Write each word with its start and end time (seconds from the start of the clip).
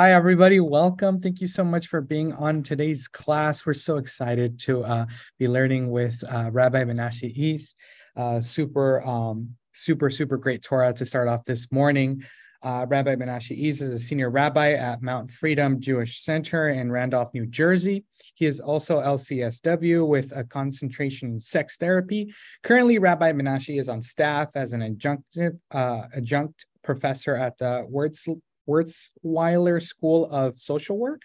Hi, 0.00 0.14
everybody. 0.14 0.60
Welcome. 0.60 1.20
Thank 1.20 1.42
you 1.42 1.46
so 1.46 1.62
much 1.62 1.88
for 1.88 2.00
being 2.00 2.32
on 2.32 2.62
today's 2.62 3.06
class. 3.06 3.66
We're 3.66 3.74
so 3.74 3.98
excited 3.98 4.58
to 4.60 4.82
uh, 4.82 5.04
be 5.38 5.46
learning 5.46 5.90
with 5.90 6.24
uh, 6.26 6.48
Rabbi 6.50 6.84
Menashe 6.84 7.30
East. 7.36 7.76
Uh, 8.16 8.40
super, 8.40 9.06
um, 9.06 9.56
super, 9.74 10.08
super 10.08 10.38
great 10.38 10.62
Torah 10.62 10.94
to 10.94 11.04
start 11.04 11.28
off 11.28 11.44
this 11.44 11.70
morning. 11.70 12.24
Uh, 12.62 12.86
rabbi 12.88 13.14
Menashe 13.14 13.50
East 13.50 13.82
is 13.82 13.92
a 13.92 14.00
senior 14.00 14.30
rabbi 14.30 14.72
at 14.72 15.02
Mount 15.02 15.30
Freedom 15.30 15.78
Jewish 15.78 16.22
Center 16.22 16.70
in 16.70 16.90
Randolph, 16.90 17.34
New 17.34 17.44
Jersey. 17.44 18.06
He 18.36 18.46
is 18.46 18.58
also 18.58 19.02
LCSW 19.02 20.08
with 20.08 20.34
a 20.34 20.44
concentration 20.44 21.34
in 21.34 21.40
sex 21.42 21.76
therapy. 21.76 22.32
Currently, 22.62 22.98
Rabbi 22.98 23.32
Menashe 23.32 23.78
is 23.78 23.90
on 23.90 24.00
staff 24.00 24.52
as 24.54 24.72
an 24.72 24.80
adjunctive 24.80 25.58
uh, 25.70 26.04
adjunct 26.16 26.64
professor 26.82 27.36
at 27.36 27.58
the 27.58 27.84
Words 27.86 28.26
Wurzweiler 28.70 29.82
School 29.82 30.30
of 30.30 30.58
Social 30.58 30.96
Work. 30.96 31.22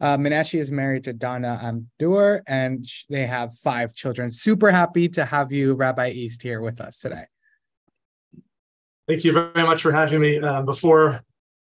Uh, 0.00 0.16
is 0.52 0.70
married 0.70 1.02
to 1.04 1.12
Donna 1.12 1.58
Amdur, 1.60 2.40
and 2.46 2.84
they 3.10 3.26
have 3.26 3.52
five 3.52 3.92
children. 3.94 4.30
Super 4.30 4.70
happy 4.70 5.08
to 5.08 5.24
have 5.24 5.50
you, 5.50 5.74
Rabbi 5.74 6.10
East, 6.10 6.42
here 6.42 6.60
with 6.60 6.80
us 6.80 7.00
today. 7.00 7.24
Thank 9.08 9.24
you 9.24 9.32
very 9.32 9.66
much 9.66 9.82
for 9.82 9.90
having 9.90 10.20
me. 10.20 10.38
Um, 10.38 10.64
before 10.66 11.24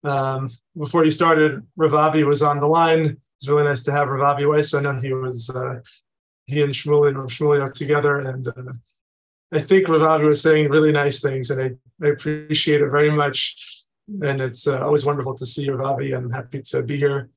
um, 0.03 0.49
before 0.77 1.05
you 1.05 1.11
started, 1.11 1.61
Ravavi 1.79 2.25
was 2.27 2.41
on 2.41 2.59
the 2.59 2.67
line. 2.67 3.17
It's 3.37 3.47
really 3.47 3.63
nice 3.63 3.83
to 3.83 3.91
have 3.91 4.09
Ravavi. 4.09 4.65
So 4.65 4.79
I 4.79 4.81
know 4.81 4.99
he 4.99 5.13
was 5.13 5.49
uh, 5.49 5.79
he 6.47 6.61
and 6.61 6.73
Shmuley 6.73 7.09
and 7.09 7.17
Shmuley 7.29 7.61
are 7.61 7.71
together, 7.71 8.19
and 8.19 8.47
uh, 8.47 8.73
I 9.53 9.59
think 9.59 9.87
Ravavi 9.87 10.25
was 10.25 10.41
saying 10.41 10.69
really 10.69 10.91
nice 10.91 11.21
things, 11.21 11.49
and 11.49 11.61
I, 11.61 12.05
I 12.05 12.09
appreciate 12.09 12.81
it 12.81 12.89
very 12.89 13.11
much 13.11 13.86
and 14.07 14.41
it's 14.41 14.67
uh, 14.67 14.83
always 14.83 15.05
wonderful 15.05 15.33
to 15.35 15.45
see 15.45 15.65
you, 15.65 15.73
Ravi. 15.73 16.13
I'm 16.13 16.29
happy 16.29 16.61
to 16.61 16.83
be 16.83 16.97
here 16.97 17.29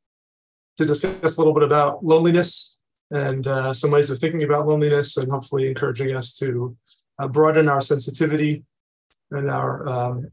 to 0.76 0.84
discuss 0.84 1.36
a 1.36 1.40
little 1.40 1.54
bit 1.54 1.62
about 1.62 2.04
loneliness 2.04 2.78
and 3.10 3.46
uh, 3.46 3.72
some 3.72 3.90
ways 3.90 4.08
of 4.08 4.18
thinking 4.18 4.44
about 4.44 4.66
loneliness, 4.66 5.16
and 5.16 5.30
hopefully 5.30 5.66
encouraging 5.66 6.14
us 6.14 6.36
to 6.38 6.76
uh, 7.18 7.26
broaden 7.26 7.68
our 7.68 7.80
sensitivity 7.80 8.64
and 9.32 9.50
our 9.50 9.88
um, 9.88 10.30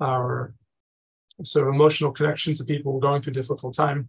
our 0.00 0.54
sort 1.42 1.66
of 1.66 1.74
emotional 1.74 2.12
connection 2.12 2.54
to 2.54 2.64
people 2.64 3.00
going 3.00 3.20
through 3.20 3.32
difficult 3.32 3.74
time. 3.74 4.08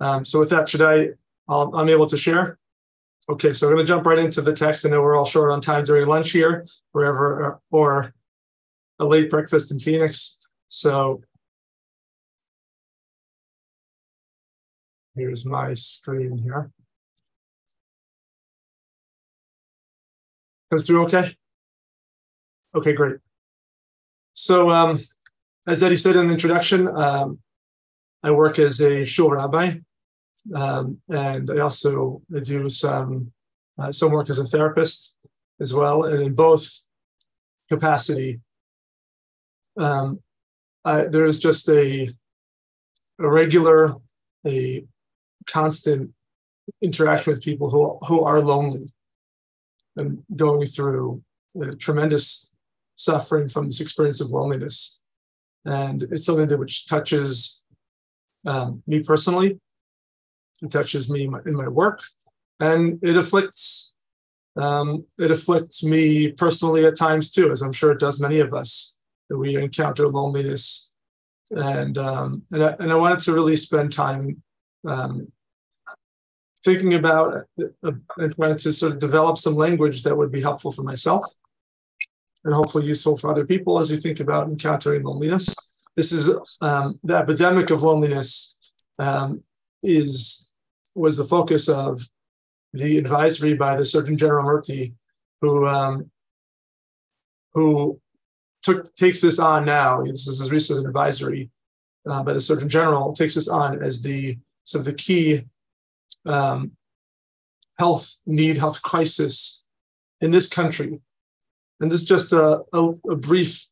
Um, 0.00 0.24
so 0.24 0.40
with 0.40 0.50
that, 0.50 0.68
should 0.68 0.82
I? 0.82 1.10
i 1.48 1.80
am 1.80 1.88
able 1.88 2.06
to 2.06 2.16
share. 2.16 2.58
Okay, 3.28 3.52
so 3.54 3.66
I'm 3.66 3.74
going 3.74 3.84
to 3.84 3.88
jump 3.88 4.06
right 4.06 4.18
into 4.18 4.42
the 4.42 4.52
text. 4.52 4.84
I 4.84 4.90
know 4.90 5.00
we're 5.00 5.16
all 5.16 5.24
short 5.24 5.50
on 5.50 5.60
time 5.60 5.84
during 5.84 6.06
lunch 6.06 6.30
here, 6.30 6.66
wherever 6.92 7.60
or 7.70 8.14
a 8.98 9.04
late 9.04 9.30
breakfast 9.30 9.72
in 9.72 9.78
Phoenix. 9.78 10.46
So 10.68 11.22
here's 15.14 15.44
my 15.44 15.74
screen 15.74 16.38
here. 16.38 16.70
Goes 20.70 20.86
through 20.86 21.04
okay? 21.04 21.30
Okay, 22.74 22.92
great. 22.92 23.18
So 24.34 24.70
um, 24.70 24.98
as 25.66 25.82
Eddie 25.82 25.96
said 25.96 26.16
in 26.16 26.26
the 26.26 26.32
introduction, 26.32 26.88
um, 26.88 27.38
I 28.22 28.30
work 28.30 28.58
as 28.58 28.80
a 28.80 29.04
shul 29.04 29.30
rabbi, 29.30 29.74
um, 30.54 30.98
and 31.08 31.50
I 31.50 31.58
also 31.58 32.22
do 32.42 32.68
some 32.68 33.32
uh, 33.78 33.92
some 33.92 34.12
work 34.12 34.30
as 34.30 34.38
a 34.38 34.44
therapist 34.44 35.18
as 35.60 35.74
well. 35.74 36.04
And 36.04 36.22
in 36.22 36.34
both 36.34 36.66
capacity, 37.68 38.40
um, 39.76 40.20
I, 40.84 41.04
there's 41.04 41.38
just 41.38 41.68
a, 41.68 42.08
a 43.18 43.30
regular, 43.30 43.94
a 44.46 44.84
constant 45.46 46.10
interaction 46.82 47.32
with 47.32 47.42
people 47.42 47.70
who 47.70 47.98
who 48.06 48.24
are 48.24 48.40
lonely 48.40 48.92
and 49.96 50.22
going 50.34 50.64
through 50.64 51.22
tremendous 51.78 52.52
suffering 52.96 53.48
from 53.48 53.66
this 53.66 53.80
experience 53.80 54.20
of 54.20 54.30
loneliness, 54.30 55.02
and 55.64 56.02
it's 56.04 56.26
something 56.26 56.48
that 56.48 56.58
which 56.58 56.86
touches 56.86 57.64
um, 58.46 58.82
me 58.86 59.02
personally. 59.02 59.60
It 60.62 60.70
touches 60.70 61.10
me 61.10 61.24
in 61.24 61.30
my, 61.30 61.40
in 61.46 61.54
my 61.54 61.68
work, 61.68 62.00
and 62.60 62.98
it 63.02 63.16
afflicts 63.16 63.96
um, 64.56 65.04
it 65.18 65.30
afflicts 65.30 65.82
me 65.82 66.32
personally 66.32 66.84
at 66.86 66.96
times 66.96 67.30
too, 67.30 67.50
as 67.50 67.62
I'm 67.62 67.72
sure 67.72 67.92
it 67.92 67.98
does 68.00 68.20
many 68.20 68.40
of 68.40 68.54
us 68.54 68.93
that 69.28 69.38
we 69.38 69.56
encounter 69.56 70.08
loneliness. 70.08 70.92
And 71.50 71.98
um, 71.98 72.42
and, 72.52 72.64
I, 72.64 72.76
and 72.80 72.92
I 72.92 72.96
wanted 72.96 73.20
to 73.20 73.32
really 73.32 73.56
spend 73.56 73.92
time 73.92 74.42
um, 74.86 75.30
thinking 76.64 76.94
about 76.94 77.44
uh, 77.60 77.92
and 78.16 78.34
trying 78.34 78.56
to 78.56 78.72
sort 78.72 78.92
of 78.92 78.98
develop 78.98 79.36
some 79.36 79.54
language 79.54 80.02
that 80.02 80.16
would 80.16 80.32
be 80.32 80.40
helpful 80.40 80.72
for 80.72 80.82
myself 80.82 81.24
and 82.44 82.54
hopefully 82.54 82.86
useful 82.86 83.16
for 83.16 83.30
other 83.30 83.46
people 83.46 83.78
as 83.78 83.90
we 83.90 83.96
think 83.96 84.20
about 84.20 84.48
encountering 84.48 85.02
loneliness. 85.02 85.54
This 85.96 86.12
is 86.12 86.36
um, 86.60 86.98
the 87.04 87.16
epidemic 87.16 87.70
of 87.70 87.82
loneliness 87.82 88.58
um, 88.98 89.42
is 89.82 90.52
was 90.94 91.16
the 91.16 91.24
focus 91.24 91.68
of 91.68 92.00
the 92.72 92.98
advisory 92.98 93.56
by 93.56 93.76
the 93.76 93.86
Surgeon 93.86 94.16
General 94.16 94.44
Murthy, 94.44 94.94
who 95.40 95.66
um, 95.66 96.10
who 97.52 98.00
took 98.64 98.94
takes 98.96 99.20
this 99.20 99.38
on 99.38 99.64
now. 99.64 100.02
This 100.02 100.26
is 100.26 100.38
his 100.38 100.50
recent 100.50 100.86
advisory 100.86 101.50
uh, 102.08 102.24
by 102.24 102.32
the 102.32 102.40
Surgeon 102.40 102.68
General. 102.68 103.12
Takes 103.12 103.34
this 103.34 103.48
on 103.48 103.82
as 103.82 104.02
the 104.02 104.38
sort 104.64 104.80
of 104.80 104.86
the 104.86 104.94
key 104.94 105.42
um, 106.26 106.72
health 107.78 108.20
need, 108.26 108.56
health 108.56 108.82
crisis 108.82 109.66
in 110.20 110.30
this 110.30 110.48
country. 110.48 110.98
And 111.80 111.92
this 111.92 112.02
is 112.02 112.08
just 112.08 112.32
a, 112.32 112.64
a, 112.72 112.92
a 113.10 113.16
brief 113.16 113.66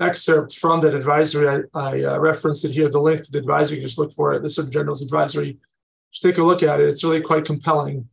excerpt 0.00 0.54
from 0.54 0.80
that 0.82 0.94
advisory. 0.94 1.48
I, 1.48 1.62
I 1.74 2.04
uh, 2.04 2.18
referenced 2.18 2.64
it 2.66 2.72
here. 2.72 2.90
The 2.90 3.00
link 3.00 3.22
to 3.22 3.32
the 3.32 3.38
advisory, 3.38 3.78
you 3.78 3.84
just 3.84 3.98
look 3.98 4.12
for 4.12 4.34
it. 4.34 4.42
The 4.42 4.50
Surgeon 4.50 4.72
General's 4.72 5.02
advisory. 5.02 5.56
Just 6.12 6.22
take 6.22 6.38
a 6.38 6.42
look 6.42 6.62
at 6.62 6.80
it. 6.80 6.88
It's 6.88 7.02
really 7.02 7.22
quite 7.22 7.46
compelling. 7.46 8.08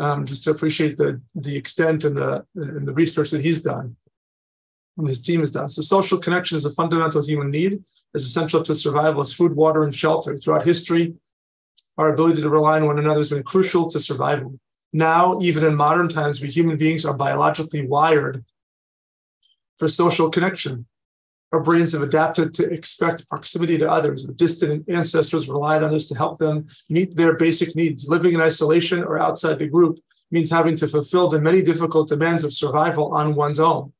Um, 0.00 0.26
just 0.26 0.42
to 0.42 0.50
appreciate 0.50 0.96
the 0.96 1.22
the 1.36 1.56
extent 1.56 2.02
and 2.02 2.16
the 2.16 2.44
and 2.56 2.88
the 2.88 2.92
research 2.92 3.30
that 3.30 3.42
he's 3.42 3.62
done 3.62 3.94
and 4.96 5.08
his 5.08 5.20
team 5.20 5.40
has 5.40 5.50
done. 5.50 5.68
So 5.68 5.82
social 5.82 6.18
connection 6.18 6.56
is 6.56 6.66
a 6.66 6.70
fundamental 6.70 7.24
human 7.24 7.50
need, 7.50 7.82
is 8.14 8.24
essential 8.24 8.62
to 8.62 8.74
survival 8.74 9.20
as 9.20 9.32
food, 9.32 9.54
water, 9.56 9.82
and 9.82 9.94
shelter. 9.94 10.36
Throughout 10.36 10.64
history, 10.64 11.14
our 11.98 12.12
ability 12.12 12.42
to 12.42 12.48
rely 12.48 12.76
on 12.76 12.86
one 12.86 12.98
another 12.98 13.20
has 13.20 13.30
been 13.30 13.42
crucial 13.42 13.90
to 13.90 13.98
survival. 13.98 14.58
Now, 14.92 15.40
even 15.40 15.64
in 15.64 15.74
modern 15.74 16.08
times, 16.08 16.40
we 16.40 16.48
human 16.48 16.76
beings 16.76 17.04
are 17.04 17.16
biologically 17.16 17.86
wired 17.86 18.44
for 19.76 19.88
social 19.88 20.30
connection. 20.30 20.86
Our 21.52 21.60
brains 21.60 21.92
have 21.92 22.02
adapted 22.02 22.52
to 22.54 22.72
expect 22.72 23.28
proximity 23.28 23.78
to 23.78 23.90
others. 23.90 24.26
Our 24.26 24.34
distant 24.34 24.88
ancestors 24.88 25.48
relied 25.48 25.82
on 25.82 25.90
others 25.90 26.06
to 26.06 26.16
help 26.16 26.38
them 26.38 26.66
meet 26.90 27.16
their 27.16 27.36
basic 27.36 27.76
needs. 27.76 28.08
Living 28.08 28.34
in 28.34 28.40
isolation 28.40 29.04
or 29.04 29.20
outside 29.20 29.58
the 29.58 29.68
group 29.68 29.98
means 30.30 30.50
having 30.50 30.76
to 30.76 30.88
fulfill 30.88 31.28
the 31.28 31.40
many 31.40 31.62
difficult 31.62 32.08
demands 32.08 32.42
of 32.42 32.52
survival 32.52 33.14
on 33.14 33.34
one's 33.36 33.60
own. 33.60 33.92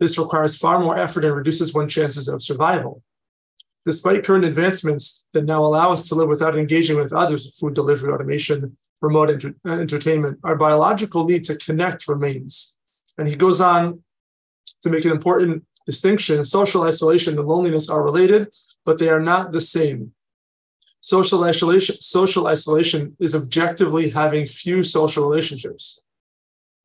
This 0.00 0.18
requires 0.18 0.56
far 0.56 0.80
more 0.80 0.98
effort 0.98 1.24
and 1.26 1.36
reduces 1.36 1.74
one's 1.74 1.92
chances 1.92 2.26
of 2.26 2.42
survival. 2.42 3.02
Despite 3.84 4.24
current 4.24 4.46
advancements 4.46 5.28
that 5.34 5.44
now 5.44 5.62
allow 5.62 5.92
us 5.92 6.08
to 6.08 6.14
live 6.14 6.28
without 6.28 6.58
engaging 6.58 6.96
with 6.96 7.12
others, 7.12 7.58
food 7.58 7.74
delivery, 7.74 8.10
automation, 8.10 8.76
remote 9.02 9.44
uh, 9.44 9.70
entertainment, 9.70 10.38
our 10.42 10.56
biological 10.56 11.26
need 11.26 11.44
to 11.44 11.56
connect 11.56 12.08
remains. 12.08 12.78
And 13.18 13.28
he 13.28 13.36
goes 13.36 13.60
on 13.60 14.02
to 14.82 14.90
make 14.90 15.04
an 15.04 15.12
important 15.12 15.64
distinction. 15.84 16.44
Social 16.44 16.82
isolation 16.82 17.38
and 17.38 17.46
loneliness 17.46 17.90
are 17.90 18.02
related, 18.02 18.48
but 18.86 18.98
they 18.98 19.08
are 19.08 19.20
not 19.20 19.52
the 19.52 19.60
same. 19.60 20.12
Social 21.02 21.44
isolation, 21.44 21.96
social 21.96 22.46
isolation 22.46 23.16
is 23.20 23.34
objectively 23.34 24.10
having 24.10 24.46
few 24.46 24.82
social 24.82 25.24
relationships 25.28 26.00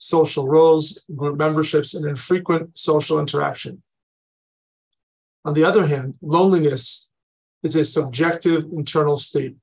social 0.05 0.47
roles, 0.47 1.05
group 1.15 1.37
memberships, 1.37 1.93
and 1.95 2.05
infrequent 2.05 2.77
social 2.77 3.19
interaction. 3.19 3.81
On 5.45 5.53
the 5.53 5.63
other 5.63 5.85
hand, 5.85 6.15
loneliness 6.21 7.11
is 7.63 7.75
a 7.75 7.85
subjective 7.85 8.65
internal 8.71 9.17
state. 9.17 9.55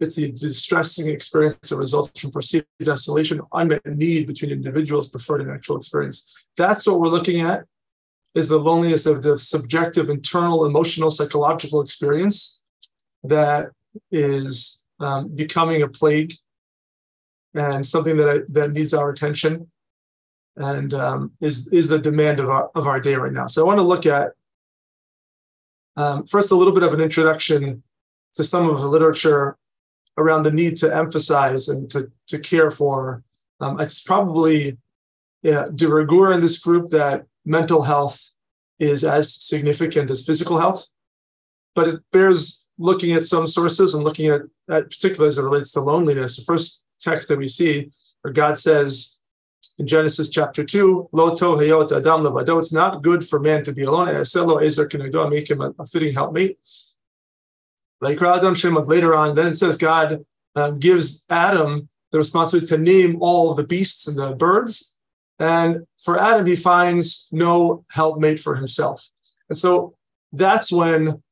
It's 0.00 0.18
a 0.18 0.30
distressing 0.30 1.08
experience 1.08 1.68
that 1.68 1.76
results 1.76 2.20
from 2.20 2.30
perceived 2.30 2.66
isolation, 2.88 3.40
unmet 3.52 3.84
need 3.84 4.28
between 4.28 4.52
individuals' 4.52 5.08
preferred 5.08 5.40
and 5.40 5.50
actual 5.50 5.76
experience. 5.76 6.46
That's 6.56 6.86
what 6.86 7.00
we're 7.00 7.08
looking 7.08 7.40
at 7.40 7.64
is 8.34 8.48
the 8.48 8.58
loneliness 8.58 9.06
of 9.06 9.22
the 9.22 9.36
subjective, 9.36 10.08
internal, 10.08 10.66
emotional, 10.66 11.10
psychological 11.10 11.80
experience 11.80 12.62
that 13.24 13.70
is 14.12 14.86
um, 15.00 15.34
becoming 15.34 15.82
a 15.82 15.88
plague 15.88 16.32
and 17.54 17.86
something 17.86 18.16
that 18.16 18.28
I, 18.28 18.38
that 18.52 18.72
needs 18.72 18.94
our 18.94 19.10
attention 19.10 19.70
and 20.56 20.92
um, 20.94 21.32
is 21.40 21.72
is 21.72 21.88
the 21.88 21.98
demand 21.98 22.40
of 22.40 22.48
our 22.48 22.70
of 22.74 22.86
our 22.86 23.00
day 23.00 23.14
right 23.14 23.32
now. 23.32 23.46
So 23.46 23.62
I 23.62 23.66
want 23.66 23.78
to 23.78 23.84
look 23.84 24.06
at 24.06 24.32
Um, 25.98 26.24
first, 26.26 26.52
a 26.52 26.56
little 26.56 26.74
bit 26.74 26.86
of 26.86 26.94
an 26.94 27.00
introduction 27.00 27.82
to 28.34 28.44
some 28.44 28.70
of 28.70 28.80
the 28.80 28.86
literature 28.86 29.56
around 30.16 30.44
the 30.44 30.52
need 30.52 30.76
to 30.78 30.94
emphasize 30.94 31.68
and 31.68 31.90
to, 31.90 32.00
to 32.26 32.38
care 32.38 32.70
for. 32.70 33.22
Um, 33.60 33.80
it's 33.80 34.02
probably 34.02 34.78
yeah, 35.42 35.66
de 35.74 35.86
rigueur 35.86 36.32
in 36.32 36.40
this 36.40 36.58
group 36.58 36.90
that 36.90 37.26
mental 37.44 37.82
health 37.82 38.18
is 38.78 39.02
as 39.04 39.34
significant 39.34 40.10
as 40.10 40.26
physical 40.26 40.58
health, 40.58 40.88
but 41.74 41.88
it 41.88 42.00
bears 42.12 42.68
looking 42.78 43.12
at 43.16 43.24
some 43.24 43.46
sources 43.46 43.94
and 43.94 44.04
looking 44.04 44.28
at, 44.30 44.42
at 44.68 44.90
particularly 44.90 45.28
as 45.28 45.38
it 45.38 45.42
relates 45.42 45.72
to 45.72 45.80
loneliness. 45.80 46.44
First 46.44 46.87
text 47.00 47.28
that 47.28 47.38
we 47.38 47.48
see 47.48 47.90
where 48.22 48.32
God 48.32 48.58
says 48.58 49.18
in 49.78 49.86
Genesis 49.86 50.28
chapter 50.28 50.64
2, 50.64 51.10
Lo 51.12 51.30
heyot 51.30 51.92
adam 51.92 52.22
levado, 52.22 52.58
it's 52.58 52.72
not 52.72 53.02
good 53.02 53.24
for 53.24 53.38
man 53.38 53.62
to 53.62 53.72
be 53.72 53.84
alone. 53.84 54.08
Eselo 54.08 54.62
ezer 54.62 54.88
I 55.24 55.28
make 55.28 55.48
him 55.48 55.60
a, 55.60 55.86
fitting 55.86 56.14
helpmate. 56.14 56.58
Adam 58.02 58.54
Shemot 58.54 58.88
later 58.88 59.14
on, 59.14 59.34
then 59.34 59.48
it 59.48 59.54
says 59.54 59.76
God 59.76 60.24
um, 60.56 60.78
gives 60.78 61.24
Adam 61.30 61.88
the 62.10 62.18
responsibility 62.18 62.66
to 62.68 62.78
name 62.78 63.18
all 63.20 63.54
the 63.54 63.64
beasts 63.64 64.08
and 64.08 64.16
the 64.16 64.34
birds. 64.34 64.98
And 65.38 65.86
for 66.02 66.18
Adam, 66.18 66.46
he 66.46 66.56
finds 66.56 67.28
no 67.32 67.84
helpmate 67.90 68.40
for 68.40 68.56
himself. 68.56 69.08
And 69.48 69.56
so 69.56 69.94
that's 70.32 70.72
when 70.72 71.22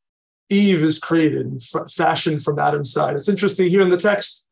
Eve 0.48 0.84
is 0.84 0.98
created, 0.98 1.60
fashioned 1.90 2.42
from 2.42 2.58
Adam's 2.58 2.92
side. 2.92 3.16
It's 3.16 3.28
interesting 3.28 3.68
here 3.68 3.82
in 3.82 3.88
the 3.88 3.96
text 3.96 4.45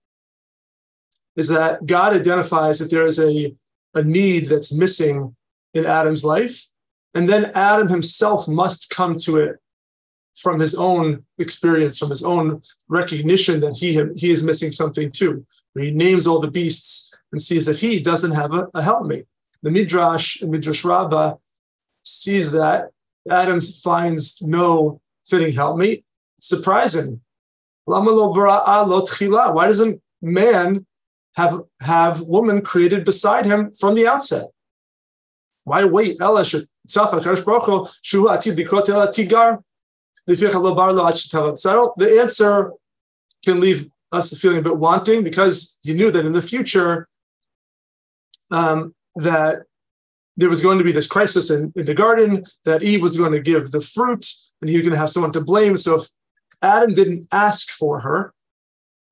is 1.36 1.48
that 1.48 1.84
God 1.86 2.12
identifies 2.12 2.78
that 2.78 2.90
there 2.90 3.06
is 3.06 3.18
a, 3.18 3.54
a 3.94 4.02
need 4.02 4.46
that's 4.46 4.72
missing 4.72 5.34
in 5.74 5.84
Adam's 5.86 6.24
life. 6.24 6.66
And 7.14 7.28
then 7.28 7.50
Adam 7.54 7.88
himself 7.88 8.48
must 8.48 8.90
come 8.90 9.18
to 9.20 9.36
it 9.36 9.56
from 10.34 10.58
his 10.58 10.74
own 10.74 11.24
experience, 11.38 11.98
from 11.98 12.10
his 12.10 12.24
own 12.24 12.60
recognition 12.88 13.60
that 13.60 13.76
he, 13.76 13.92
he 14.18 14.30
is 14.32 14.42
missing 14.42 14.72
something 14.72 15.10
too. 15.10 15.46
He 15.76 15.90
names 15.90 16.26
all 16.26 16.40
the 16.40 16.50
beasts 16.50 17.16
and 17.32 17.40
sees 17.40 17.66
that 17.66 17.78
he 17.78 18.00
doesn't 18.00 18.32
have 18.32 18.52
a, 18.52 18.68
a 18.74 18.82
helpmate. 18.82 19.26
The 19.62 19.70
Midrash, 19.70 20.42
Midrash 20.42 20.84
Rabbah, 20.84 21.36
sees 22.04 22.52
that 22.52 22.90
Adam 23.30 23.60
finds 23.60 24.42
no 24.42 25.00
fitting 25.24 25.54
helpmate. 25.54 26.04
Surprising. 26.38 27.20
Why 27.86 28.04
doesn't 29.66 30.02
man 30.22 30.86
have, 31.36 31.62
have 31.80 32.20
woman 32.22 32.62
created 32.62 33.04
beside 33.04 33.44
him 33.44 33.72
from 33.72 33.94
the 33.94 34.06
outset? 34.06 34.46
Why 35.64 35.84
wait? 35.84 36.18
The 41.96 42.18
answer 42.20 42.72
can 43.44 43.60
leave 43.60 43.88
us 44.12 44.38
feeling 44.38 44.58
a 44.58 44.62
bit 44.62 44.76
wanting 44.76 45.24
because 45.24 45.78
you 45.82 45.94
knew 45.94 46.10
that 46.10 46.24
in 46.24 46.32
the 46.32 46.42
future 46.42 47.08
um, 48.50 48.94
that 49.16 49.62
there 50.36 50.48
was 50.48 50.62
going 50.62 50.78
to 50.78 50.84
be 50.84 50.92
this 50.92 51.06
crisis 51.06 51.50
in, 51.50 51.72
in 51.76 51.84
the 51.84 51.94
garden, 51.94 52.44
that 52.64 52.82
Eve 52.82 53.02
was 53.02 53.16
going 53.16 53.32
to 53.32 53.40
give 53.40 53.70
the 53.70 53.80
fruit, 53.80 54.26
and 54.60 54.68
he 54.68 54.76
was 54.76 54.84
going 54.84 54.92
to 54.92 54.98
have 54.98 55.10
someone 55.10 55.32
to 55.32 55.40
blame. 55.40 55.76
So 55.76 56.00
if 56.00 56.08
Adam 56.62 56.92
didn't 56.92 57.28
ask 57.32 57.70
for 57.70 58.00
her, 58.00 58.32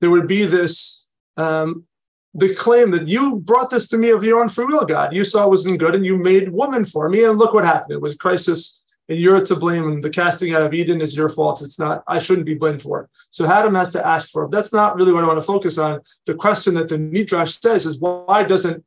there 0.01 0.09
would 0.09 0.27
be 0.27 0.45
this 0.45 1.07
um, 1.37 1.85
the 2.33 2.53
claim 2.55 2.91
that 2.91 3.07
you 3.07 3.37
brought 3.37 3.69
this 3.69 3.87
to 3.89 3.97
me 3.97 4.09
of 4.09 4.23
your 4.23 4.41
own 4.41 4.49
free 4.49 4.65
will, 4.65 4.85
God. 4.85 5.13
You 5.13 5.23
saw 5.23 5.45
it 5.45 5.49
wasn't 5.49 5.79
good, 5.79 5.95
and 5.95 6.05
you 6.05 6.17
made 6.17 6.51
woman 6.51 6.83
for 6.83 7.09
me, 7.09 7.23
and 7.23 7.37
look 7.37 7.53
what 7.53 7.65
happened. 7.65 7.93
It 7.93 8.01
was 8.01 8.15
a 8.15 8.17
crisis, 8.17 8.83
and 9.07 9.19
you're 9.19 9.41
to 9.41 9.55
blame. 9.55 9.83
And 9.83 10.03
the 10.03 10.09
casting 10.09 10.53
out 10.53 10.63
of 10.63 10.73
Eden 10.73 11.01
is 11.01 11.15
your 11.15 11.29
fault. 11.29 11.61
It's 11.61 11.79
not. 11.79 12.03
I 12.07 12.17
shouldn't 12.19 12.47
be 12.47 12.55
blamed 12.55 12.81
for 12.81 13.01
it. 13.01 13.09
So 13.29 13.45
Adam 13.45 13.75
has 13.75 13.91
to 13.93 14.05
ask 14.05 14.31
for 14.31 14.45
it. 14.45 14.51
That's 14.51 14.73
not 14.73 14.95
really 14.95 15.13
what 15.13 15.23
I 15.23 15.27
want 15.27 15.39
to 15.39 15.45
focus 15.45 15.77
on. 15.77 16.01
The 16.25 16.33
question 16.33 16.73
that 16.75 16.89
the 16.89 16.97
Midrash 16.97 17.53
says 17.53 17.85
is 17.85 17.99
why 17.99 18.43
doesn't 18.43 18.83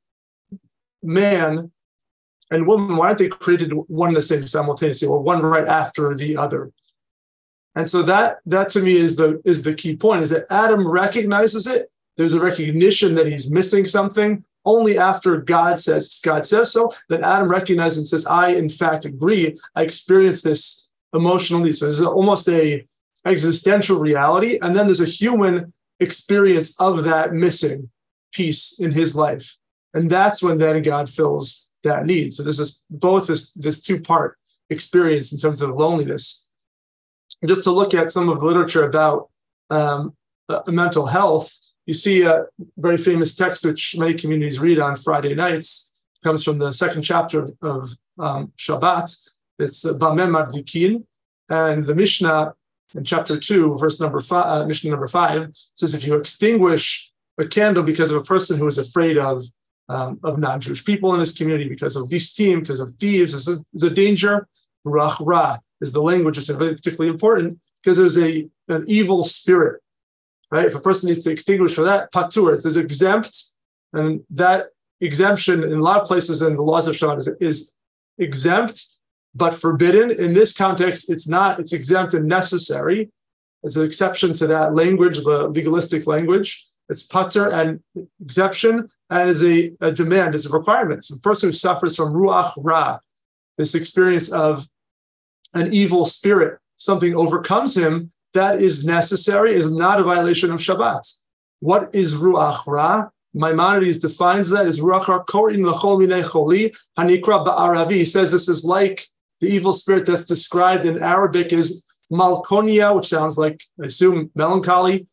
man 1.03 1.71
and 2.51 2.67
woman, 2.67 2.97
why 2.97 3.07
aren't 3.07 3.19
they 3.19 3.29
created 3.29 3.73
one 3.73 4.09
and 4.09 4.17
the 4.17 4.23
same 4.23 4.47
simultaneously, 4.47 5.09
or 5.09 5.21
one 5.21 5.43
right 5.43 5.67
after 5.67 6.15
the 6.15 6.37
other? 6.37 6.73
And 7.77 7.87
so 7.87 8.03
that 8.03 8.39
that 8.47 8.71
to 8.71 8.81
me 8.81 8.97
is 8.97 9.17
the 9.17 9.41
is 9.45 9.63
the 9.63 9.75
key 9.75 9.95
point 9.95 10.23
is 10.23 10.31
that 10.31 10.47
Adam 10.51 10.91
recognizes 10.91 11.67
it. 11.67 11.91
There's 12.17 12.35
a 12.35 12.41
recognition 12.41 13.15
that 13.15 13.27
he's 13.27 13.51
missing 13.51 13.85
something. 13.87 14.45
Only 14.65 14.99
after 14.99 15.37
God 15.37 15.79
says 15.79 16.21
God 16.25 16.45
says 16.45 16.73
so, 16.73 16.93
that 17.09 17.21
Adam 17.21 17.49
recognizes 17.49 17.99
and 17.99 18.07
says, 18.07 18.27
I 18.27 18.51
in 18.51 18.69
fact 18.69 19.05
agree. 19.05 19.57
I 19.77 19.83
experienced 19.83 20.45
this 20.45 20.91
emotionally. 21.15 21.73
So 21.73 21.85
there's 21.85 22.01
almost 22.01 22.49
a 22.49 22.87
existential 23.25 23.99
reality. 23.99 24.59
And 24.63 24.75
then 24.75 24.87
there's 24.87 25.01
a 25.01 25.07
human 25.07 25.73
experience 26.01 26.81
of 26.81 27.05
that 27.05 27.33
missing 27.33 27.91
piece 28.33 28.81
in 28.81 28.93
his 28.93 29.15
life. 29.15 29.57
And 29.95 30.11
that's 30.11 30.43
when 30.43 30.59
then 30.59 30.83
God 30.83 31.09
fills 31.09 31.71
that 31.83 32.07
need. 32.07 32.35
So 32.35 32.43
this 32.43 32.59
is 32.59 32.85
both 32.91 33.27
this 33.29 33.53
this 33.53 33.81
two 33.81 34.01
part 34.01 34.37
experience 34.71 35.33
in 35.33 35.39
terms 35.39 35.63
of 35.63 35.71
loneliness. 35.71 36.49
just 37.47 37.65
to 37.65 37.71
look 37.71 37.95
at 37.95 38.11
some 38.11 38.29
of 38.29 38.41
the 38.41 38.45
literature 38.45 38.85
about 38.85 39.29
um, 39.71 40.15
uh, 40.49 40.61
mental 40.69 41.07
health, 41.07 41.66
you 41.87 41.95
see 41.95 42.23
a 42.23 42.45
very 42.79 42.97
famous 42.97 43.35
text 43.35 43.65
which 43.65 43.97
many 43.97 44.15
communities 44.15 44.61
read 44.61 44.79
on 44.79 44.97
Friday 44.97 45.35
nights. 45.35 45.95
It 46.17 46.25
comes 46.25 46.45
from 46.45 46.59
the 46.59 46.73
second 46.73 47.03
chapter 47.03 47.49
of, 47.63 47.91
um, 48.19 48.53
Shabbat. 48.59 49.15
It's 49.59 49.85
uh, 49.85 49.95
Bameh 49.95 50.29
Madlikin, 50.29 51.05
and 51.49 51.87
the 51.87 51.95
Mishnah 51.95 52.55
in 52.95 53.05
chapter 53.05 53.39
two, 53.39 53.77
verse 53.79 54.01
number 54.01 54.21
five, 54.21 54.47
uh, 54.47 54.67
Mishnah 54.67 54.91
number 54.91 55.07
five 55.07 55.51
says, 55.75 55.95
if 55.95 56.07
you 56.07 56.17
extinguish 56.17 57.13
a 57.39 57.47
candle 57.47 57.83
because 57.83 58.11
of 58.11 58.23
a 58.23 58.25
person 58.25 58.59
who 58.59 58.67
is 58.67 58.79
afraid 58.79 59.19
of 59.19 59.43
um, 59.89 60.19
of 60.25 60.39
non-Jewish 60.39 60.85
people 60.85 61.15
in 61.15 61.21
this 61.21 61.37
community 61.37 61.69
because 61.69 61.97
of 61.97 62.11
team, 62.11 62.61
because 62.61 62.81
of 62.81 62.93
thieves. 62.95 63.33
This 63.33 63.47
is, 63.47 63.83
a 63.83 63.91
danger. 63.91 64.49
Ruach 64.85 65.25
ra 65.25 65.59
is 65.81 65.93
the 65.93 66.03
language 66.03 66.39
really 66.49 66.75
particularly 66.75 67.11
important 67.11 67.59
because 67.83 67.97
there's 67.97 68.19
a 68.19 68.49
an 68.69 68.85
evil 68.89 69.23
spirit, 69.23 69.81
right? 70.51 70.67
If 70.67 70.75
a 70.75 70.81
person 70.81 71.09
needs 71.09 71.25
to 71.25 71.31
extinguish 71.31 71.75
for 71.75 71.83
that, 71.83 72.13
patur, 72.13 72.53
is 72.53 72.77
exempt, 72.77 73.43
and 73.93 74.21
that 74.31 74.67
exemption 75.01 75.63
in 75.63 75.73
a 75.73 75.83
lot 75.83 76.01
of 76.01 76.07
places 76.07 76.43
in 76.43 76.57
the 76.57 76.63
laws 76.63 76.87
of 76.87 76.95
Shabbat 76.95 77.19
is, 77.19 77.29
is 77.41 77.75
exempt 78.19 78.85
but 79.35 79.53
forbidden. 79.53 80.11
In 80.11 80.33
this 80.33 80.57
context, 80.57 81.11
it's 81.11 81.29
not. 81.29 81.61
It's 81.61 81.73
exempt 81.73 82.15
and 82.15 82.27
necessary. 82.27 83.11
It's 83.63 83.77
an 83.77 83.85
exception 83.85 84.33
to 84.35 84.47
that 84.47 84.75
language, 84.75 85.19
the 85.19 85.49
legalistic 85.49 86.07
language. 86.07 86.65
It's 86.89 87.07
patur 87.07 87.53
and 87.53 87.81
exemption, 88.23 88.89
and 89.11 89.29
is 89.29 89.43
a, 89.43 89.73
a 89.81 89.93
demand, 89.93 90.35
is 90.35 90.47
a 90.47 90.51
requirement. 90.51 91.05
So 91.05 91.17
a 91.17 91.19
person 91.19 91.49
who 91.49 91.53
suffers 91.53 91.97
from 91.97 92.13
ruach 92.13 92.53
ra, 92.59 92.99
this 93.59 93.75
experience 93.75 94.31
of 94.31 94.67
an 95.55 95.73
evil 95.73 96.05
spirit, 96.05 96.59
something 96.77 97.15
overcomes 97.17 97.77
him, 97.77 98.13
that 98.37 98.61
is 98.61 98.85
necessary, 98.85 99.55
is 99.55 99.73
not 99.73 100.01
a 100.01 100.05
violation 100.05 100.53
of 100.53 100.61
Shabbat. 100.61 101.03
What 101.61 101.95
is 101.95 102.15
ruach 102.15 102.67
ra? 102.67 103.09
Maimonides 103.35 103.99
defines 103.99 104.51
that 104.51 104.67
as 104.67 104.81
ruach 104.81 105.09
ra 105.09 105.25
korin 105.25 105.65
l'chol 105.67 105.99
minei 106.01 106.23
choli 106.23 106.75
hanikra 106.99 107.45
ba'aravi. 107.45 107.97
He 108.03 108.05
says 108.05 108.31
this 108.31 108.49
is 108.49 108.65
like 108.65 109.07
the 109.41 109.49
evil 109.49 109.73
spirit 109.73 110.07
that's 110.07 110.25
described 110.25 110.87
in 110.87 111.03
Arabic 111.03 111.53
as 111.53 111.85
malkonia, 112.11 112.95
which 112.95 113.07
sounds 113.07 113.37
like, 113.37 113.61
I 113.83 113.87
assume, 113.87 114.31
melancholy, 114.35 115.07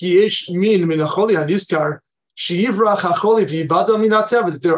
there 0.00 0.20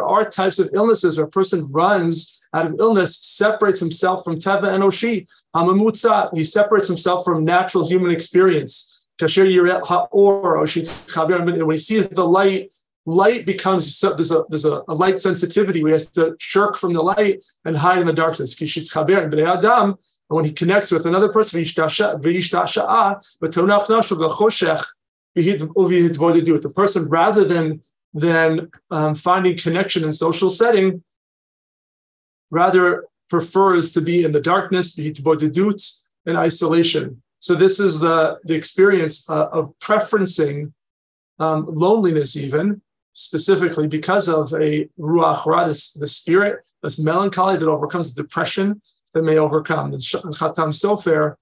are 0.03 0.29
types 0.29 0.59
of 0.59 0.69
illnesses 0.73 1.17
where 1.17 1.27
a 1.27 1.31
person 1.31 1.71
runs 1.73 2.42
out 2.55 2.67
of 2.67 2.77
illness, 2.79 3.19
separates 3.19 3.81
himself 3.81 4.25
from 4.25 4.37
teva 4.37 4.75
and 4.75 4.83
Oshi. 4.83 5.27
hamamutza. 5.55 6.31
He 6.35 6.45
separates 6.45 6.89
himself 6.89 7.25
from 7.25 7.45
natural 7.45 7.89
human 7.89 8.11
experience. 8.11 9.07
Kasher 9.21 9.47
yirat 9.47 9.83
haor. 9.83 11.67
When 11.67 11.71
he 11.71 11.79
sees 11.79 12.09
the 12.09 12.27
light, 12.27 12.73
light 13.07 13.47
becomes 13.47 14.01
there's 14.01 14.33
a 14.33 14.45
there's 14.49 14.65
a, 14.65 14.83
a 14.89 14.95
light 14.95 15.21
sensitivity. 15.21 15.83
We 15.83 15.93
have 15.93 16.11
to 16.13 16.37
shirk 16.39 16.77
from 16.77 16.93
the 16.93 17.03
light 17.03 17.45
and 17.65 17.77
hide 17.77 18.01
in 18.01 18.07
the 18.07 18.13
darkness. 18.13 18.55
And 20.33 20.37
when 20.37 20.45
he 20.45 20.53
connects 20.53 20.91
with 20.91 21.07
another 21.07 21.31
person, 21.31 21.63
the 21.63 21.73
person 26.75 27.09
rather 27.09 27.45
than 27.45 27.81
than 28.15 28.71
um, 28.91 29.15
finding 29.15 29.57
connection 29.57 30.05
in 30.05 30.13
social 30.13 30.51
setting, 30.51 31.03
rather 32.53 33.07
prefers 33.29 33.93
to 33.95 34.01
be 34.01 34.25
in 34.25 34.31
the 34.31 34.41
darkness, 34.41 34.95
be 34.95 35.11
tibodidut, 35.11 35.81
in 36.27 36.37
isolation. 36.37 37.21
So 37.41 37.55
this 37.55 37.81
is 37.81 37.99
the 37.99 38.39
the 38.45 38.55
experience 38.55 39.29
uh, 39.29 39.49
of 39.49 39.73
preferencing 39.81 40.73
um, 41.41 41.67
loneliness, 41.69 42.37
even 42.37 42.81
specifically 43.15 43.89
because 43.89 44.29
of 44.29 44.53
a 44.55 44.89
ruach 44.99 45.45
ra, 45.45 45.65
this, 45.65 45.93
the 45.95 46.09
spirit, 46.09 46.65
this 46.83 46.99
melancholy 46.99 47.57
that 47.57 47.69
overcomes 47.69 48.13
depression 48.13 48.81
that 49.13 49.23
may 49.23 49.39
overcome. 49.39 49.91
The 49.91 49.99
Chatam 49.99 50.73
Sofer, 50.73 51.35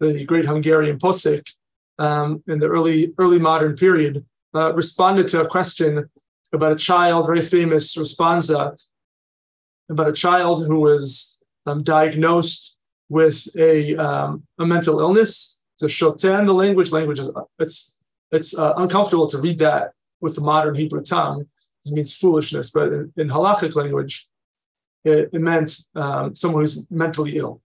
the 0.00 0.24
great 0.26 0.44
Hungarian 0.44 0.98
posek 0.98 1.50
um, 1.98 2.42
in 2.46 2.58
the 2.58 2.68
early 2.68 3.14
early 3.16 3.38
modern 3.38 3.74
period, 3.74 4.24
uh, 4.54 4.74
responded 4.74 5.26
to 5.28 5.40
a 5.40 5.48
question 5.48 6.08
about 6.52 6.72
a 6.72 6.76
child, 6.76 7.26
very 7.26 7.42
famous 7.42 7.96
responsa, 7.96 8.60
about 9.90 10.08
a 10.08 10.12
child 10.12 10.66
who 10.66 10.80
was 10.80 11.40
um, 11.66 11.82
diagnosed 11.82 12.78
with 13.08 13.48
a, 13.56 13.96
um, 13.96 14.44
a 14.58 14.66
mental 14.66 15.00
illness. 15.00 15.62
The 15.80 15.86
shoten, 15.86 16.46
the 16.46 16.52
language, 16.52 16.92
language 16.92 17.20
is 17.20 17.30
it's 17.58 17.98
it's 18.32 18.58
uh, 18.58 18.74
uncomfortable 18.76 19.28
to 19.28 19.38
read 19.38 19.58
that 19.60 19.92
with 20.20 20.34
the 20.34 20.40
modern 20.40 20.74
Hebrew 20.74 21.02
tongue. 21.02 21.46
It 21.86 21.92
means 21.92 22.16
foolishness, 22.16 22.70
but 22.72 22.92
in, 22.92 23.12
in 23.16 23.28
halachic 23.28 23.74
language, 23.76 24.26
it, 25.04 25.30
it 25.32 25.40
meant 25.40 25.78
um, 25.94 26.34
someone 26.34 26.62
who's 26.62 26.90
mentally 26.90 27.36
ill, 27.36 27.62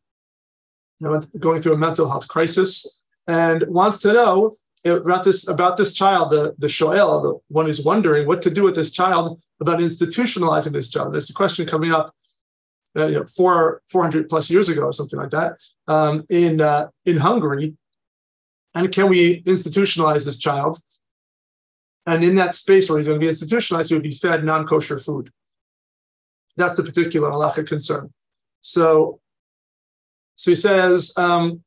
going 1.39 1.61
through 1.61 1.73
a 1.73 1.77
mental 1.77 2.09
health 2.09 2.27
crisis, 2.27 3.01
and 3.27 3.65
wants 3.67 3.97
to 3.99 4.13
know 4.13 4.57
about 4.85 5.23
this 5.23 5.47
about 5.47 5.77
this 5.77 5.93
child, 5.93 6.29
the 6.29 6.55
the 6.57 6.69
shoel, 6.69 7.21
the 7.21 7.39
one 7.47 7.65
who's 7.65 7.83
wondering 7.83 8.27
what 8.27 8.41
to 8.41 8.49
do 8.49 8.63
with 8.63 8.75
this 8.75 8.91
child, 8.91 9.41
about 9.59 9.79
institutionalizing 9.79 10.73
this 10.73 10.89
child. 10.89 11.13
There's 11.13 11.29
a 11.29 11.33
question 11.33 11.65
coming 11.65 11.91
up, 11.91 12.13
uh, 12.97 13.07
you 13.07 13.15
know, 13.15 13.25
four 13.25 13.81
four 13.87 14.01
hundred 14.01 14.27
plus 14.27 14.49
years 14.49 14.69
ago 14.69 14.83
or 14.83 14.93
something 14.93 15.19
like 15.19 15.31
that, 15.31 15.57
um, 15.87 16.25
in 16.29 16.59
uh, 16.59 16.87
in 17.05 17.17
Hungary, 17.17 17.75
and 18.75 18.91
can 18.91 19.09
we 19.09 19.41
institutionalize 19.43 20.25
this 20.25 20.37
child? 20.37 20.77
And 22.05 22.21
in 22.21 22.35
that 22.35 22.53
space 22.53 22.89
where 22.89 22.99
he's 22.99 23.07
going 23.07 23.19
to 23.19 23.23
be 23.23 23.29
institutionalized, 23.29 23.89
he 23.89 23.95
would 23.95 24.03
be 24.03 24.11
fed 24.11 24.43
non-kosher 24.43 24.99
food. 24.99 25.29
That's 26.57 26.75
the 26.75 26.83
particular 26.83 27.31
halachic 27.31 27.67
concern. 27.67 28.11
So, 28.59 29.21
so 30.35 30.51
he 30.51 30.55
says, 30.55 31.13
um, 31.15 31.62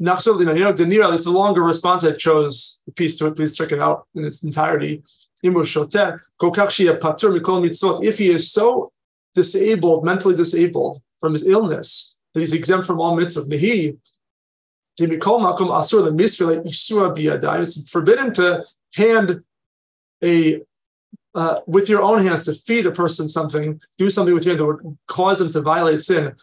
Nachsov 0.00 0.38
you 0.38 0.46
know, 0.46 0.72
the 0.72 0.84
Nira, 0.84 1.12
it's 1.12 1.26
a 1.26 1.30
longer 1.30 1.62
response. 1.62 2.04
I 2.04 2.12
chose 2.12 2.82
piece 2.96 3.18
to 3.18 3.26
it. 3.26 3.36
Please 3.36 3.56
check 3.56 3.72
it 3.72 3.78
out 3.78 4.06
in 4.14 4.24
its 4.24 4.42
entirety. 4.42 5.02
If 5.42 5.78
he 8.18 8.30
is 8.30 8.52
so 8.52 8.92
disabled, 9.34 10.04
mentally 10.04 10.36
disabled 10.36 10.98
from 11.18 11.32
his 11.34 11.46
illness, 11.46 12.18
that 12.32 12.40
he's 12.40 12.52
exempt 12.52 12.86
from 12.86 13.00
all 13.00 13.16
mitzvah, 13.16 13.44
it's 17.62 17.90
forbidden 17.90 18.32
to 18.34 18.64
hand 18.94 19.42
a 20.22 20.62
uh, 21.32 21.60
with 21.66 21.88
your 21.88 22.02
own 22.02 22.22
hands 22.24 22.44
to 22.44 22.52
feed 22.52 22.86
a 22.86 22.90
person 22.90 23.28
something, 23.28 23.80
do 23.98 24.10
something 24.10 24.34
with 24.34 24.44
your 24.44 24.56
hand 24.56 24.60
that 24.60 24.66
would 24.66 24.98
cause 25.06 25.38
them 25.38 25.52
to 25.52 25.60
violate 25.62 26.00
sin 26.00 26.34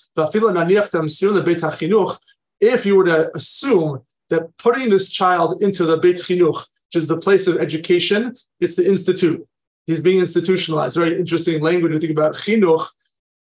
if 2.62 2.86
you 2.86 2.96
were 2.96 3.06
to 3.06 3.36
assume 3.36 4.02
that 4.30 4.56
putting 4.58 4.90
this 4.90 5.10
child 5.10 5.62
into 5.62 5.86
the 5.86 5.98
Beit 5.98 6.18
Chinuch, 6.18 6.68
which 6.88 6.96
is 6.96 7.08
the 7.08 7.18
place 7.18 7.48
of 7.48 7.58
education, 7.58 8.36
it's 8.60 8.76
the 8.76 8.88
institute. 8.88 9.46
He's 9.88 10.00
being 10.02 10.20
institutionalized. 10.20 10.96
Very 10.96 11.18
interesting 11.18 11.62
language. 11.62 11.94
We 11.94 12.00
think 12.00 12.12
about 12.12 12.36
chinuch. 12.36 12.86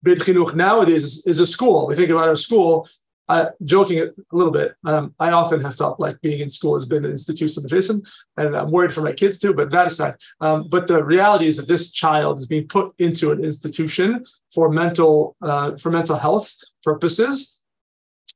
Beit 0.03 0.19
Chinuch 0.19 0.55
nowadays 0.55 1.25
is 1.27 1.39
a 1.39 1.45
school. 1.45 1.87
We 1.87 1.95
think 1.95 2.09
about 2.09 2.29
a 2.29 2.37
school. 2.37 2.87
Uh, 3.29 3.49
joking 3.63 3.99
a 3.99 4.09
little 4.33 4.51
bit, 4.51 4.75
um, 4.85 5.15
I 5.17 5.31
often 5.31 5.61
have 5.61 5.75
felt 5.75 6.01
like 6.01 6.19
being 6.19 6.41
in 6.41 6.49
school 6.49 6.73
has 6.73 6.85
been 6.85 7.05
an 7.05 7.13
institutionalization, 7.13 8.05
and 8.35 8.53
I'm 8.53 8.71
worried 8.71 8.91
for 8.91 8.99
my 8.99 9.13
kids 9.13 9.39
too. 9.39 9.53
But 9.53 9.71
that 9.71 9.87
aside, 9.87 10.15
um, 10.41 10.67
but 10.69 10.87
the 10.87 11.01
reality 11.01 11.47
is 11.47 11.55
that 11.55 11.69
this 11.69 11.93
child 11.93 12.39
is 12.39 12.45
being 12.45 12.67
put 12.67 12.93
into 12.97 13.31
an 13.31 13.41
institution 13.41 14.25
for 14.53 14.69
mental 14.69 15.37
uh, 15.41 15.77
for 15.77 15.91
mental 15.91 16.17
health 16.17 16.53
purposes, 16.83 17.60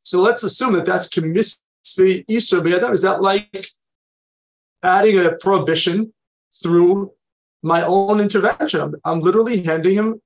so 0.06 0.22
let's 0.22 0.44
assume 0.44 0.74
that 0.74 0.86
that's 0.86 1.10
k'mitzvah 1.10 2.26
isur 2.30 2.94
Is 2.94 3.02
that 3.02 3.24
like 3.24 3.66
adding 4.84 5.18
a 5.18 5.32
prohibition 5.32 6.14
through 6.62 7.12
my 7.64 7.82
own 7.82 8.22
intervention? 8.22 8.82
I'm, 8.82 8.94
I'm 9.04 9.20
literally 9.20 9.64
handing 9.64 9.96
him, 9.96 10.22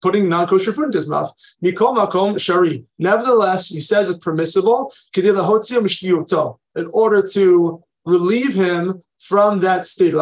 putting 0.00 0.30
non-kosher 0.30 0.72
food 0.72 0.86
into 0.86 0.96
his 0.98 1.06
mouth. 1.06 1.30
Makom 1.62 2.40
shari. 2.40 2.86
Nevertheless, 2.98 3.68
he 3.68 3.80
says 3.80 4.08
it's 4.08 4.20
permissible 4.20 4.90
in 5.14 6.86
order 6.92 7.28
to 7.28 7.84
relieve 8.06 8.54
him 8.54 9.02
from 9.18 9.60
that 9.60 9.84
state. 9.84 10.14
In 10.14 10.20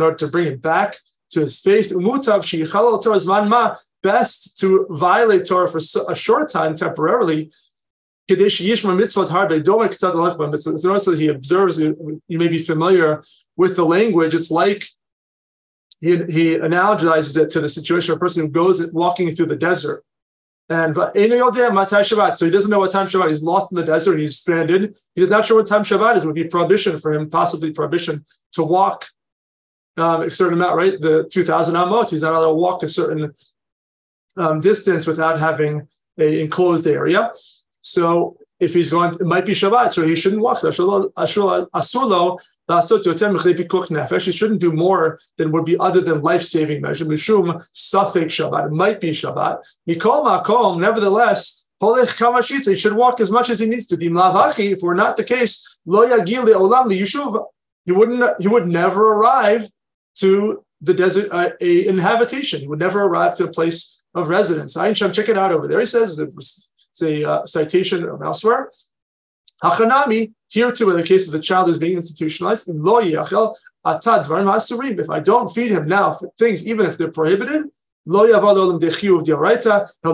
order 0.00 0.16
to 0.16 0.28
bring 0.28 0.46
it 0.46 0.62
back 0.62 0.94
to 1.30 1.40
his 1.40 1.60
faith 1.60 1.90
best 4.04 4.58
to 4.60 4.86
violate 4.90 5.44
Torah 5.46 5.68
for 5.68 5.80
a 6.08 6.14
short 6.14 6.48
time 6.48 6.76
temporarily. 6.76 7.50
So 8.28 8.36
notice 8.36 8.54
that 11.04 11.16
he 11.18 11.28
observes, 11.28 11.78
you 11.78 12.20
may 12.28 12.48
be 12.48 12.58
familiar 12.58 13.22
with 13.56 13.76
the 13.76 13.84
language. 13.84 14.34
It's 14.34 14.50
like 14.50 14.84
he, 16.00 16.18
he 16.28 16.56
analogizes 16.56 17.36
it 17.42 17.50
to 17.50 17.60
the 17.60 17.68
situation 17.68 18.12
of 18.12 18.18
a 18.18 18.20
person 18.20 18.44
who 18.44 18.50
goes 18.50 18.92
walking 18.92 19.34
through 19.34 19.46
the 19.46 19.56
desert. 19.56 20.04
And 20.70 20.94
so 20.94 21.10
he 21.14 21.28
doesn't 21.28 22.70
know 22.70 22.78
what 22.78 22.90
time 22.90 23.06
Shabbat. 23.06 23.28
He's 23.28 23.42
lost 23.42 23.72
in 23.72 23.76
the 23.76 23.84
desert. 23.84 24.18
He's 24.18 24.36
stranded. 24.38 24.96
He's 25.14 25.28
not 25.28 25.44
sure 25.44 25.58
what 25.58 25.66
time 25.66 25.82
Shabbat 25.82 26.16
is. 26.16 26.22
It 26.22 26.26
would 26.26 26.34
be 26.34 26.44
prohibition 26.44 26.98
for 26.98 27.12
him, 27.12 27.28
possibly 27.28 27.72
prohibition 27.72 28.24
to 28.52 28.62
walk 28.62 29.04
um, 29.98 30.22
a 30.22 30.30
certain 30.30 30.54
amount, 30.54 30.76
right? 30.76 30.98
The 31.00 31.28
2,000 31.30 31.74
amot. 31.74 32.10
He's 32.10 32.22
not 32.22 32.32
allowed 32.32 32.48
to 32.48 32.54
walk 32.54 32.82
a 32.82 32.88
certain 32.88 33.34
um, 34.36 34.60
distance 34.60 35.06
without 35.06 35.38
having 35.38 35.88
a 36.18 36.42
enclosed 36.42 36.86
area. 36.86 37.32
So 37.80 38.36
if 38.60 38.74
he's 38.74 38.88
going, 38.88 39.14
it 39.14 39.26
might 39.26 39.46
be 39.46 39.52
Shabbat, 39.52 39.92
so 39.92 40.02
he 40.02 40.14
shouldn't 40.14 40.42
walk. 40.42 40.60
He 40.62 40.70
shouldn't 44.32 44.60
do 44.60 44.72
more 44.72 45.18
than 45.36 45.52
would 45.52 45.64
be 45.64 45.78
other 45.78 46.00
than 46.00 46.22
life-saving 46.22 46.80
measure. 46.80 47.04
Mishum 47.04 47.66
safek 47.74 48.26
Shabbat. 48.26 48.66
It 48.66 48.72
might 48.72 49.00
be 49.00 49.10
Shabbat. 49.10 49.62
Mikol 49.88 50.24
makom. 50.24 50.80
Nevertheless, 50.80 51.66
he 51.80 52.76
should 52.76 52.94
walk 52.94 53.20
as 53.20 53.30
much 53.30 53.50
as 53.50 53.58
he 53.58 53.68
needs 53.68 53.86
to. 53.88 53.98
If 54.00 54.82
we're 54.82 54.94
not 54.94 55.16
the 55.16 55.24
case, 55.24 55.78
lo 55.84 56.08
yagil 56.08 57.46
He 57.84 57.92
wouldn't. 57.92 58.40
He 58.40 58.48
would 58.48 58.66
never 58.66 59.12
arrive 59.12 59.68
to 60.16 60.64
the 60.80 60.94
desert, 60.94 61.28
uh, 61.32 61.50
a, 61.60 61.88
in 61.88 61.98
habitation. 61.98 62.60
He 62.60 62.68
would 62.68 62.78
never 62.78 63.02
arrive 63.02 63.34
to 63.36 63.44
a 63.44 63.50
place 63.50 64.03
of 64.14 64.28
residence. 64.28 64.76
Ayin 64.76 65.14
check 65.14 65.28
it 65.28 65.38
out 65.38 65.52
over 65.52 65.68
there. 65.68 65.80
He 65.80 65.86
says 65.86 66.18
it's 66.18 66.68
a 67.02 67.24
uh, 67.24 67.46
citation 67.46 68.02
from 68.02 68.22
elsewhere. 68.22 68.70
Hachi 69.62 69.88
nami, 69.88 70.34
here 70.48 70.70
too, 70.70 70.90
in 70.90 70.96
the 70.96 71.02
case 71.02 71.26
of 71.26 71.32
the 71.32 71.40
child 71.40 71.68
who's 71.68 71.78
being 71.78 71.96
institutionalized, 71.96 72.68
if 72.68 72.76
I 75.10 75.20
don't 75.20 75.54
feed 75.54 75.70
him 75.70 75.86
now 75.86 76.18
things, 76.38 76.66
even 76.66 76.86
if 76.86 76.98
they're 76.98 77.10
prohibited, 77.10 77.64
he'll 78.06 78.26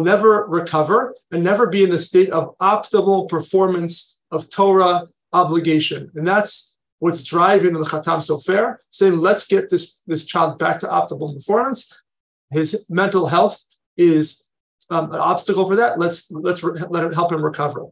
never 0.05 0.47
recover 0.47 1.15
and 1.33 1.45
never 1.45 1.67
be 1.67 1.85
in 1.85 1.91
the 1.91 1.99
state 1.99 2.31
of 2.31 2.57
optimal 2.59 3.29
performance 3.29 4.21
of 4.31 4.49
Torah 4.49 5.09
obligation. 5.33 6.11
And 6.15 6.27
that's 6.27 6.79
what's 7.01 7.23
driving 7.23 7.73
the 7.73 7.81
Chatam 7.81 8.19
Sofer, 8.19 8.77
saying, 8.91 9.19
let's 9.19 9.47
get 9.47 9.71
this, 9.71 10.03
this 10.07 10.27
child 10.27 10.59
back 10.59 10.79
to 10.81 10.87
optimal 10.87 11.35
performance. 11.35 12.05
His 12.53 12.87
mental 12.89 13.27
health 13.27 13.65
is 14.01 14.49
um, 14.91 15.13
an 15.13 15.19
obstacle 15.19 15.67
for 15.67 15.77
that. 15.77 15.99
Let's 15.99 16.31
let's 16.31 16.65
re- 16.65 16.81
let 16.89 17.05
it 17.05 17.15
help 17.15 17.33
him 17.33 17.45
recover. 17.45 17.87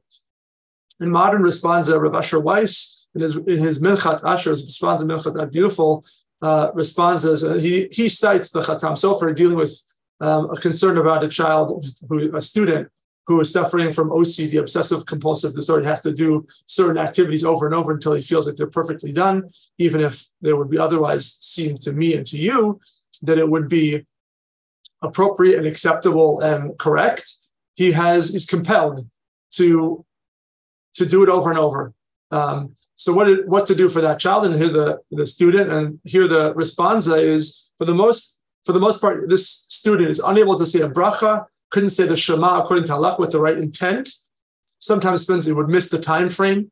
In 1.00 1.10
modern 1.10 1.42
responsa, 1.42 2.00
Rav 2.00 2.14
Asher 2.14 2.40
Weiss 2.40 3.08
in 3.14 3.20
his 3.22 3.36
in 3.36 3.58
his 3.58 3.80
Minchat 3.80 4.24
Asher's 4.24 4.66
responsa 4.66 5.02
Minchat, 5.02 5.34
that 5.34 5.52
beautiful 5.52 6.04
uh, 6.42 6.70
responses, 6.74 7.44
uh, 7.44 7.54
he 7.54 7.88
he 7.92 8.08
cites 8.08 8.50
the 8.50 8.60
Chatam 8.60 8.92
Sofer 8.92 9.34
dealing 9.34 9.56
with 9.56 9.80
um, 10.20 10.50
a 10.50 10.56
concern 10.56 10.98
about 10.98 11.22
a 11.22 11.28
child, 11.28 11.84
who, 12.08 12.36
a 12.36 12.42
student 12.42 12.88
who 13.26 13.40
is 13.40 13.52
suffering 13.52 13.92
from 13.92 14.08
OCD, 14.08 14.58
obsessive 14.58 15.04
compulsive 15.04 15.54
disorder, 15.54 15.86
has 15.86 16.00
to 16.00 16.14
do 16.14 16.46
certain 16.66 16.96
activities 16.96 17.44
over 17.44 17.66
and 17.66 17.74
over 17.74 17.92
until 17.92 18.14
he 18.14 18.22
feels 18.22 18.46
that 18.46 18.56
they're 18.56 18.66
perfectly 18.66 19.12
done, 19.12 19.48
even 19.76 20.00
if 20.00 20.24
they 20.40 20.52
would 20.52 20.70
be 20.70 20.78
otherwise 20.78 21.36
seem 21.40 21.76
to 21.76 21.92
me 21.92 22.16
and 22.16 22.26
to 22.26 22.38
you 22.38 22.80
that 23.22 23.38
it 23.38 23.48
would 23.48 23.68
be 23.68 24.04
appropriate 25.02 25.58
and 25.58 25.66
acceptable 25.66 26.40
and 26.40 26.76
correct, 26.78 27.32
he 27.76 27.92
has 27.92 28.34
is 28.34 28.44
compelled 28.44 29.00
to 29.52 30.04
to 30.94 31.06
do 31.06 31.22
it 31.22 31.28
over 31.28 31.50
and 31.50 31.58
over. 31.58 31.92
Um, 32.30 32.74
so 32.96 33.14
what 33.14 33.46
what 33.46 33.66
to 33.66 33.74
do 33.74 33.88
for 33.88 34.00
that 34.00 34.18
child 34.18 34.44
and 34.44 34.54
here 34.56 34.68
the 34.68 34.98
the 35.10 35.26
student 35.26 35.70
and 35.70 36.00
here 36.04 36.28
the 36.28 36.52
responsa 36.54 37.22
is 37.22 37.70
for 37.78 37.84
the 37.84 37.94
most 37.94 38.42
for 38.64 38.72
the 38.72 38.80
most 38.80 39.00
part 39.00 39.28
this 39.28 39.48
student 39.48 40.10
is 40.10 40.18
unable 40.18 40.56
to 40.58 40.66
say 40.66 40.80
a 40.80 40.88
bracha, 40.88 41.46
couldn't 41.70 41.90
say 41.90 42.06
the 42.06 42.16
Shema 42.16 42.60
according 42.60 42.84
to 42.86 42.92
halach 42.92 43.18
with 43.18 43.30
the 43.30 43.40
right 43.40 43.56
intent. 43.56 44.10
Sometimes 44.80 45.22
spends 45.22 45.44
he 45.44 45.52
would 45.52 45.68
miss 45.68 45.88
the 45.88 45.98
time 45.98 46.28
frame 46.28 46.70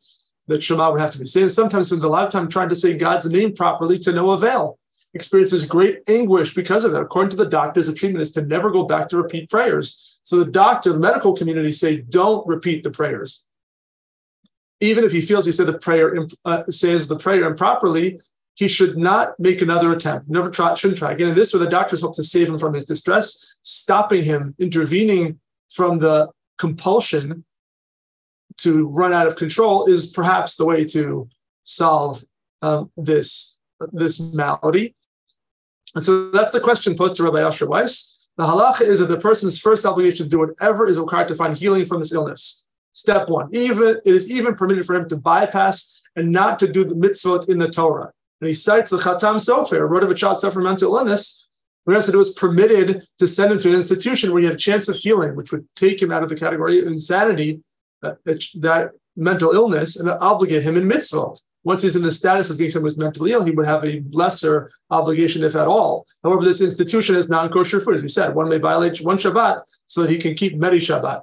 that 0.48 0.62
Shema 0.62 0.90
would 0.90 1.00
have 1.00 1.10
to 1.12 1.18
be 1.18 1.26
saying. 1.26 1.48
Sometimes 1.48 1.88
spends 1.88 2.04
a 2.04 2.08
lot 2.08 2.24
of 2.24 2.32
time 2.32 2.48
trying 2.48 2.68
to 2.68 2.74
say 2.74 2.98
God's 2.98 3.26
name 3.26 3.52
properly 3.54 3.98
to 4.00 4.12
no 4.12 4.32
avail 4.32 4.78
experiences 5.16 5.66
great 5.66 6.02
anguish 6.08 6.54
because 6.54 6.84
of 6.84 6.94
it. 6.94 7.00
According 7.00 7.30
to 7.30 7.36
the 7.36 7.52
doctors, 7.60 7.86
the 7.86 7.94
treatment 7.94 8.22
is 8.22 8.32
to 8.32 8.42
never 8.42 8.70
go 8.70 8.84
back 8.84 9.08
to 9.08 9.16
repeat 9.16 9.50
prayers. 9.50 10.20
So 10.22 10.36
the 10.36 10.50
doctor, 10.50 10.92
the 10.92 11.00
medical 11.00 11.34
community 11.34 11.72
say, 11.72 12.02
don't 12.02 12.46
repeat 12.46 12.84
the 12.84 12.90
prayers. 12.90 13.30
Even 14.80 15.04
if 15.04 15.12
he 15.12 15.20
feels 15.20 15.46
he 15.46 15.52
said 15.52 15.66
the 15.66 15.78
prayer 15.78 16.06
uh, 16.44 16.62
says 16.70 17.08
the 17.08 17.18
prayer 17.18 17.44
improperly, 17.46 18.20
he 18.54 18.68
should 18.68 18.96
not 18.96 19.38
make 19.38 19.60
another 19.62 19.92
attempt. 19.92 20.28
Never 20.28 20.50
try, 20.50 20.74
shouldn't 20.74 20.98
try 20.98 21.12
again. 21.12 21.28
And 21.28 21.36
this, 21.36 21.52
where 21.52 21.64
the 21.64 21.70
doctors 21.70 22.00
hope 22.00 22.16
to 22.16 22.24
save 22.24 22.48
him 22.48 22.58
from 22.58 22.74
his 22.74 22.84
distress, 22.84 23.58
stopping 23.62 24.22
him, 24.22 24.54
intervening 24.58 25.40
from 25.70 25.98
the 25.98 26.30
compulsion 26.58 27.44
to 28.58 28.88
run 28.88 29.12
out 29.12 29.26
of 29.26 29.36
control, 29.36 29.86
is 29.86 30.06
perhaps 30.06 30.56
the 30.56 30.64
way 30.64 30.84
to 30.84 31.28
solve 31.64 32.24
um, 32.62 32.90
this 32.96 33.60
this 33.92 34.34
malady. 34.34 34.94
And 35.96 36.04
so 36.04 36.30
that's 36.30 36.50
the 36.50 36.60
question 36.60 36.94
posed 36.94 37.14
to 37.16 37.24
Rabbi 37.24 37.40
Asher 37.40 37.66
Weiss. 37.66 38.28
The 38.36 38.44
halacha 38.44 38.82
is 38.82 39.00
that 39.00 39.06
the 39.06 39.18
person's 39.18 39.58
first 39.58 39.86
obligation 39.86 40.26
to 40.26 40.30
do 40.30 40.38
whatever 40.40 40.86
is 40.86 41.00
required 41.00 41.28
to 41.28 41.34
find 41.34 41.56
healing 41.56 41.86
from 41.86 42.00
this 42.00 42.12
illness. 42.12 42.66
Step 42.92 43.30
one, 43.30 43.48
even 43.52 43.98
it 44.04 44.14
is 44.14 44.30
even 44.30 44.54
permitted 44.54 44.84
for 44.84 44.94
him 44.94 45.08
to 45.08 45.16
bypass 45.16 46.06
and 46.14 46.30
not 46.30 46.58
to 46.58 46.70
do 46.70 46.84
the 46.84 46.94
mitzvot 46.94 47.48
in 47.48 47.56
the 47.56 47.68
Torah. 47.68 48.12
And 48.42 48.48
he 48.48 48.52
cites 48.52 48.90
the 48.90 48.98
Chatam 48.98 49.36
Sofer, 49.36 49.88
wrote 49.88 50.02
of 50.02 50.10
a 50.10 50.14
child 50.14 50.38
suffering 50.38 50.64
mental 50.64 50.94
illness, 50.94 51.48
where 51.84 52.00
said 52.02 52.14
it 52.14 52.18
was 52.18 52.34
permitted 52.34 53.02
to 53.18 53.26
send 53.26 53.52
him 53.52 53.58
to 53.60 53.70
an 53.70 53.76
institution 53.76 54.32
where 54.32 54.40
he 54.40 54.46
had 54.46 54.54
a 54.54 54.58
chance 54.58 54.90
of 54.90 54.96
healing, 54.96 55.34
which 55.34 55.50
would 55.50 55.66
take 55.76 56.00
him 56.02 56.12
out 56.12 56.22
of 56.22 56.28
the 56.28 56.36
category 56.36 56.78
of 56.78 56.88
insanity, 56.88 57.62
uh, 58.02 58.12
that 58.26 58.90
mental 59.16 59.52
illness, 59.52 59.96
and 59.98 60.10
obligate 60.10 60.62
him 60.62 60.76
in 60.76 60.86
mitzvot 60.86 61.40
once 61.66 61.82
he's 61.82 61.96
in 61.96 62.02
the 62.02 62.12
status 62.12 62.48
of 62.48 62.56
being 62.56 62.70
someone 62.70 62.88
who's 62.88 62.96
mentally 62.96 63.32
ill, 63.32 63.44
he 63.44 63.50
would 63.50 63.66
have 63.66 63.84
a 63.84 64.00
lesser 64.12 64.70
obligation, 64.92 65.42
if 65.42 65.56
at 65.56 65.66
all. 65.66 66.06
However, 66.22 66.44
this 66.44 66.60
institution 66.60 67.16
is 67.16 67.28
non-kosher 67.28 67.80
food, 67.80 67.96
as 67.96 68.02
we 68.02 68.08
said. 68.08 68.36
One 68.36 68.48
may 68.48 68.58
violate 68.58 69.00
one 69.00 69.16
Shabbat 69.16 69.62
so 69.86 70.02
that 70.02 70.10
he 70.10 70.16
can 70.16 70.34
keep 70.34 70.56
many 70.56 70.76
Shabbat. 70.76 71.22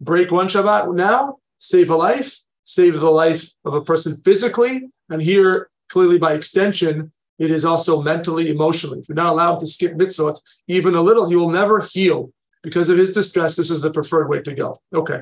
Break 0.00 0.30
one 0.30 0.48
Shabbat 0.48 0.94
now, 0.94 1.36
save 1.58 1.90
a 1.90 1.96
life, 1.96 2.40
save 2.64 2.98
the 3.00 3.10
life 3.10 3.50
of 3.66 3.74
a 3.74 3.82
person 3.82 4.16
physically, 4.24 4.88
and 5.10 5.20
here 5.20 5.68
clearly 5.90 6.18
by 6.18 6.32
extension, 6.32 7.12
it 7.38 7.50
is 7.50 7.66
also 7.66 8.02
mentally, 8.02 8.48
emotionally. 8.48 9.00
If 9.00 9.10
you're 9.10 9.14
not 9.16 9.34
allowed 9.34 9.58
to 9.58 9.66
skip 9.66 9.92
mitzvot 9.92 10.40
even 10.68 10.94
a 10.94 11.02
little, 11.02 11.28
he 11.28 11.36
will 11.36 11.50
never 11.50 11.82
heal 11.92 12.32
because 12.62 12.88
of 12.88 12.96
his 12.96 13.12
distress. 13.12 13.56
This 13.56 13.70
is 13.70 13.82
the 13.82 13.90
preferred 13.90 14.28
way 14.30 14.40
to 14.40 14.54
go. 14.54 14.80
Okay. 14.94 15.20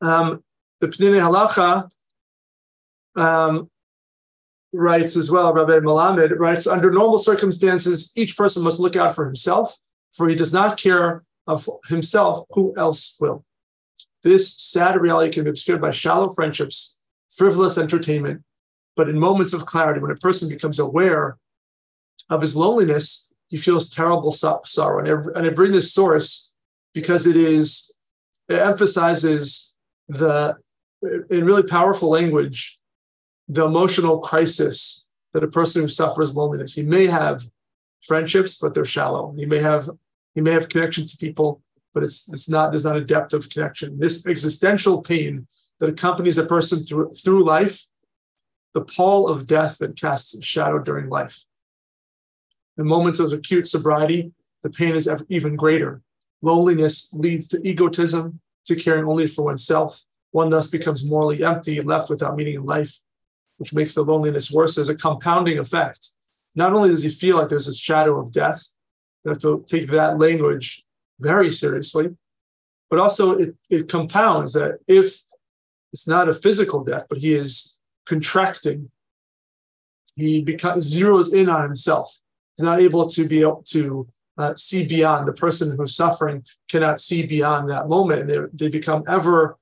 Um, 0.00 0.44
the 0.80 0.86
Peninei 0.86 1.20
Halacha 1.20 1.90
um, 3.16 3.70
writes 4.72 5.16
as 5.16 5.30
well, 5.30 5.52
Rabbi 5.52 5.78
Melamed 5.80 6.38
writes, 6.38 6.66
under 6.66 6.90
normal 6.90 7.18
circumstances, 7.18 8.12
each 8.16 8.36
person 8.36 8.62
must 8.64 8.80
look 8.80 8.96
out 8.96 9.14
for 9.14 9.24
himself, 9.24 9.76
for 10.12 10.28
he 10.28 10.34
does 10.34 10.52
not 10.52 10.78
care 10.78 11.22
of 11.46 11.68
himself, 11.88 12.44
who 12.50 12.74
else 12.76 13.16
will? 13.20 13.44
This 14.22 14.54
sad 14.56 14.96
reality 15.00 15.32
can 15.32 15.44
be 15.44 15.50
obscured 15.50 15.80
by 15.80 15.90
shallow 15.90 16.30
friendships, 16.30 16.98
frivolous 17.28 17.76
entertainment, 17.78 18.42
but 18.96 19.08
in 19.08 19.18
moments 19.18 19.52
of 19.52 19.66
clarity, 19.66 20.00
when 20.00 20.10
a 20.10 20.16
person 20.16 20.48
becomes 20.48 20.78
aware 20.78 21.36
of 22.30 22.40
his 22.40 22.56
loneliness, 22.56 23.32
he 23.48 23.56
feels 23.56 23.90
terrible 23.90 24.32
sorrow. 24.32 24.98
And 24.98 25.08
I, 25.08 25.38
and 25.38 25.46
I 25.46 25.50
bring 25.50 25.72
this 25.72 25.92
source 25.92 26.54
because 26.94 27.26
it 27.26 27.36
is, 27.36 27.94
it 28.48 28.58
emphasizes 28.58 29.76
the, 30.08 30.56
in 31.02 31.44
really 31.44 31.64
powerful 31.64 32.08
language, 32.08 32.78
the 33.48 33.64
emotional 33.64 34.18
crisis 34.18 35.08
that 35.32 35.44
a 35.44 35.48
person 35.48 35.82
who 35.82 35.88
suffers 35.88 36.36
loneliness. 36.36 36.74
He 36.74 36.82
may 36.82 37.06
have 37.06 37.42
friendships, 38.02 38.58
but 38.58 38.74
they're 38.74 38.84
shallow. 38.84 39.34
He 39.36 39.46
may 39.46 39.60
have 39.60 39.90
he 40.34 40.40
may 40.40 40.50
have 40.50 40.68
connections 40.68 41.12
to 41.12 41.24
people, 41.24 41.62
but 41.92 42.02
it's 42.02 42.32
it's 42.32 42.48
not 42.48 42.70
there's 42.70 42.84
not 42.84 42.96
a 42.96 43.04
depth 43.04 43.34
of 43.34 43.50
connection. 43.50 43.98
This 43.98 44.26
existential 44.26 45.02
pain 45.02 45.46
that 45.80 45.90
accompanies 45.90 46.38
a 46.38 46.46
person 46.46 46.80
through 46.80 47.12
through 47.12 47.44
life, 47.44 47.82
the 48.72 48.84
pall 48.84 49.28
of 49.28 49.46
death 49.46 49.78
that 49.78 50.00
casts 50.00 50.34
a 50.34 50.42
shadow 50.42 50.78
during 50.78 51.08
life. 51.08 51.44
In 52.78 52.86
moments 52.86 53.20
of 53.20 53.32
acute 53.32 53.66
sobriety, 53.66 54.32
the 54.62 54.70
pain 54.70 54.96
is 54.96 55.06
ever, 55.06 55.24
even 55.28 55.54
greater. 55.54 56.02
Loneliness 56.42 57.12
leads 57.14 57.48
to 57.48 57.60
egotism, 57.66 58.40
to 58.66 58.74
caring 58.74 59.04
only 59.04 59.26
for 59.26 59.44
oneself. 59.44 60.04
One 60.32 60.48
thus 60.48 60.68
becomes 60.68 61.08
morally 61.08 61.44
empty, 61.44 61.80
left 61.80 62.10
without 62.10 62.36
meaning 62.36 62.56
in 62.56 62.66
life 62.66 62.98
which 63.58 63.72
makes 63.72 63.94
the 63.94 64.02
loneliness 64.02 64.50
worse. 64.50 64.74
There's 64.74 64.88
a 64.88 64.94
compounding 64.94 65.58
effect. 65.58 66.08
Not 66.54 66.72
only 66.72 66.90
does 66.90 67.02
he 67.02 67.08
feel 67.08 67.36
like 67.36 67.48
there's 67.48 67.68
a 67.68 67.74
shadow 67.74 68.18
of 68.20 68.32
death, 68.32 68.62
you 69.24 69.30
have 69.30 69.38
to 69.38 69.64
take 69.66 69.88
that 69.90 70.18
language 70.18 70.84
very 71.20 71.50
seriously, 71.50 72.14
but 72.90 72.98
also 72.98 73.38
it, 73.38 73.54
it 73.70 73.88
compounds 73.88 74.52
that 74.52 74.78
if 74.86 75.20
it's 75.92 76.08
not 76.08 76.28
a 76.28 76.34
physical 76.34 76.84
death, 76.84 77.06
but 77.08 77.18
he 77.18 77.34
is 77.34 77.80
contracting, 78.06 78.90
he 80.16 80.42
becomes 80.42 80.94
zeroes 80.94 81.32
in 81.34 81.48
on 81.48 81.62
himself. 81.62 82.20
He's 82.56 82.64
not 82.64 82.80
able 82.80 83.08
to 83.08 83.26
be 83.26 83.40
able 83.40 83.62
to 83.68 84.06
uh, 84.38 84.54
see 84.56 84.86
beyond. 84.86 85.26
The 85.26 85.32
person 85.32 85.76
who's 85.76 85.96
suffering 85.96 86.44
cannot 86.68 87.00
see 87.00 87.26
beyond 87.26 87.70
that 87.70 87.88
moment, 87.88 88.22
and 88.22 88.30
they, 88.30 88.38
they 88.52 88.68
become 88.68 89.04
ever 89.08 89.56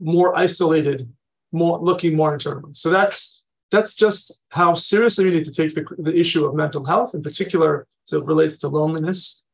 more 0.00 0.36
isolated 0.36 1.08
more 1.52 1.78
looking 1.78 2.16
more 2.16 2.32
internally. 2.32 2.72
So 2.72 2.90
that's 2.90 3.44
that's 3.70 3.94
just 3.94 4.40
how 4.50 4.74
seriously 4.74 5.24
we 5.24 5.30
need 5.30 5.44
to 5.44 5.52
take 5.52 5.74
the, 5.74 5.84
the 5.98 6.14
issue 6.18 6.44
of 6.44 6.54
mental 6.54 6.84
health, 6.84 7.14
in 7.14 7.22
particular, 7.22 7.86
as 8.06 8.12
it 8.12 8.26
relates 8.26 8.58
to 8.58 8.68
loneliness. 8.68 9.44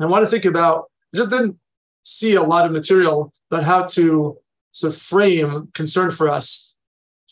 I 0.00 0.06
want 0.06 0.24
to 0.24 0.30
think 0.30 0.44
about. 0.44 0.90
I 1.14 1.18
just 1.18 1.30
didn't 1.30 1.58
see 2.02 2.34
a 2.34 2.42
lot 2.42 2.66
of 2.66 2.72
material 2.72 3.32
about 3.50 3.64
how 3.64 3.86
to 3.86 4.38
sort 4.72 4.92
of 4.92 5.00
frame 5.00 5.68
concern 5.74 6.10
for 6.10 6.28
us 6.28 6.76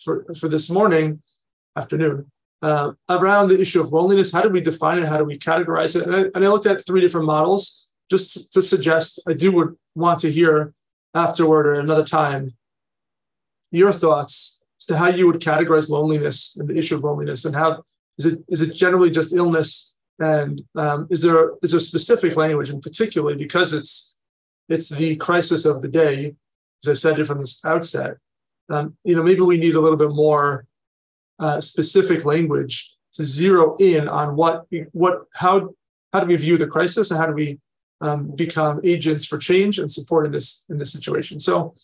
for, 0.02 0.24
for 0.38 0.48
this 0.48 0.70
morning, 0.70 1.22
afternoon, 1.76 2.30
uh, 2.62 2.92
around 3.08 3.48
the 3.48 3.60
issue 3.60 3.80
of 3.80 3.92
loneliness. 3.92 4.32
How 4.32 4.42
do 4.42 4.48
we 4.48 4.60
define 4.60 4.98
it? 4.98 5.08
How 5.08 5.16
do 5.16 5.24
we 5.24 5.38
categorize 5.38 5.96
it? 5.96 6.06
And 6.06 6.14
I, 6.14 6.20
and 6.34 6.44
I 6.44 6.48
looked 6.48 6.66
at 6.66 6.86
three 6.86 7.00
different 7.00 7.26
models 7.26 7.92
just 8.10 8.52
to 8.52 8.62
suggest 8.62 9.20
I 9.28 9.32
do 9.32 9.52
would 9.52 9.76
want 9.94 10.18
to 10.20 10.30
hear 10.30 10.72
afterward 11.14 11.66
or 11.66 11.74
another 11.74 12.04
time 12.04 12.54
your 13.74 13.92
thoughts 13.92 14.62
as 14.80 14.86
to 14.86 14.96
how 14.96 15.08
you 15.08 15.26
would 15.26 15.40
categorize 15.40 15.90
loneliness 15.90 16.56
and 16.58 16.68
the 16.68 16.76
issue 16.76 16.96
of 16.96 17.04
loneliness, 17.04 17.44
and 17.44 17.54
how 17.54 17.82
is 18.18 18.26
it 18.26 18.44
is 18.48 18.60
it 18.60 18.74
generally 18.74 19.10
just 19.10 19.34
illness, 19.34 19.96
and 20.20 20.62
um, 20.76 21.06
is 21.10 21.22
there 21.22 21.52
is 21.62 21.72
there 21.72 21.80
specific 21.80 22.36
language, 22.36 22.70
and 22.70 22.82
particularly 22.82 23.36
because 23.36 23.72
it's 23.72 24.18
it's 24.68 24.88
the 24.88 25.16
crisis 25.16 25.64
of 25.64 25.80
the 25.80 25.88
day, 25.88 26.34
as 26.84 26.88
I 26.88 26.94
said 26.94 27.18
it 27.18 27.24
from 27.24 27.38
the 27.38 27.56
outset. 27.66 28.16
Um, 28.70 28.96
you 29.04 29.14
know, 29.14 29.22
maybe 29.22 29.42
we 29.42 29.58
need 29.58 29.74
a 29.74 29.80
little 29.80 29.98
bit 29.98 30.10
more 30.10 30.66
uh, 31.38 31.60
specific 31.60 32.24
language 32.24 32.96
to 33.12 33.24
zero 33.24 33.76
in 33.78 34.08
on 34.08 34.36
what 34.36 34.66
what 34.92 35.24
how 35.34 35.74
how 36.12 36.20
do 36.20 36.26
we 36.26 36.36
view 36.36 36.56
the 36.56 36.66
crisis 36.66 37.10
and 37.10 37.18
how 37.18 37.26
do 37.26 37.34
we 37.34 37.58
um, 38.00 38.30
become 38.34 38.80
agents 38.84 39.24
for 39.26 39.38
change 39.38 39.78
and 39.78 39.90
support 39.90 40.26
in 40.26 40.32
this 40.32 40.66
in 40.70 40.78
this 40.78 40.92
situation. 40.92 41.40
So 41.40 41.74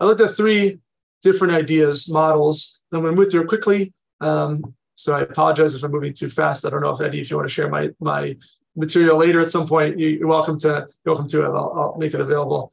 I 0.00 0.04
looked 0.04 0.20
at 0.20 0.30
three 0.30 0.78
different 1.26 1.52
ideas, 1.52 2.08
models. 2.08 2.84
I'm 2.92 3.02
going 3.02 3.16
to 3.16 3.20
move 3.20 3.30
through 3.32 3.48
quickly. 3.48 3.92
Um, 4.20 4.62
so 4.94 5.16
I 5.16 5.22
apologize 5.22 5.74
if 5.74 5.82
I'm 5.82 5.90
moving 5.90 6.14
too 6.14 6.28
fast. 6.28 6.64
I 6.64 6.70
don't 6.70 6.82
know 6.82 6.90
if 6.90 7.00
Eddie, 7.00 7.20
if 7.20 7.30
you 7.30 7.36
want 7.36 7.48
to 7.48 7.54
share 7.54 7.68
my 7.68 7.90
my 8.00 8.36
material 8.76 9.18
later 9.18 9.40
at 9.40 9.48
some 9.48 9.66
point, 9.66 9.98
you're 9.98 10.28
welcome 10.28 10.56
to 10.58 10.86
you're 11.04 11.14
welcome 11.14 11.28
to 11.28 11.44
it. 11.44 11.48
I'll, 11.48 11.72
I'll 11.78 11.96
make 11.98 12.14
it 12.14 12.20
available. 12.20 12.72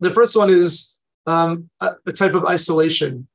The 0.00 0.10
first 0.10 0.34
one 0.34 0.50
is 0.50 0.98
um, 1.26 1.68
a, 1.80 1.90
a, 2.06 2.12
type 2.12 2.34
of 2.34 2.46
isolation. 2.46 3.28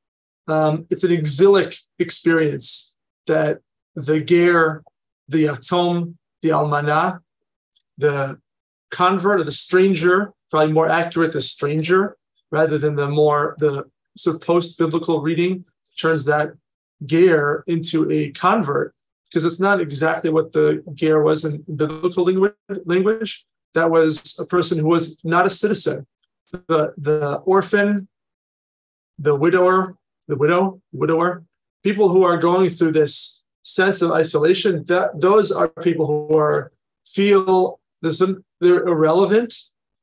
Um, 0.48 0.86
it's 0.90 1.04
an 1.04 1.12
exilic 1.12 1.74
experience 1.98 2.96
that 3.26 3.60
the 3.94 4.20
ger, 4.20 4.82
the 5.28 5.44
yatom, 5.46 6.14
the 6.42 6.50
almana, 6.50 7.20
the 7.98 8.38
convert 8.90 9.40
or 9.40 9.44
the 9.44 9.52
stranger, 9.52 10.32
probably 10.50 10.72
more 10.72 10.88
accurate, 10.88 11.32
the 11.32 11.40
stranger, 11.40 12.16
rather 12.50 12.78
than 12.78 12.96
the 12.96 13.08
more 13.08 13.54
the 13.58 13.84
so 14.16 14.38
post 14.38 14.78
biblical 14.78 15.20
reading 15.20 15.64
turns 15.98 16.24
that 16.24 16.52
ger 17.04 17.64
into 17.66 18.10
a 18.10 18.30
convert 18.32 18.94
because 19.28 19.44
it's 19.44 19.60
not 19.60 19.80
exactly 19.80 20.30
what 20.30 20.52
the 20.52 20.82
ger 20.94 21.22
was 21.22 21.44
in 21.44 21.62
biblical 21.74 22.24
language. 22.84 23.44
That 23.74 23.90
was 23.90 24.38
a 24.38 24.46
person 24.46 24.78
who 24.78 24.88
was 24.88 25.20
not 25.24 25.46
a 25.46 25.50
citizen. 25.50 26.06
The, 26.52 26.94
the 26.96 27.42
orphan, 27.44 28.06
the 29.18 29.34
widower, 29.34 29.96
the 30.28 30.36
widow, 30.36 30.80
widower, 30.92 31.44
people 31.82 32.08
who 32.08 32.22
are 32.22 32.36
going 32.36 32.70
through 32.70 32.92
this 32.92 33.44
sense 33.62 34.02
of 34.02 34.12
isolation, 34.12 34.84
that 34.86 35.20
those 35.20 35.50
are 35.50 35.68
people 35.68 36.06
who 36.06 36.36
are 36.36 36.70
feel 37.04 37.80
they're 38.02 38.86
irrelevant. 38.86 39.54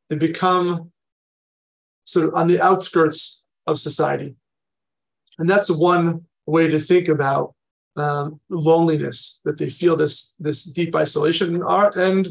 They 0.10 0.17
become 0.17 0.91
sort 2.06 2.28
of 2.28 2.34
on 2.34 2.47
the 2.47 2.60
outskirts 2.60 3.40
of 3.71 3.79
society. 3.79 4.36
And 5.39 5.49
that's 5.49 5.71
one 5.71 6.25
way 6.45 6.67
to 6.67 6.79
think 6.79 7.07
about 7.07 7.55
um, 7.95 8.39
loneliness, 8.49 9.41
that 9.45 9.57
they 9.57 9.69
feel 9.69 9.95
this 9.95 10.36
this 10.39 10.63
deep 10.63 10.95
isolation. 10.95 11.55
And 11.55 11.63
our 11.63 11.97
and 11.97 12.27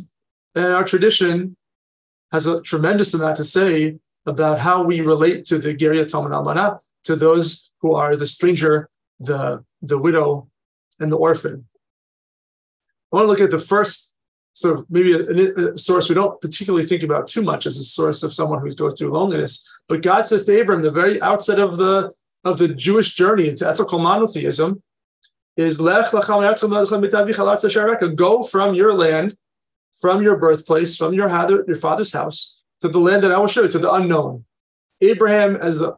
and 0.55 0.73
our 0.73 0.85
tradition 0.85 1.57
has 2.33 2.47
a 2.47 2.63
tremendous 2.63 3.15
amount 3.15 3.37
to 3.37 3.45
say 3.45 3.99
about 4.27 4.59
how 4.59 4.83
we 4.83 5.01
relate 5.01 5.45
to 5.47 5.59
the 5.59 5.75
Geria 5.75 6.07
Talmud 6.07 6.33
Almanah, 6.33 6.79
to 7.05 7.17
those 7.17 7.73
who 7.81 7.95
are 7.95 8.17
the 8.17 8.27
stranger, 8.27 8.89
the 9.19 9.65
the 9.83 9.99
widow, 9.99 10.49
and 11.01 11.11
the 11.11 11.17
orphan. 11.17 11.67
I 13.13 13.17
want 13.17 13.25
to 13.25 13.29
look 13.29 13.41
at 13.41 13.51
the 13.51 13.59
first 13.59 14.10
sort 14.61 14.79
of 14.79 14.87
maybe 14.91 15.13
a, 15.13 15.73
a, 15.73 15.79
source 15.79 16.09
we 16.09 16.15
don't 16.15 16.41
particularly 16.41 16.85
think 16.85 17.03
about 17.03 17.27
too 17.27 17.43
much 17.43 17.67
as 17.67 17.79
a 17.79 17.83
source 17.83 18.23
of 18.23 18.35
someone 18.35 18.61
who 18.61 18.73
goes 18.75 18.99
through 18.99 19.13
loneliness. 19.13 19.67
But 19.89 20.03
God 20.03 20.27
says 20.27 20.45
to 20.45 20.61
Abram, 20.61 20.83
the 20.83 20.91
very 20.91 21.21
outset 21.23 21.59
of 21.59 21.77
the 21.77 22.13
of 22.45 22.59
the 22.59 22.69
Jewish 22.69 23.15
journey 23.15 23.49
into 23.49 23.69
ethical 23.69 23.99
monotheism, 23.99 24.83
is 25.57 25.81
Lech 25.81 26.11
go 28.15 28.43
from 28.43 28.75
your 28.75 28.95
land, 28.95 29.37
from 30.01 30.23
your 30.23 30.39
birthplace, 30.39 30.97
from 30.97 31.13
your, 31.13 31.29
your 31.67 31.77
father's 31.77 32.13
house, 32.13 32.63
to 32.81 32.89
the 32.89 32.99
land 32.99 33.23
that 33.23 33.33
I 33.33 33.39
will 33.39 33.47
show 33.47 33.63
you, 33.63 33.69
to 33.69 33.79
the 33.79 33.93
unknown. 33.93 34.45
Abraham, 35.03 35.57
as 35.57 35.79
the 35.79 35.97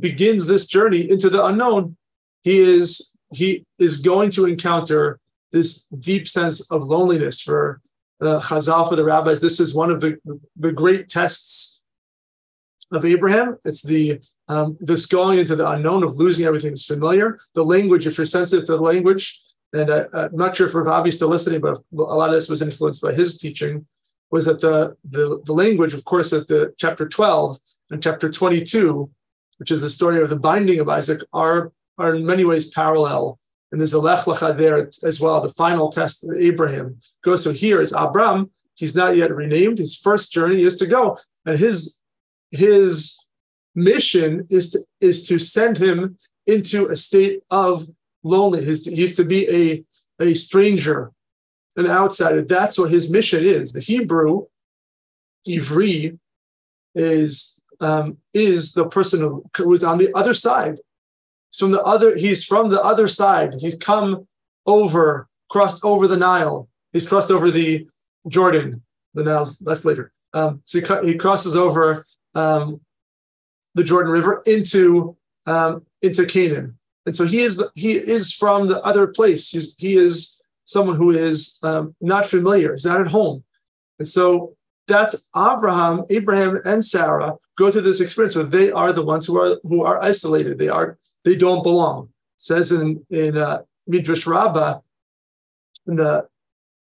begins 0.00 0.46
this 0.46 0.66
journey 0.66 1.10
into 1.10 1.28
the 1.28 1.44
unknown, 1.44 1.96
he 2.42 2.58
is 2.58 3.16
he 3.34 3.64
is 3.78 3.98
going 3.98 4.30
to 4.30 4.46
encounter 4.46 5.18
this 5.52 5.86
deep 5.88 6.26
sense 6.26 6.70
of 6.70 6.82
loneliness 6.84 7.42
for 7.42 7.80
the 8.22 8.38
Chazal 8.38 8.88
for 8.88 8.94
the 8.94 9.04
rabbis. 9.04 9.40
This 9.40 9.58
is 9.58 9.74
one 9.74 9.90
of 9.90 10.00
the, 10.00 10.16
the 10.56 10.70
great 10.70 11.08
tests 11.08 11.82
of 12.92 13.04
Abraham. 13.04 13.58
It's 13.64 13.82
the 13.82 14.20
um, 14.48 14.76
this 14.80 15.06
going 15.06 15.40
into 15.40 15.56
the 15.56 15.68
unknown 15.68 16.04
of 16.04 16.14
losing 16.14 16.44
everything 16.44 16.70
that's 16.70 16.84
familiar. 16.84 17.38
The 17.54 17.64
language, 17.64 18.06
if 18.06 18.16
you're 18.16 18.26
sensitive 18.26 18.66
to 18.66 18.76
the 18.76 18.82
language, 18.82 19.40
and 19.72 19.90
I, 19.90 20.26
am 20.26 20.36
not 20.36 20.54
sure 20.54 20.68
if 20.68 20.74
Rav 20.74 21.04
is 21.06 21.16
still 21.16 21.28
listening, 21.28 21.60
but 21.60 21.78
a 21.92 22.14
lot 22.20 22.28
of 22.28 22.34
this 22.34 22.48
was 22.48 22.62
influenced 22.62 23.02
by 23.02 23.12
his 23.12 23.38
teaching, 23.38 23.86
was 24.30 24.44
that 24.44 24.60
the, 24.60 24.96
the, 25.04 25.42
the 25.44 25.52
language, 25.52 25.92
of 25.92 26.04
course, 26.04 26.32
at 26.32 26.46
the 26.46 26.72
chapter 26.78 27.08
12 27.08 27.58
and 27.90 28.02
chapter 28.02 28.30
22, 28.30 29.10
which 29.56 29.72
is 29.72 29.82
the 29.82 29.90
story 29.90 30.22
of 30.22 30.30
the 30.30 30.38
binding 30.38 30.78
of 30.78 30.88
Isaac, 30.88 31.22
are, 31.32 31.72
are 31.98 32.14
in 32.14 32.24
many 32.24 32.44
ways 32.44 32.68
parallel. 32.68 33.40
And 33.72 33.80
there's 33.80 33.94
a 33.94 34.00
lech 34.00 34.20
lecha 34.20 34.56
there 34.56 34.90
as 35.02 35.20
well. 35.20 35.40
The 35.40 35.48
final 35.48 35.88
test 35.88 36.28
of 36.28 36.36
Abraham 36.36 36.98
goes. 37.24 37.42
So 37.42 37.52
here 37.52 37.80
is 37.80 37.92
Abram. 37.92 38.50
He's 38.74 38.94
not 38.94 39.16
yet 39.16 39.34
renamed. 39.34 39.78
His 39.78 39.96
first 39.96 40.30
journey 40.30 40.62
is 40.62 40.76
to 40.76 40.86
go, 40.86 41.18
and 41.46 41.58
his 41.58 42.00
his 42.50 43.18
mission 43.74 44.46
is 44.50 44.70
to, 44.72 44.80
is 45.00 45.26
to 45.28 45.38
send 45.38 45.78
him 45.78 46.18
into 46.46 46.88
a 46.88 46.96
state 46.96 47.40
of 47.50 47.86
loneliness. 48.22 48.86
He's 48.86 49.16
to 49.16 49.24
be 49.24 49.48
a, 49.48 49.84
a 50.22 50.34
stranger, 50.34 51.10
an 51.76 51.86
outsider. 51.86 52.42
That's 52.42 52.78
what 52.78 52.90
his 52.90 53.10
mission 53.10 53.42
is. 53.42 53.72
The 53.72 53.80
Hebrew, 53.80 54.46
Ivri, 55.48 56.18
is 56.94 57.62
um, 57.80 58.18
is 58.32 58.74
the 58.74 58.88
person 58.88 59.20
who 59.20 59.44
was 59.66 59.82
on 59.82 59.98
the 59.98 60.12
other 60.14 60.34
side. 60.34 60.78
From 61.56 61.70
the 61.70 61.82
other, 61.82 62.16
he's 62.16 62.44
from 62.44 62.68
the 62.68 62.82
other 62.82 63.06
side. 63.06 63.54
He's 63.58 63.74
come 63.74 64.26
over, 64.66 65.28
crossed 65.50 65.84
over 65.84 66.06
the 66.06 66.16
Nile. 66.16 66.68
He's 66.92 67.08
crossed 67.08 67.30
over 67.30 67.50
the 67.50 67.86
Jordan. 68.28 68.82
The 69.14 69.24
Nile's 69.24 69.58
that's 69.58 69.84
later. 69.84 70.12
Um, 70.34 70.62
so 70.64 70.80
he, 70.80 71.12
he 71.12 71.18
crosses 71.18 71.56
over 71.56 72.06
um, 72.34 72.80
the 73.74 73.84
Jordan 73.84 74.12
River 74.12 74.42
into 74.46 75.16
um, 75.46 75.84
into 76.00 76.24
Canaan, 76.24 76.78
and 77.04 77.14
so 77.14 77.26
he 77.26 77.40
is 77.40 77.56
the, 77.56 77.70
he 77.74 77.92
is 77.92 78.32
from 78.32 78.68
the 78.68 78.80
other 78.82 79.06
place. 79.06 79.50
He's, 79.50 79.76
he 79.76 79.96
is 79.96 80.42
someone 80.64 80.96
who 80.96 81.10
is 81.10 81.58
um, 81.62 81.94
not 82.00 82.24
familiar. 82.24 82.72
He's 82.72 82.86
not 82.86 83.00
at 83.00 83.08
home, 83.08 83.44
and 83.98 84.08
so 84.08 84.54
that's 84.86 85.28
Abraham, 85.36 86.04
Abraham, 86.10 86.60
and 86.64 86.84
Sarah 86.84 87.36
go 87.56 87.70
through 87.70 87.82
this 87.82 88.00
experience 88.00 88.34
where 88.34 88.44
they 88.44 88.70
are 88.70 88.92
the 88.92 89.04
ones 89.04 89.26
who 89.26 89.38
are 89.38 89.58
who 89.64 89.84
are 89.84 90.00
isolated. 90.00 90.58
They 90.58 90.68
are 90.68 90.96
they 91.24 91.36
don't 91.36 91.62
belong. 91.62 92.04
It 92.04 92.10
says 92.36 92.72
in 92.72 93.04
in 93.10 93.36
uh, 93.36 93.62
Midrash 93.86 94.26
Rabbah, 94.26 94.80
in 95.86 95.96
the 95.96 96.28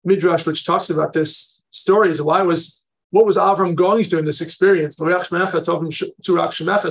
Midrash 0.04 0.46
which 0.46 0.64
talks 0.64 0.90
about 0.90 1.12
this 1.12 1.62
story, 1.70 2.10
is 2.10 2.22
why 2.22 2.42
was 2.42 2.84
what 3.10 3.26
was 3.26 3.36
Avram 3.36 3.74
going 3.74 4.04
through 4.04 4.20
in 4.20 4.24
this 4.24 4.40
experience? 4.40 4.98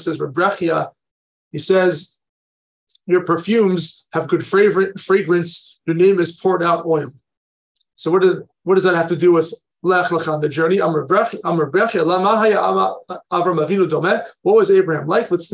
says, 0.01 0.17
Rebrechia, 0.17 0.91
he 1.51 1.59
says, 1.59 2.19
your 3.05 3.23
perfumes 3.23 4.07
have 4.13 4.27
good 4.27 4.43
fragrance, 4.45 5.79
your 5.85 5.95
name 5.95 6.19
is 6.19 6.39
poured 6.39 6.63
out 6.63 6.85
oil. 6.85 7.11
So 7.95 8.11
what, 8.11 8.21
did, 8.21 8.43
what 8.63 8.75
does 8.75 8.83
that 8.83 8.95
have 8.95 9.07
to 9.09 9.15
do 9.15 9.31
with 9.31 9.53
Lech 9.83 10.07
Lechan, 10.07 10.41
the 10.41 10.49
journey? 10.49 10.79
What 14.41 14.55
was 14.55 14.71
Abraham 14.71 15.07
like? 15.07 15.31
Let's 15.31 15.51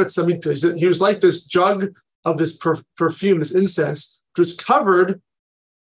at 0.00 0.10
Simon. 0.10 0.78
He 0.78 0.86
was 0.86 1.00
like 1.00 1.20
this 1.20 1.44
jug 1.44 1.86
of 2.24 2.38
this 2.38 2.56
perfume, 2.96 3.38
this 3.38 3.54
incense, 3.54 4.22
which 4.32 4.38
was 4.38 4.56
covered 4.56 5.20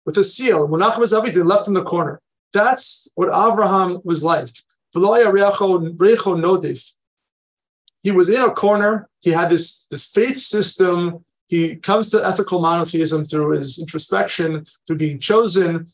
with 0.06 0.16
a 0.18 0.24
seal. 0.24 0.68
Menachem 0.68 1.02
Zavit 1.02 1.44
left 1.44 1.68
in 1.68 1.74
the 1.74 1.82
corner. 1.82 2.20
That's 2.52 3.08
what 3.14 3.28
Avraham 3.28 4.04
was 4.04 4.22
like. 4.24 4.48
He 8.02 8.10
was 8.10 8.28
in 8.28 8.42
a 8.42 8.50
corner. 8.50 9.08
He 9.20 9.30
had 9.30 9.48
this, 9.50 9.86
this 9.90 10.10
faith 10.10 10.38
system. 10.38 11.24
He 11.46 11.76
comes 11.76 12.08
to 12.08 12.26
ethical 12.26 12.60
monotheism 12.60 13.24
through 13.24 13.50
his 13.58 13.78
introspection, 13.78 14.64
through 14.86 14.96
being 14.96 15.18
chosen. 15.18 15.86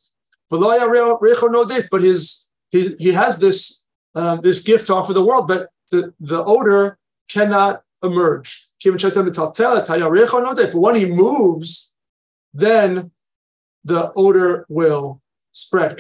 But 0.49 2.03
his 2.03 2.47
he, 2.71 2.95
he 2.99 3.13
has 3.13 3.39
this 3.39 3.86
um, 4.17 4.41
this 4.41 4.63
gift 4.63 4.87
to 4.89 4.95
offer 4.95 5.13
the 5.13 5.25
world, 5.25 5.47
but 5.47 5.69
the, 5.91 6.13
the 6.19 6.43
odor 6.43 6.99
cannot 7.29 7.83
emerge. 8.03 8.65
If 8.85 10.75
one 10.75 10.95
he 10.95 11.07
moves, 11.07 11.95
then 12.53 13.11
the 13.85 14.13
odor 14.17 14.67
will 14.69 15.21
spread. 15.53 15.99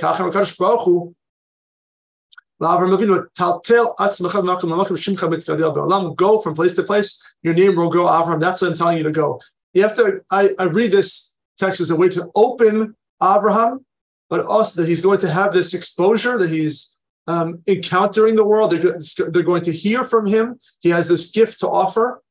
Go 6.16 6.38
from 6.38 6.54
place 6.54 6.76
to 6.76 6.82
place. 6.82 7.36
Your 7.42 7.54
name 7.54 7.76
will 7.76 7.90
go 7.90 8.04
Avram. 8.04 8.40
That's 8.40 8.62
what 8.62 8.70
I'm 8.70 8.76
telling 8.76 8.96
you 8.96 9.04
to 9.04 9.10
go. 9.10 9.40
You 9.74 9.82
have 9.82 9.94
to. 9.96 10.20
I, 10.30 10.50
I 10.58 10.64
read 10.64 10.90
this 10.90 11.36
text 11.58 11.80
as 11.80 11.90
a 11.90 11.96
way 11.96 12.08
to 12.10 12.30
open 12.34 12.96
Avraham, 13.22 13.84
but 14.30 14.44
also 14.46 14.80
that 14.80 14.88
he's 14.88 15.02
going 15.02 15.18
to 15.18 15.30
have 15.30 15.52
this 15.52 15.74
exposure 15.74 16.38
that 16.38 16.50
he's 16.50 16.95
um, 17.26 17.62
encountering 17.66 18.36
the 18.36 18.46
world. 18.46 18.70
They're, 18.70 18.98
they're 19.30 19.42
going 19.42 19.62
to 19.62 19.72
hear 19.72 20.04
from 20.04 20.26
him. 20.26 20.58
He 20.80 20.90
has 20.90 21.08
this 21.08 21.30
gift 21.30 21.60
to 21.60 21.68
offer, 21.68 22.22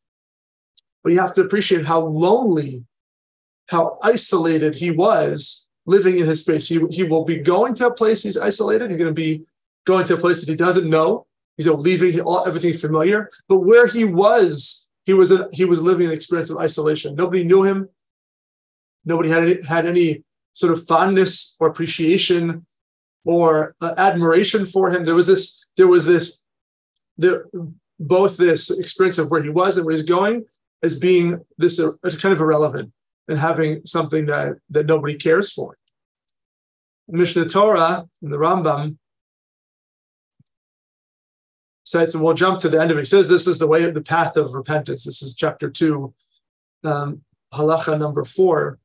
but 1.03 1.13
you 1.13 1.19
have 1.19 1.34
to 1.34 1.41
appreciate 1.41 1.86
how 1.86 2.01
lonely 2.01 2.84
how 3.67 3.97
isolated 4.03 4.75
he 4.75 4.91
was 4.91 5.69
living 5.86 6.17
in 6.17 6.25
his 6.25 6.41
space. 6.41 6.67
He, 6.67 6.79
he 6.89 7.03
will 7.03 7.25
be 7.25 7.39
going 7.39 7.73
to 7.75 7.88
a 7.88 7.93
place 7.93 8.23
he's 8.23 8.38
isolated. 8.38 8.89
He's 8.89 8.99
going 8.99 9.13
to 9.13 9.13
be 9.13 9.45
going 9.86 10.05
to 10.05 10.15
a 10.15 10.17
place 10.17 10.41
that 10.41 10.51
he 10.51 10.58
doesn't 10.58 10.89
know. 10.89 11.25
He's 11.58 11.67
leaving 11.67 12.19
all, 12.21 12.45
everything 12.45 12.73
familiar. 12.73 13.29
But 13.47 13.60
where 13.60 13.88
he 13.88 14.05
was, 14.05 14.89
he 15.05 15.13
was 15.13 15.31
a, 15.31 15.47
he 15.51 15.65
was 15.65 15.81
living 15.81 16.08
an 16.08 16.13
experience 16.13 16.49
of 16.49 16.58
isolation. 16.58 17.15
Nobody 17.15 17.43
knew 17.43 17.63
him. 17.63 17.89
Nobody 19.05 19.29
had 19.29 19.43
any, 19.43 19.63
had 19.67 19.86
any 19.86 20.23
sort 20.53 20.73
of 20.73 20.86
fondness 20.86 21.55
or 21.60 21.67
appreciation 21.67 22.65
or 23.25 23.75
uh, 23.81 23.93
admiration 23.97 24.65
for 24.65 24.89
him. 24.89 25.03
There 25.03 25.15
was 25.15 25.27
this. 25.27 25.67
There 25.77 25.88
was 25.88 26.05
this. 26.05 26.43
Both 27.97 28.35
this 28.38 28.77
experience 28.77 29.17
of 29.17 29.31
where 29.31 29.41
he 29.41 29.49
was 29.49 29.77
and 29.77 29.85
where 29.85 29.95
he's 29.95 30.03
going 30.03 30.45
as 30.83 30.99
being 30.99 31.39
this 31.57 31.79
uh, 31.79 31.91
kind 32.21 32.33
of 32.33 32.41
irrelevant 32.41 32.91
and 33.27 33.39
having 33.39 33.81
something 33.85 34.25
that, 34.25 34.57
that 34.69 34.85
nobody 34.85 35.15
cares 35.15 35.51
for. 35.51 35.77
Mishneh 37.11 37.51
Torah 37.51 38.05
in 38.21 38.29
the 38.29 38.38
Rambam 38.38 38.97
says, 41.85 42.15
and 42.15 42.23
we'll 42.23 42.33
jump 42.33 42.59
to 42.59 42.69
the 42.69 42.81
end 42.81 42.91
of 42.91 42.97
it. 42.97 43.01
He 43.01 43.05
says 43.05 43.29
this 43.29 43.47
is 43.47 43.59
the 43.59 43.67
way 43.67 43.83
of 43.83 43.93
the 43.93 44.01
path 44.01 44.35
of 44.38 44.53
repentance. 44.53 45.05
This 45.05 45.21
is 45.21 45.35
chapter 45.35 45.69
two, 45.69 46.13
um, 46.83 47.21
halacha 47.53 47.97
number 47.97 48.23
four. 48.23 48.79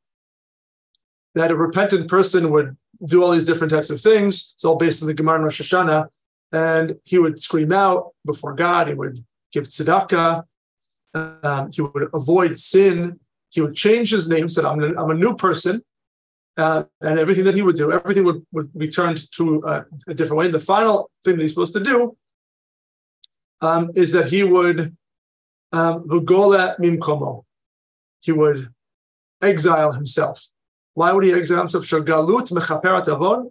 That 1.34 1.50
a 1.50 1.56
repentant 1.56 2.08
person 2.08 2.50
would 2.50 2.76
do 3.06 3.22
all 3.22 3.30
these 3.30 3.44
different 3.44 3.72
types 3.72 3.90
of 3.90 4.00
things. 4.00 4.52
It's 4.54 4.64
all 4.64 4.76
based 4.76 5.02
on 5.02 5.08
the 5.08 5.14
Gemara 5.14 5.36
and 5.36 5.44
Rosh 5.44 5.60
Hashanah. 5.60 6.08
And 6.52 6.96
he 7.04 7.18
would 7.18 7.38
scream 7.38 7.72
out 7.72 8.10
before 8.26 8.54
God. 8.54 8.88
He 8.88 8.94
would 8.94 9.24
give 9.52 9.68
tzedakah. 9.68 10.44
Um, 11.14 11.70
he 11.72 11.82
would 11.82 12.08
avoid 12.12 12.56
sin 12.56 13.18
he 13.50 13.60
would 13.60 13.74
change 13.74 14.10
his 14.10 14.30
name, 14.30 14.48
said, 14.48 14.64
I'm, 14.64 14.80
I'm 14.96 15.10
a 15.10 15.14
new 15.14 15.36
person. 15.36 15.82
Uh, 16.56 16.84
and 17.00 17.18
everything 17.18 17.44
that 17.44 17.54
he 17.54 17.62
would 17.62 17.76
do, 17.76 17.92
everything 17.92 18.24
would, 18.24 18.44
would 18.52 18.72
be 18.76 18.88
turned 18.88 19.30
to 19.32 19.62
uh, 19.64 19.82
a 20.08 20.14
different 20.14 20.38
way. 20.38 20.44
And 20.46 20.54
the 20.54 20.60
final 20.60 21.10
thing 21.24 21.36
that 21.36 21.42
he's 21.42 21.52
supposed 21.52 21.72
to 21.72 21.80
do 21.80 22.16
um, 23.60 23.90
is 23.94 24.12
that 24.12 24.26
he 24.26 24.44
would 24.44 24.96
um, 25.72 26.04
mimkomo. 26.78 27.44
He 28.22 28.32
would 28.32 28.68
exile 29.42 29.92
himself. 29.92 30.44
Why 30.94 31.12
would 31.12 31.24
he 31.24 31.32
exile 31.32 31.60
himself? 31.60 31.84
Shagalut 31.84 32.50
mechaperat 32.52 33.08
avon. 33.08 33.50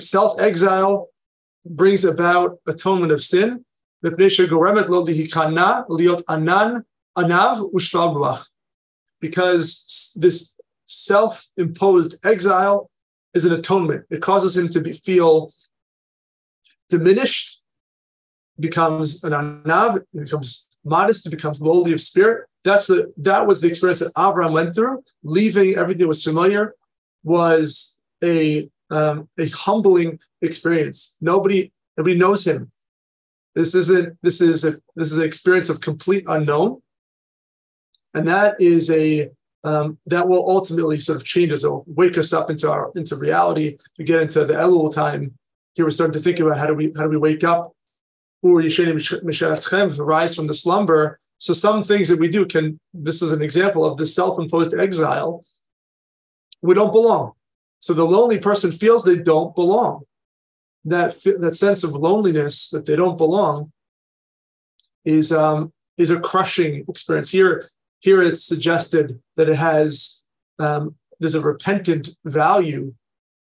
Self-exile 0.00 1.08
brings 1.64 2.04
about 2.04 2.58
atonement 2.66 3.12
of 3.12 3.22
sin. 3.22 3.64
Because 9.20 10.12
this 10.20 10.60
self-imposed 10.86 12.26
exile 12.26 12.90
is 13.32 13.44
an 13.46 13.52
atonement. 13.54 14.04
It 14.10 14.20
causes 14.20 14.56
him 14.56 14.68
to 14.68 14.80
be, 14.80 14.92
feel 14.92 15.50
diminished, 16.90 17.64
becomes 18.60 19.24
an 19.24 19.32
anav, 19.32 20.02
becomes 20.14 20.68
modest, 20.84 21.30
becomes 21.30 21.60
lowly 21.62 21.92
of 21.94 22.00
spirit. 22.00 22.46
That's 22.64 22.86
the 22.86 23.12
that 23.18 23.46
was 23.46 23.60
the 23.60 23.68
experience 23.68 24.00
that 24.00 24.14
Avram 24.14 24.52
went 24.52 24.74
through. 24.74 25.02
Leaving 25.22 25.76
everything 25.76 26.00
that 26.00 26.08
was 26.08 26.24
familiar 26.24 26.74
was 27.22 28.00
a 28.22 28.68
um, 28.90 29.28
a 29.38 29.48
humbling 29.48 30.18
experience. 30.42 31.16
Nobody 31.20 31.72
nobody 31.96 32.16
knows 32.16 32.46
him. 32.46 32.70
This 33.54 33.74
isn't 33.74 34.16
this 34.22 34.40
is 34.40 34.64
a 34.64 34.72
this 34.96 35.12
is 35.12 35.18
an 35.18 35.24
experience 35.24 35.68
of 35.68 35.80
complete 35.80 36.24
unknown, 36.26 36.80
and 38.14 38.26
that 38.26 38.54
is 38.60 38.90
a 38.90 39.30
um, 39.64 39.98
that 40.06 40.26
will 40.28 40.48
ultimately 40.48 40.98
sort 40.98 41.16
of 41.16 41.24
change 41.24 41.52
us 41.52 41.64
or 41.64 41.84
wake 41.86 42.18
us 42.18 42.32
up 42.32 42.50
into 42.50 42.70
our 42.70 42.90
into 42.96 43.16
reality. 43.16 43.76
We 43.98 44.04
get 44.04 44.22
into 44.22 44.44
the 44.44 44.54
Elul 44.54 44.94
time. 44.94 45.34
Here 45.74 45.84
we're 45.84 45.90
starting 45.90 46.14
to 46.14 46.20
think 46.20 46.40
about 46.40 46.58
how 46.58 46.66
do 46.66 46.74
we 46.74 46.92
how 46.96 47.04
do 47.04 47.10
we 47.10 47.16
wake 47.16 47.44
up, 47.44 47.72
or 48.42 48.60
rise 48.60 50.36
from 50.36 50.46
the 50.46 50.54
slumber. 50.54 51.18
So 51.44 51.52
some 51.52 51.82
things 51.82 52.08
that 52.08 52.18
we 52.18 52.28
do 52.28 52.46
can. 52.46 52.80
This 52.94 53.20
is 53.20 53.30
an 53.30 53.42
example 53.42 53.84
of 53.84 53.98
the 53.98 54.06
self-imposed 54.06 54.72
exile. 54.72 55.44
We 56.62 56.72
don't 56.72 56.90
belong. 56.90 57.32
So 57.80 57.92
the 57.92 58.06
lonely 58.16 58.38
person 58.38 58.70
feels 58.72 59.04
they 59.04 59.18
don't 59.18 59.54
belong. 59.54 60.04
That 60.86 61.10
that 61.40 61.54
sense 61.54 61.84
of 61.84 61.90
loneliness 61.90 62.70
that 62.70 62.86
they 62.86 62.96
don't 62.96 63.18
belong 63.18 63.72
is 65.04 65.32
um, 65.32 65.70
is 65.98 66.08
a 66.08 66.18
crushing 66.18 66.82
experience. 66.88 67.28
Here, 67.28 67.68
here 68.00 68.22
it's 68.22 68.42
suggested 68.42 69.20
that 69.36 69.50
it 69.50 69.56
has 69.56 70.24
um, 70.58 70.94
there's 71.20 71.34
a 71.34 71.42
repentant 71.42 72.08
value. 72.24 72.94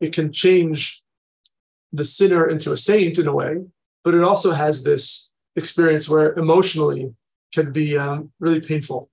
It 0.01 0.11
can 0.11 0.33
change 0.33 1.01
the 1.93 2.03
sinner 2.03 2.45
into 2.49 2.73
a 2.73 2.77
saint 2.89 3.19
in 3.19 3.27
a 3.27 3.33
way, 3.33 3.63
but 4.03 4.15
it 4.15 4.23
also 4.23 4.51
has 4.51 4.83
this 4.83 5.31
experience 5.55 6.09
where 6.09 6.33
emotionally 6.33 7.15
can 7.55 7.71
be 7.71 7.97
um, 7.97 8.31
really 8.39 8.61
painful, 8.61 9.09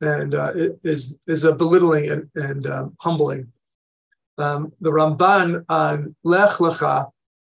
and 0.00 0.34
uh, 0.34 0.52
it 0.54 0.80
is 0.82 1.18
is 1.28 1.44
a 1.44 1.54
belittling 1.54 2.10
and, 2.10 2.30
and 2.34 2.66
um, 2.66 2.96
humbling. 3.00 3.52
Um, 4.38 4.72
the 4.80 4.90
Ramban 4.90 5.64
on 5.68 6.16
Lech 6.24 6.52
Lecha, 6.52 7.10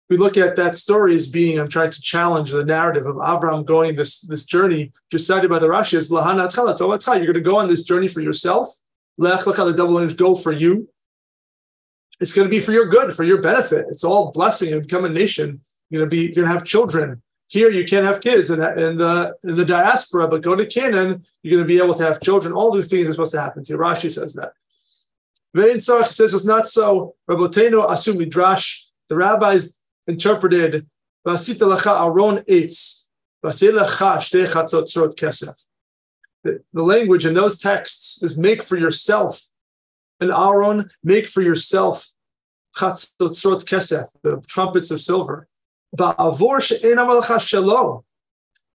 we 0.09 0.17
look 0.17 0.37
at 0.37 0.55
that 0.55 0.75
story 0.75 1.15
as 1.15 1.27
being, 1.27 1.59
I'm 1.59 1.67
trying 1.67 1.91
to 1.91 2.01
challenge 2.01 2.51
the 2.51 2.65
narrative 2.65 3.05
of 3.05 3.15
Avram 3.15 3.65
going 3.65 3.95
this, 3.95 4.21
this 4.21 4.45
journey, 4.45 4.91
just 5.11 5.25
cited 5.27 5.49
by 5.49 5.59
the 5.59 5.67
Rashi 5.67 5.95
is 5.95 6.11
as 6.11 6.11
You're 6.11 7.33
going 7.33 7.33
to 7.33 7.41
go 7.41 7.57
on 7.57 7.67
this 7.67 7.83
journey 7.83 8.07
for 8.07 8.21
yourself. 8.21 8.67
Lech 9.17 9.41
Lecha, 9.41 9.65
the 9.65 9.73
double 9.73 9.99
names 9.99 10.13
go 10.13 10.35
for 10.35 10.51
you. 10.51 10.89
It's 12.19 12.33
going 12.33 12.47
to 12.47 12.51
be 12.51 12.59
for 12.59 12.71
your 12.71 12.87
good, 12.87 13.13
for 13.13 13.23
your 13.23 13.41
benefit. 13.41 13.85
It's 13.89 14.03
all 14.03 14.31
blessing 14.31 14.73
and 14.73 14.81
become 14.81 15.05
a 15.05 15.09
nation. 15.09 15.61
You're 15.89 16.01
going 16.01 16.09
to 16.09 16.15
be, 16.15 16.23
you're 16.25 16.35
going 16.35 16.47
to 16.47 16.53
have 16.53 16.65
children. 16.65 17.21
Here, 17.53 17.69
you 17.69 17.85
can't 17.85 18.03
have 18.03 18.19
kids 18.19 18.49
in, 18.49 18.59
in, 18.59 18.97
the, 18.97 19.35
in 19.43 19.55
the 19.55 19.63
diaspora, 19.63 20.27
but 20.27 20.41
go 20.41 20.55
to 20.55 20.65
Canaan, 20.65 21.21
you're 21.43 21.55
going 21.55 21.63
to 21.63 21.71
be 21.71 21.77
able 21.77 21.93
to 21.93 22.03
have 22.03 22.19
children. 22.19 22.51
All 22.51 22.71
the 22.71 22.81
things 22.81 23.07
are 23.07 23.11
supposed 23.11 23.33
to 23.33 23.41
happen 23.41 23.63
to 23.63 23.73
you. 23.73 23.77
Rashi 23.77 24.09
says 24.09 24.33
that. 24.33 24.53
Vein 25.53 25.77
Tzach 25.77 26.07
says 26.07 26.33
it's 26.33 26.47
not 26.47 26.65
so. 26.65 27.13
Raboteno 27.29 27.87
Asu 27.87 28.17
Midrash, 28.17 28.85
the 29.07 29.15
rabbis 29.15 29.79
interpreted 30.07 30.87
Vasita 31.27 31.71
Lacha 31.71 32.03
Aron 32.03 32.39
Eitz, 32.49 33.09
Vasita 33.45 33.85
Shtei 33.85 34.47
Chatzotzrot 34.47 35.13
Kesef. 35.13 35.67
The 36.43 36.83
language 36.83 37.27
in 37.27 37.35
those 37.35 37.59
texts 37.61 38.23
is 38.23 38.35
make 38.35 38.63
for 38.63 38.77
yourself 38.77 39.39
an 40.21 40.31
Aaron, 40.31 40.89
make 41.03 41.27
for 41.27 41.43
yourself 41.43 42.03
Chatzotzrot 42.75 43.63
Kesef, 43.63 44.07
the 44.23 44.41
trumpets 44.47 44.89
of 44.89 44.99
silver. 44.99 45.47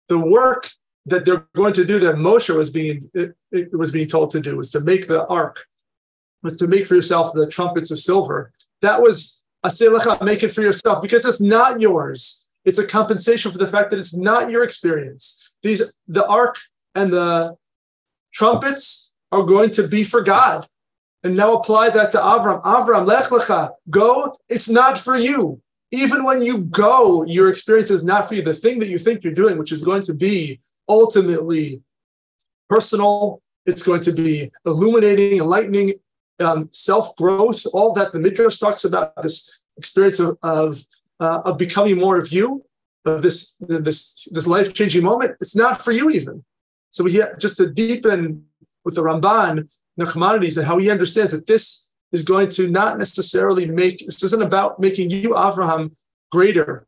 The 0.08 0.18
work 0.18 0.68
that 1.06 1.24
they're 1.24 1.46
going 1.54 1.72
to 1.74 1.84
do 1.84 1.98
that 2.00 2.16
Moshe 2.16 2.54
was 2.54 2.70
being 2.70 3.10
it, 3.14 3.34
it 3.52 3.72
was 3.76 3.92
being 3.92 4.08
told 4.08 4.30
to 4.32 4.40
do 4.40 4.56
was 4.56 4.70
to 4.72 4.80
make 4.80 5.06
the 5.06 5.26
ark 5.26 5.64
was 6.42 6.56
to 6.58 6.66
make 6.66 6.86
for 6.86 6.94
yourself 6.94 7.32
the 7.32 7.46
trumpets 7.46 7.90
of 7.90 7.98
silver. 7.98 8.52
That 8.82 9.00
was 9.00 9.44
a 9.62 9.68
selecha, 9.68 10.22
make 10.22 10.42
it 10.42 10.50
for 10.50 10.60
yourself 10.60 11.00
because 11.00 11.24
it's 11.24 11.40
not 11.40 11.80
yours. 11.80 12.48
It's 12.64 12.78
a 12.78 12.86
compensation 12.86 13.50
for 13.50 13.58
the 13.58 13.66
fact 13.66 13.90
that 13.90 13.98
it's 13.98 14.14
not 14.14 14.50
your 14.50 14.62
experience. 14.62 15.52
These 15.62 15.94
the 16.08 16.26
ark 16.26 16.56
and 16.94 17.12
the 17.12 17.56
trumpets 18.32 19.14
are 19.32 19.42
going 19.42 19.70
to 19.72 19.88
be 19.88 20.04
for 20.04 20.22
God. 20.22 20.66
And 21.22 21.36
now 21.36 21.54
apply 21.54 21.88
that 21.90 22.10
to 22.12 22.18
Avram. 22.18 22.62
Avram, 22.62 23.06
lech 23.06 23.24
lecha, 23.24 23.70
go. 23.88 24.36
It's 24.50 24.68
not 24.68 24.98
for 24.98 25.16
you. 25.16 25.62
Even 25.94 26.24
when 26.24 26.42
you 26.42 26.58
go, 26.58 27.24
your 27.24 27.48
experience 27.48 27.90
is 27.90 28.04
not 28.04 28.28
for 28.28 28.34
you. 28.34 28.42
The 28.42 28.54
thing 28.54 28.78
that 28.80 28.88
you 28.88 28.98
think 28.98 29.22
you're 29.22 29.32
doing, 29.32 29.58
which 29.58 29.72
is 29.72 29.82
going 29.82 30.02
to 30.02 30.14
be 30.14 30.60
ultimately 30.88 31.80
personal, 32.68 33.40
it's 33.66 33.82
going 33.82 34.00
to 34.02 34.12
be 34.12 34.50
illuminating, 34.66 35.38
enlightening, 35.38 35.92
um, 36.40 36.68
self 36.72 37.14
growth, 37.16 37.64
all 37.72 37.92
that 37.94 38.10
the 38.12 38.18
Midrash 38.18 38.58
talks 38.58 38.84
about 38.84 39.14
this 39.22 39.62
experience 39.76 40.18
of 40.20 40.36
of, 40.42 40.84
uh, 41.20 41.42
of 41.44 41.58
becoming 41.58 41.96
more 41.98 42.18
of 42.18 42.32
you, 42.32 42.64
of 43.04 43.22
this 43.22 43.56
this 43.60 44.28
this 44.32 44.46
life 44.46 44.74
changing 44.74 45.04
moment. 45.04 45.36
It's 45.40 45.56
not 45.56 45.80
for 45.80 45.92
you 45.92 46.10
even. 46.10 46.44
So 46.90 47.04
we 47.04 47.12
just 47.38 47.56
to 47.58 47.72
deepen 47.72 48.44
with 48.84 48.94
the 48.96 49.02
Ramban 49.02 49.70
Nachmanides 50.00 50.56
and 50.56 50.66
how 50.66 50.78
he 50.78 50.90
understands 50.90 51.32
that 51.32 51.46
this 51.46 51.83
is 52.14 52.22
going 52.22 52.48
to 52.48 52.70
not 52.70 52.96
necessarily 52.96 53.66
make 53.66 53.98
this 54.06 54.22
isn't 54.22 54.40
about 54.40 54.78
making 54.78 55.10
you 55.10 55.30
Avraham 55.30 55.90
greater. 56.30 56.86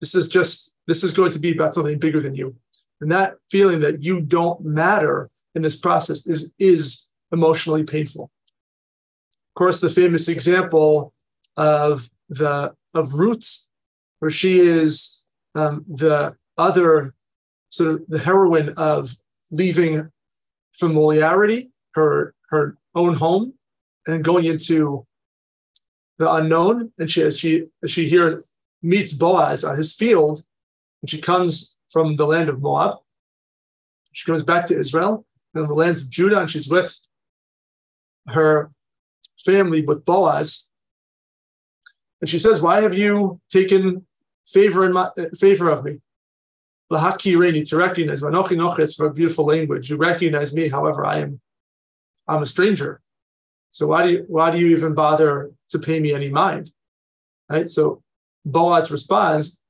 This 0.00 0.14
is 0.14 0.28
just 0.28 0.76
this 0.86 1.02
is 1.02 1.12
going 1.12 1.32
to 1.32 1.40
be 1.40 1.50
about 1.52 1.74
something 1.74 1.98
bigger 1.98 2.20
than 2.20 2.36
you. 2.36 2.54
And 3.00 3.10
that 3.10 3.34
feeling 3.50 3.80
that 3.80 4.02
you 4.02 4.20
don't 4.20 4.64
matter 4.64 5.28
in 5.56 5.62
this 5.62 5.74
process 5.74 6.28
is 6.28 6.52
is 6.60 7.10
emotionally 7.32 7.82
painful. 7.82 8.30
Of 9.50 9.54
course, 9.56 9.80
the 9.80 9.90
famous 9.90 10.28
example 10.28 11.12
of 11.56 12.08
the 12.28 12.72
of 12.94 13.14
Ruth, 13.14 13.68
where 14.20 14.30
she 14.30 14.60
is 14.60 15.26
um, 15.56 15.84
the 15.88 16.36
other 16.56 17.14
sort 17.70 17.94
of 17.94 18.06
the 18.06 18.20
heroine 18.20 18.74
of 18.76 19.10
leaving 19.50 20.08
familiarity, 20.72 21.72
her 21.94 22.34
her 22.50 22.78
own 22.94 23.14
home, 23.14 23.54
and 24.06 24.14
then 24.14 24.22
going 24.22 24.44
into 24.44 25.06
the 26.18 26.32
unknown. 26.32 26.92
And 26.98 27.10
she 27.10 27.22
as 27.22 27.38
she 27.38 27.66
she 27.86 28.08
here 28.08 28.42
meets 28.82 29.12
Boaz 29.12 29.64
on 29.64 29.76
his 29.76 29.94
field, 29.94 30.42
and 31.02 31.10
she 31.10 31.20
comes 31.20 31.78
from 31.88 32.14
the 32.14 32.26
land 32.26 32.48
of 32.48 32.60
Moab. 32.60 32.98
She 34.12 34.30
comes 34.30 34.42
back 34.42 34.64
to 34.66 34.78
Israel 34.78 35.24
and 35.54 35.68
the 35.68 35.74
lands 35.74 36.04
of 36.04 36.10
Judah, 36.10 36.40
and 36.40 36.50
she's 36.50 36.68
with 36.68 36.96
her 38.28 38.70
family 39.38 39.84
with 39.84 40.04
Boaz. 40.04 40.70
And 42.20 42.28
she 42.28 42.38
says, 42.38 42.60
Why 42.60 42.80
have 42.80 42.94
you 42.94 43.40
taken 43.50 44.06
favor 44.46 44.86
in 44.86 44.92
my 44.92 45.10
favor 45.38 45.68
of 45.68 45.84
me? 45.84 46.00
Lahakireni, 46.90 47.68
to 47.70 47.76
recognize 47.76 48.20
Manochi 48.20 48.56
Nochitz 48.56 48.96
for 48.96 49.06
a 49.06 49.12
beautiful 49.12 49.46
language. 49.46 49.88
You 49.88 49.96
recognize 49.96 50.54
me, 50.54 50.68
however, 50.68 51.06
I 51.06 51.18
am 51.18 51.40
I'm 52.28 52.42
a 52.42 52.46
stranger. 52.46 53.00
So 53.72 53.86
why 53.88 54.06
do 54.06 54.12
you 54.12 54.24
why 54.28 54.50
do 54.50 54.58
you 54.58 54.68
even 54.68 54.94
bother 54.94 55.50
to 55.70 55.78
pay 55.78 55.98
me 55.98 56.12
any 56.12 56.28
mind? 56.28 56.70
Right? 57.48 57.68
So 57.68 58.02
Boaz 58.44 58.92
responds, 58.92 59.60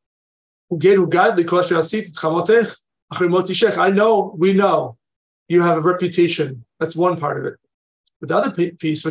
I 3.78 3.90
know, 3.90 4.34
we 4.36 4.52
know 4.52 4.96
you 5.48 5.62
have 5.62 5.76
a 5.76 5.80
reputation. 5.80 6.64
That's 6.80 6.96
one 6.96 7.16
part 7.16 7.38
of 7.38 7.52
it. 7.52 7.58
But 8.20 8.28
the 8.28 8.36
other 8.36 8.50
piece, 8.50 9.04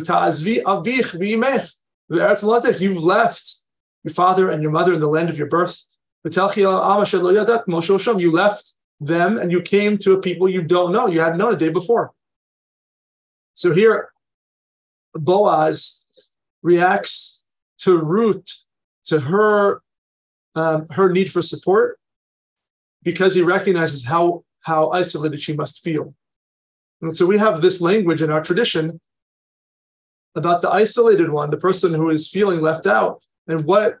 you've 2.80 3.02
left 3.02 3.54
your 4.04 4.14
father 4.14 4.50
and 4.50 4.62
your 4.62 4.72
mother 4.72 4.92
in 4.92 5.00
the 5.00 5.08
land 5.08 5.30
of 5.30 5.38
your 5.38 5.48
birth. 5.48 5.82
You 6.24 6.30
left 8.32 8.74
them 9.00 9.38
and 9.38 9.52
you 9.52 9.62
came 9.62 9.96
to 9.98 10.12
a 10.12 10.20
people 10.20 10.48
you 10.48 10.62
don't 10.62 10.92
know. 10.92 11.06
You 11.06 11.20
hadn't 11.20 11.38
known 11.38 11.54
a 11.54 11.56
day 11.56 11.70
before. 11.70 12.12
So 13.54 13.74
here, 13.74 14.11
Boaz 15.14 16.06
reacts 16.62 17.46
to 17.78 17.98
Ruth, 17.98 18.46
to 19.04 19.20
her, 19.20 19.82
um, 20.54 20.86
her 20.90 21.10
need 21.10 21.30
for 21.30 21.42
support, 21.42 21.98
because 23.02 23.34
he 23.34 23.42
recognizes 23.42 24.06
how 24.06 24.44
how 24.64 24.90
isolated 24.90 25.40
she 25.40 25.56
must 25.56 25.82
feel. 25.82 26.14
And 27.00 27.14
so 27.16 27.26
we 27.26 27.36
have 27.38 27.60
this 27.60 27.80
language 27.80 28.22
in 28.22 28.30
our 28.30 28.42
tradition 28.42 29.00
about 30.36 30.62
the 30.62 30.70
isolated 30.70 31.30
one, 31.30 31.50
the 31.50 31.56
person 31.56 31.92
who 31.92 32.10
is 32.10 32.28
feeling 32.28 32.60
left 32.60 32.86
out, 32.86 33.22
and 33.48 33.64
what 33.64 33.98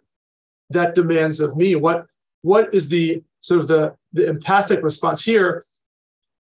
that 0.70 0.94
demands 0.94 1.40
of 1.40 1.56
me. 1.56 1.74
What 1.74 2.06
what 2.42 2.72
is 2.72 2.88
the 2.88 3.22
sort 3.40 3.60
of 3.60 3.68
the, 3.68 3.96
the 4.12 4.28
empathic 4.28 4.82
response 4.82 5.24
here? 5.24 5.64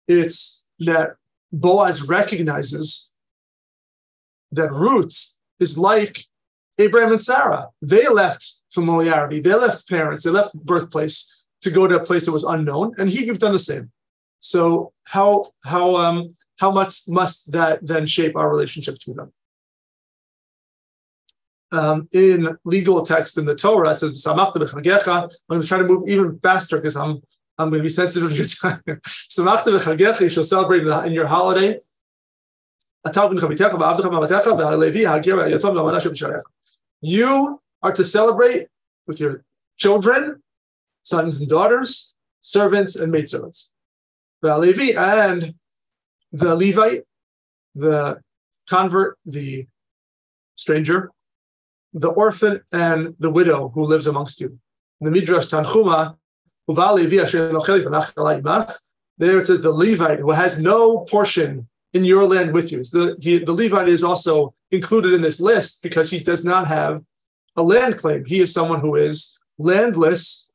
It's 0.07 0.69
that 0.79 1.15
Boaz 1.53 2.07
recognizes 2.07 3.10
that 4.51 4.71
Ruth 4.71 5.37
is 5.59 5.77
like 5.77 6.19
Abraham 6.77 7.11
and 7.11 7.21
Sarah. 7.21 7.67
They 7.81 8.07
left 8.07 8.53
familiarity, 8.69 9.39
they 9.39 9.53
left 9.53 9.89
parents, 9.89 10.23
they 10.23 10.31
left 10.31 10.53
birthplace 10.55 11.45
to 11.61 11.69
go 11.69 11.87
to 11.87 11.95
a 11.95 12.03
place 12.03 12.25
that 12.25 12.31
was 12.31 12.43
unknown, 12.43 12.93
and 12.97 13.09
he 13.09 13.25
you've 13.25 13.39
done 13.39 13.53
the 13.53 13.59
same. 13.59 13.91
So 14.39 14.93
how 15.07 15.51
how 15.63 15.95
um 15.95 16.35
how 16.59 16.71
much 16.71 17.07
must 17.07 17.51
that 17.51 17.85
then 17.85 18.05
shape 18.05 18.35
our 18.35 18.49
relationship 18.49 18.97
to 18.99 19.13
them? 19.13 19.33
Um, 21.73 22.09
in 22.11 22.57
legal 22.65 23.01
text 23.01 23.37
in 23.37 23.45
the 23.45 23.55
Torah, 23.55 23.91
it 23.91 23.95
says, 23.95 24.27
I'm 24.27 24.35
going 24.35 24.59
to 24.59 25.67
try 25.67 25.77
to 25.77 25.85
move 25.85 26.09
even 26.09 26.37
faster 26.39 26.77
because 26.77 26.97
I'm 26.97 27.21
I'm 27.57 27.69
going 27.69 27.79
to 27.79 27.83
be 27.83 27.89
sensitive 27.89 28.29
to 28.29 28.35
your 28.35 28.45
time. 30.05 30.19
you 30.19 30.29
shall 30.29 30.43
celebrate 30.43 30.85
in 30.85 31.13
your 31.13 31.27
holiday. 31.27 31.79
You 37.01 37.59
are 37.81 37.91
to 37.91 38.03
celebrate 38.03 38.67
with 39.07 39.19
your 39.19 39.43
children, 39.77 40.41
sons 41.03 41.39
and 41.39 41.49
daughters, 41.49 42.13
servants 42.41 42.95
and 42.95 43.11
maidservants. 43.11 43.71
And 44.43 45.55
the 46.31 46.55
Levite, 46.55 47.03
the 47.75 48.21
convert, 48.69 49.17
the 49.25 49.67
stranger, 50.55 51.11
the 51.93 52.09
orphan, 52.09 52.61
and 52.71 53.15
the 53.19 53.31
widow 53.31 53.69
who 53.69 53.83
lives 53.83 54.07
amongst 54.07 54.39
you. 54.39 54.59
The 55.01 55.11
Midrash 55.11 55.47
Tanchuma, 55.47 56.15
there 59.17 59.39
it 59.39 59.45
says 59.45 59.61
the 59.61 59.71
Levite 59.71 60.19
who 60.19 60.31
has 60.31 60.61
no 60.61 60.99
portion 60.99 61.67
in 61.93 62.05
your 62.05 62.25
land 62.25 62.53
with 62.53 62.71
you. 62.71 62.83
So 62.83 63.07
the, 63.07 63.21
he, 63.21 63.39
the 63.39 63.53
Levite 63.53 63.89
is 63.89 64.03
also 64.03 64.53
included 64.71 65.13
in 65.13 65.21
this 65.21 65.39
list 65.39 65.83
because 65.83 66.09
he 66.09 66.19
does 66.19 66.45
not 66.45 66.67
have 66.67 67.01
a 67.55 67.63
land 67.63 67.97
claim. 67.97 68.23
He 68.25 68.39
is 68.39 68.53
someone 68.53 68.79
who 68.79 68.95
is 68.95 69.41
landless. 69.57 70.51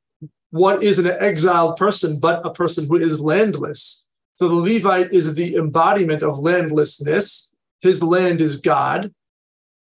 What 0.50 0.82
is 0.82 0.98
an 0.98 1.06
exiled 1.06 1.76
person 1.76 2.18
but 2.20 2.44
a 2.46 2.52
person 2.52 2.86
who 2.88 2.96
is 2.96 3.20
landless? 3.20 4.08
So 4.36 4.48
the 4.48 4.54
Levite 4.54 5.12
is 5.12 5.34
the 5.34 5.56
embodiment 5.56 6.22
of 6.22 6.38
landlessness. 6.38 7.54
His 7.80 8.02
land 8.02 8.40
is 8.40 8.58
God, 8.58 9.12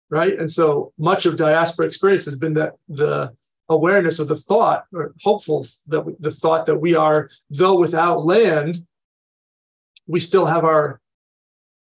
right? 0.09 0.37
And 0.37 0.49
so 0.49 0.91
much 0.97 1.25
of 1.25 1.37
diaspora 1.37 1.85
experience 1.85 2.25
has 2.25 2.37
been 2.37 2.53
that 2.53 2.73
the 2.87 3.35
awareness 3.69 4.19
of 4.19 4.27
the 4.27 4.35
thought, 4.35 4.85
or 4.93 5.13
hopeful 5.21 5.65
that 5.87 6.01
we, 6.01 6.13
the 6.19 6.31
thought 6.31 6.65
that 6.65 6.77
we 6.77 6.93
are, 6.95 7.29
though 7.49 7.77
without 7.77 8.25
land, 8.25 8.85
we 10.07 10.19
still 10.19 10.45
have 10.45 10.63
our 10.63 10.99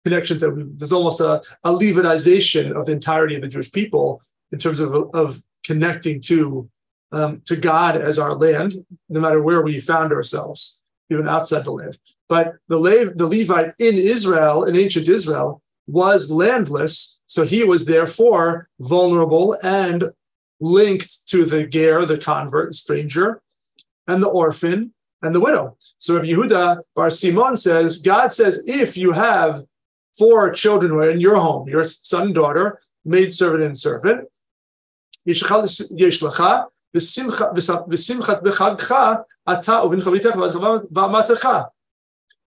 connections. 0.06 0.40
That 0.40 0.52
there's 0.78 0.96
almost 0.98 1.20
a, 1.20 1.32
a 1.64 1.70
Levitization 1.82 2.66
of 2.78 2.86
the 2.86 2.92
entirety 2.92 3.34
of 3.36 3.42
the 3.42 3.52
Jewish 3.54 3.72
people 3.72 4.06
in 4.52 4.58
terms 4.58 4.78
of, 4.80 4.90
of 5.22 5.42
connecting 5.68 6.20
to 6.30 6.68
um, 7.12 7.40
to 7.50 7.56
God 7.56 7.92
as 8.08 8.18
our 8.18 8.34
land, 8.34 8.70
no 9.08 9.20
matter 9.20 9.40
where 9.42 9.62
we 9.62 9.80
found 9.80 10.12
ourselves, 10.12 10.82
even 11.10 11.28
outside 11.28 11.64
the 11.64 11.72
land. 11.80 11.98
But 12.28 12.56
the, 12.68 12.78
Le- 12.78 13.14
the 13.14 13.28
Levite 13.34 13.72
in 13.78 13.94
Israel, 14.16 14.64
in 14.64 14.76
ancient 14.76 15.08
Israel, 15.08 15.62
was 15.86 16.30
landless, 16.30 17.22
so 17.26 17.44
he 17.44 17.62
was 17.72 17.84
therefore 17.84 18.68
vulnerable 18.80 19.56
and 19.62 20.10
linked 20.60 21.28
to 21.28 21.44
the 21.44 21.66
ger, 21.66 22.04
the 22.04 22.18
convert, 22.18 22.74
stranger, 22.74 23.40
and 24.08 24.20
the 24.22 24.28
orphan 24.42 24.92
and 25.22 25.32
the 25.34 25.44
widow. 25.46 25.76
So 25.98 26.16
if 26.16 26.24
Yehuda 26.24 26.80
Bar 26.96 27.10
Simon 27.10 27.56
says, 27.56 27.98
God 27.98 28.28
says, 28.32 28.64
if 28.66 28.96
you 28.96 29.12
have 29.12 29.62
four 30.18 30.50
children 30.50 30.92
who 30.92 30.98
are 30.98 31.10
in 31.10 31.20
your 31.20 31.36
home, 31.36 31.68
your 31.68 31.84
son 31.84 32.26
and 32.26 32.34
daughter, 32.34 32.78
maid 33.04 33.32
servant 33.32 33.62
and 33.62 33.76
servant, 33.76 34.28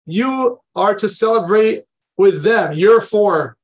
you 0.07 0.61
are 0.75 0.94
to 0.94 1.09
celebrate 1.09 1.85
with 2.16 2.42
them. 2.42 2.73
your 2.73 3.01
four, 3.01 3.57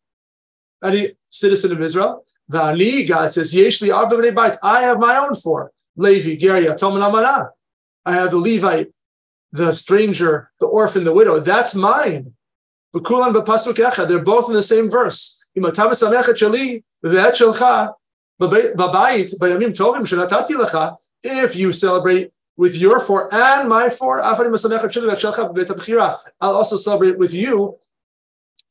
any 0.82 1.12
citizen 1.30 1.72
of 1.72 1.80
Israel. 1.80 2.24
God 2.50 3.30
says, 3.30 3.54
I 3.54 4.82
have 4.82 4.98
my 5.00 5.16
own 5.16 5.34
four. 5.34 5.72
Levi, 5.96 6.36
Geria, 6.36 6.76
Tom, 6.76 7.00
Amana. 7.00 7.50
I 8.04 8.14
have 8.14 8.30
the 8.30 8.36
Levite, 8.36 8.88
the 9.52 9.72
stranger, 9.72 10.50
the 10.60 10.66
orphan, 10.66 11.04
the 11.04 11.14
widow. 11.14 11.40
That's 11.40 11.74
mine. 11.74 12.34
They're 12.94 14.18
both 14.20 14.48
in 14.48 14.54
the 14.54 14.62
same 14.62 14.90
verse. 14.90 15.46
If 21.26 21.56
you 21.56 21.72
celebrate 21.72 22.32
with 22.56 22.76
your 22.76 23.00
four 23.00 23.34
and 23.34 23.68
my 23.68 23.88
four, 23.88 24.22
I'll 24.22 24.42
also 26.40 26.76
celebrate 26.76 27.18
with 27.18 27.34
you 27.34 27.78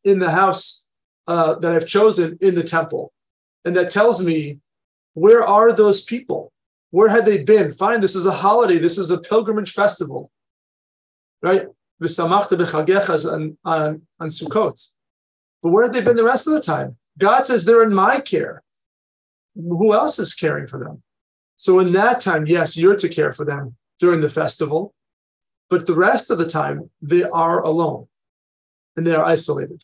in 0.04 0.20
the 0.20 0.32
house 0.32 0.90
uh, 1.28 1.56
that 1.56 1.72
I've 1.72 1.88
chosen 1.88 2.38
in 2.42 2.56
the 2.56 2.64
temple 2.64 3.14
and 3.66 3.76
that 3.76 3.92
tells 3.92 4.26
me 4.26 4.60
where 5.14 5.44
are 5.44 5.72
those 5.72 6.04
people? 6.04 6.52
Where 6.92 7.10
had 7.10 7.26
they 7.26 7.44
been? 7.44 7.72
Fine, 7.72 8.02
this 8.02 8.16
is 8.16 8.26
a 8.26 8.32
holiday, 8.32 8.78
this 8.78 8.98
is 8.98 9.10
a 9.10 9.20
pilgrimage 9.20 9.72
festival, 9.72 10.32
right? 11.42 11.68
On, 13.26 13.58
on, 13.66 14.02
on 14.20 14.28
Sukkot. 14.28 14.90
But 15.62 15.70
where 15.70 15.84
have 15.84 15.94
they 15.94 16.02
been 16.02 16.18
the 16.18 16.24
rest 16.24 16.48
of 16.48 16.54
the 16.54 16.62
time? 16.62 16.98
God 17.18 17.46
says 17.46 17.64
they're 17.64 17.84
in 17.84 17.94
my 17.94 18.20
care. 18.20 18.64
Who 19.56 19.94
else 19.94 20.20
is 20.20 20.34
caring 20.34 20.68
for 20.68 20.80
them? 20.80 21.04
So 21.56 21.80
in 21.80 21.94
that 21.94 22.20
time, 22.20 22.46
yes, 22.46 22.78
you're 22.78 22.96
to 22.98 23.08
care 23.08 23.32
for 23.32 23.46
them 23.46 23.76
during 24.00 24.22
the 24.22 24.30
festival, 24.30 24.94
but 25.70 25.88
the 25.88 25.94
rest 25.94 26.32
of 26.32 26.38
the 26.38 26.48
time, 26.48 26.90
they 27.02 27.24
are 27.24 27.62
alone 27.62 28.08
and 28.98 29.08
they 29.08 29.16
are 29.16 29.24
isolated. 29.24 29.84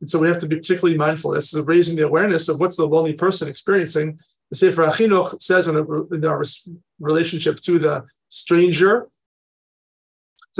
And 0.00 0.08
so 0.08 0.18
we 0.18 0.28
have 0.28 0.40
to 0.40 0.48
be 0.48 0.56
particularly 0.56 0.98
mindful. 0.98 1.32
This 1.32 1.54
is 1.54 1.66
raising 1.66 1.96
the 1.96 2.06
awareness 2.06 2.48
of 2.48 2.58
what's 2.58 2.76
the 2.76 2.86
lonely 2.86 3.12
person 3.12 3.48
experiencing. 3.48 4.18
The 4.50 4.56
Sefer 4.56 4.86
HaChinuch 4.86 5.40
says 5.42 5.68
in, 5.68 5.76
a, 5.76 6.14
in 6.14 6.24
our 6.24 6.42
relationship 6.98 7.60
to 7.60 7.78
the 7.78 8.04
stranger, 8.28 9.08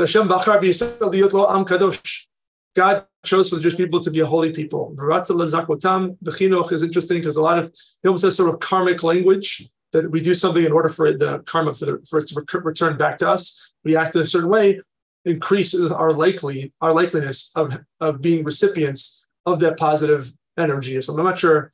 so 0.07 0.21
Hashem 0.21 0.29
bachar 0.29 0.57
am 0.57 1.65
kadosh. 1.65 2.27
God 2.75 3.05
chose 3.25 3.51
for 3.51 3.57
the 3.57 3.63
Jewish 3.63 3.77
people 3.77 4.01
to 4.01 4.11
be 4.11 4.21
a 4.21 4.27
holy 4.27 4.53
people. 4.53 4.95
The 4.97 5.03
chinuch 5.03 6.73
is 6.73 6.83
interesting 6.83 7.19
because 7.19 7.37
a 7.37 7.43
lot 7.43 7.59
of 7.59 7.73
he 8.03 8.09
almost 8.09 8.25
has 8.25 8.37
sort 8.37 8.55
of 8.55 8.61
karmic 8.61 9.03
language 9.03 9.69
that 9.93 10.11
we 10.11 10.21
do 10.21 10.35
something 10.35 10.65
in 10.65 10.73
order 10.73 10.89
for 10.89 11.13
the 11.13 11.41
karma 11.41 11.75
for, 11.75 11.85
the, 11.85 12.07
for 12.09 12.21
it 12.21 12.29
to 12.29 12.61
return 12.61 12.97
back 12.97 13.19
to 13.19 13.29
us. 13.29 13.73
We 13.85 13.97
act 13.97 14.15
in 14.15 14.23
a 14.23 14.27
certain 14.27 14.49
way, 14.49 14.81
increases 15.25 15.91
our 15.91 16.13
likely 16.13 16.73
our 16.81 16.93
likeliness 16.93 17.51
of, 17.57 17.79
of 18.01 18.23
being 18.23 18.45
recipients 18.45 19.27
of 19.47 19.59
that 19.61 19.77
positive 19.77 20.33
energy. 20.57 21.01
So 21.03 21.13
I'm 21.19 21.25
not 21.25 21.39
sure. 21.39 21.73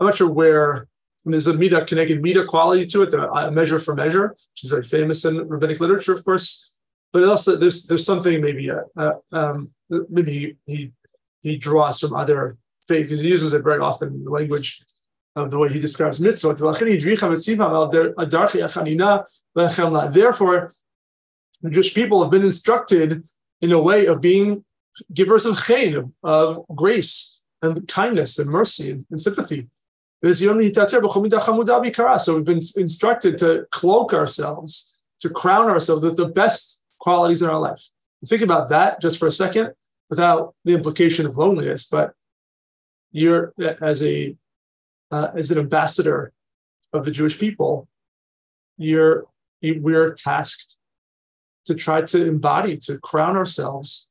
I'm 0.00 0.06
not 0.06 0.16
sure 0.16 0.30
where. 0.30 0.86
There's 1.24 1.48
a 1.48 1.52
midah 1.52 1.86
k'neged 1.86 2.22
midah 2.24 2.46
quality 2.46 2.86
to 2.86 3.02
it, 3.02 3.10
the 3.10 3.50
measure 3.50 3.78
for 3.78 3.94
measure, 3.94 4.28
which 4.28 4.64
is 4.64 4.70
very 4.70 4.84
famous 4.84 5.26
in 5.26 5.46
rabbinic 5.46 5.78
literature, 5.78 6.14
of 6.14 6.24
course. 6.24 6.67
But 7.12 7.24
also, 7.24 7.56
there's 7.56 7.86
there's 7.86 8.04
something 8.04 8.40
maybe 8.40 8.70
uh, 8.70 8.82
uh, 8.96 9.12
um, 9.32 9.70
maybe 10.10 10.56
he 10.66 10.92
he 11.42 11.56
draws 11.56 12.00
from 12.00 12.14
other 12.14 12.56
faith 12.86 13.06
because 13.06 13.20
he 13.20 13.28
uses 13.28 13.52
it 13.52 13.62
very 13.64 13.80
often 13.80 14.08
in 14.08 14.24
the 14.24 14.30
language 14.30 14.82
of 15.36 15.50
the 15.50 15.58
way 15.58 15.68
he 15.68 15.80
describes 15.80 16.20
mitzvah. 16.20 16.54
Therefore, 20.12 20.72
the 21.62 21.70
Jewish 21.70 21.94
people 21.94 22.22
have 22.22 22.30
been 22.30 22.42
instructed 22.42 23.24
in 23.60 23.72
a 23.72 23.80
way 23.80 24.06
of 24.06 24.20
being 24.20 24.64
givers 25.14 25.46
of 25.46 25.62
chen, 25.64 26.12
of 26.22 26.64
grace 26.74 27.42
and 27.62 27.86
kindness 27.88 28.38
and 28.38 28.50
mercy 28.50 28.90
and, 28.92 29.04
and 29.10 29.20
sympathy. 29.20 29.68
So 30.20 30.30
we've 32.34 32.44
been 32.44 32.60
instructed 32.76 33.38
to 33.38 33.66
cloak 33.70 34.12
ourselves, 34.12 35.00
to 35.20 35.30
crown 35.30 35.68
ourselves 35.68 36.04
with 36.04 36.16
the 36.16 36.26
best 36.26 36.77
qualities 36.98 37.42
in 37.42 37.48
our 37.48 37.58
life. 37.58 37.82
Think 38.26 38.42
about 38.42 38.68
that 38.70 39.00
just 39.00 39.18
for 39.18 39.28
a 39.28 39.32
second, 39.32 39.72
without 40.10 40.54
the 40.64 40.74
implication 40.74 41.26
of 41.26 41.36
loneliness. 41.36 41.88
But 41.88 42.14
you're 43.12 43.52
as 43.80 44.02
a 44.02 44.36
uh, 45.10 45.28
as 45.34 45.50
an 45.50 45.58
ambassador 45.58 46.32
of 46.92 47.04
the 47.04 47.10
Jewish 47.10 47.38
people, 47.38 47.88
you're 48.76 49.26
we're 49.62 50.12
tasked 50.14 50.78
to 51.66 51.74
try 51.74 52.02
to 52.02 52.26
embody, 52.26 52.76
to 52.78 52.98
crown 52.98 53.36
ourselves 53.36 54.10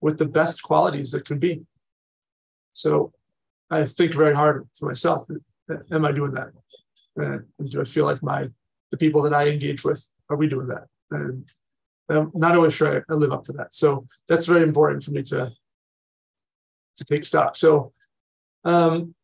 with 0.00 0.18
the 0.18 0.26
best 0.26 0.62
qualities 0.62 1.10
that 1.12 1.24
can 1.24 1.38
be. 1.38 1.66
So 2.72 3.12
I 3.70 3.84
think 3.84 4.14
very 4.14 4.34
hard 4.34 4.68
for 4.72 4.86
myself. 4.86 5.28
Am 5.90 6.04
I 6.04 6.12
doing 6.12 6.32
that? 6.32 6.48
And 7.16 7.44
do 7.70 7.80
I 7.80 7.84
feel 7.84 8.04
like 8.04 8.22
my 8.22 8.48
the 8.90 8.96
people 8.96 9.20
that 9.22 9.34
I 9.34 9.48
engage 9.48 9.84
with 9.84 10.10
are 10.30 10.36
we 10.36 10.48
doing 10.48 10.68
that? 10.68 10.86
And 11.10 11.48
I'm 12.08 12.30
not 12.34 12.54
always 12.54 12.74
sure 12.74 13.04
I 13.08 13.14
live 13.14 13.32
up 13.32 13.44
to 13.44 13.52
that. 13.54 13.74
So 13.74 14.06
that's 14.28 14.46
very 14.46 14.62
important 14.62 15.02
for 15.02 15.10
me 15.10 15.22
to 15.24 15.52
to 16.96 17.04
take 17.04 17.24
stock. 17.24 17.56
So 17.56 17.92
um 18.64 19.14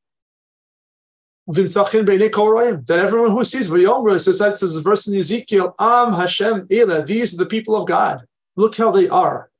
that 2.86 2.98
everyone 2.98 3.30
who 3.30 3.44
sees 3.44 3.68
Vayomer 3.68 4.18
says 4.18 4.38
that 4.38 4.56
says 4.56 4.74
the 4.74 4.80
verse 4.80 5.06
in 5.06 5.18
Ezekiel, 5.18 5.74
Am 5.78 6.12
Hashem 6.12 6.66
Ela, 6.70 7.04
these 7.04 7.34
are 7.34 7.44
the 7.44 7.46
people 7.46 7.76
of 7.76 7.86
God. 7.86 8.24
Look 8.56 8.76
how 8.76 8.90
they 8.90 9.08
are. 9.08 9.50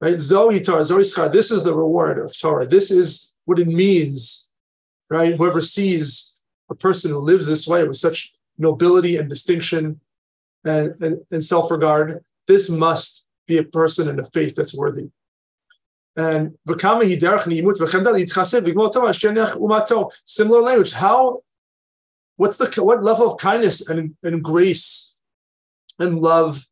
Right? 0.00 0.20
Zoe 0.20 0.60
Torah, 0.60 0.84
Zoe 0.84 1.02
This 1.30 1.50
is 1.50 1.64
the 1.64 1.74
reward 1.74 2.18
of 2.18 2.38
Torah. 2.38 2.66
This 2.66 2.90
is 2.90 3.34
what 3.44 3.58
it 3.58 3.66
means. 3.66 4.52
Right? 5.10 5.34
Whoever 5.34 5.60
sees 5.60 6.44
a 6.70 6.74
person 6.74 7.10
who 7.10 7.18
lives 7.18 7.46
this 7.46 7.66
way 7.66 7.86
with 7.86 7.96
such 7.96 8.32
nobility 8.56 9.16
and 9.16 9.28
distinction 9.28 10.00
and, 10.64 10.94
and, 11.00 11.20
and 11.32 11.44
self-regard, 11.44 12.24
this 12.50 12.68
must 12.68 13.28
be 13.46 13.58
a 13.58 13.64
person 13.64 14.08
in 14.08 14.18
a 14.18 14.24
faith 14.24 14.56
that's 14.56 14.76
worthy. 14.76 15.08
And 16.16 16.58
similar 20.24 20.60
language. 20.60 20.92
How? 20.92 21.42
What's 22.36 22.56
the 22.56 22.68
what 22.82 23.04
level 23.04 23.30
of 23.30 23.38
kindness 23.38 23.88
and, 23.88 24.16
and 24.24 24.42
grace 24.42 25.22
and 26.00 26.18
love 26.18 26.66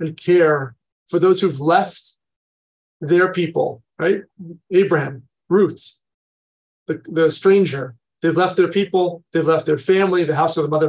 and 0.00 0.16
care 0.16 0.74
for 1.08 1.18
those 1.18 1.40
who've 1.40 1.60
left 1.60 2.18
their 3.02 3.30
people, 3.30 3.82
right? 3.98 4.22
Abraham, 4.70 5.24
Ruth, 5.50 6.00
the, 6.86 7.02
the 7.04 7.30
stranger. 7.30 7.96
They've 8.22 8.36
left 8.36 8.56
their 8.56 8.68
people, 8.68 9.22
they've 9.32 9.46
left 9.46 9.66
their 9.66 9.78
family, 9.78 10.24
the 10.24 10.34
house 10.34 10.56
of 10.56 10.64
the 10.64 10.70
mother 10.70 10.88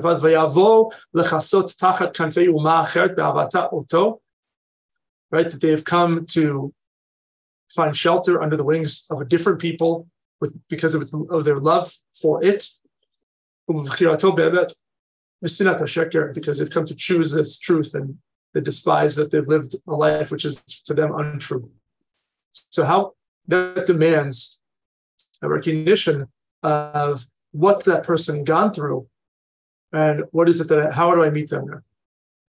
right? 5.31 5.49
That 5.49 5.61
they 5.61 5.69
have 5.69 5.85
come 5.85 6.25
to 6.31 6.73
find 7.69 7.95
shelter 7.95 8.41
under 8.41 8.57
the 8.57 8.63
wings 8.63 9.05
of 9.11 9.21
a 9.21 9.25
different 9.25 9.59
people 9.59 10.07
with 10.41 10.55
because 10.69 10.95
of, 10.95 11.01
its, 11.01 11.13
of 11.13 11.45
their 11.45 11.59
love 11.59 11.91
for 12.19 12.43
it. 12.43 12.67
Because 16.33 16.57
they've 16.57 16.69
come 16.69 16.85
to 16.85 16.95
choose 16.95 17.31
this 17.31 17.59
truth 17.59 17.93
and 17.93 18.17
they 18.53 18.61
despise 18.61 19.15
that 19.15 19.31
they've 19.31 19.47
lived 19.47 19.75
a 19.87 19.93
life 19.93 20.31
which 20.31 20.45
is 20.45 20.63
to 20.63 20.93
them 20.93 21.13
untrue. 21.15 21.69
So 22.51 22.83
how 22.83 23.13
that 23.47 23.85
demands 23.85 24.61
a 25.41 25.47
recognition 25.47 26.27
of 26.63 27.25
what 27.51 27.85
that 27.85 28.03
person 28.03 28.43
gone 28.43 28.73
through 28.73 29.07
and 29.93 30.23
what 30.31 30.49
is 30.49 30.61
it 30.61 30.67
that 30.69 30.87
I, 30.87 30.91
how 30.91 31.13
do 31.13 31.23
I 31.23 31.29
meet 31.29 31.49
them 31.49 31.83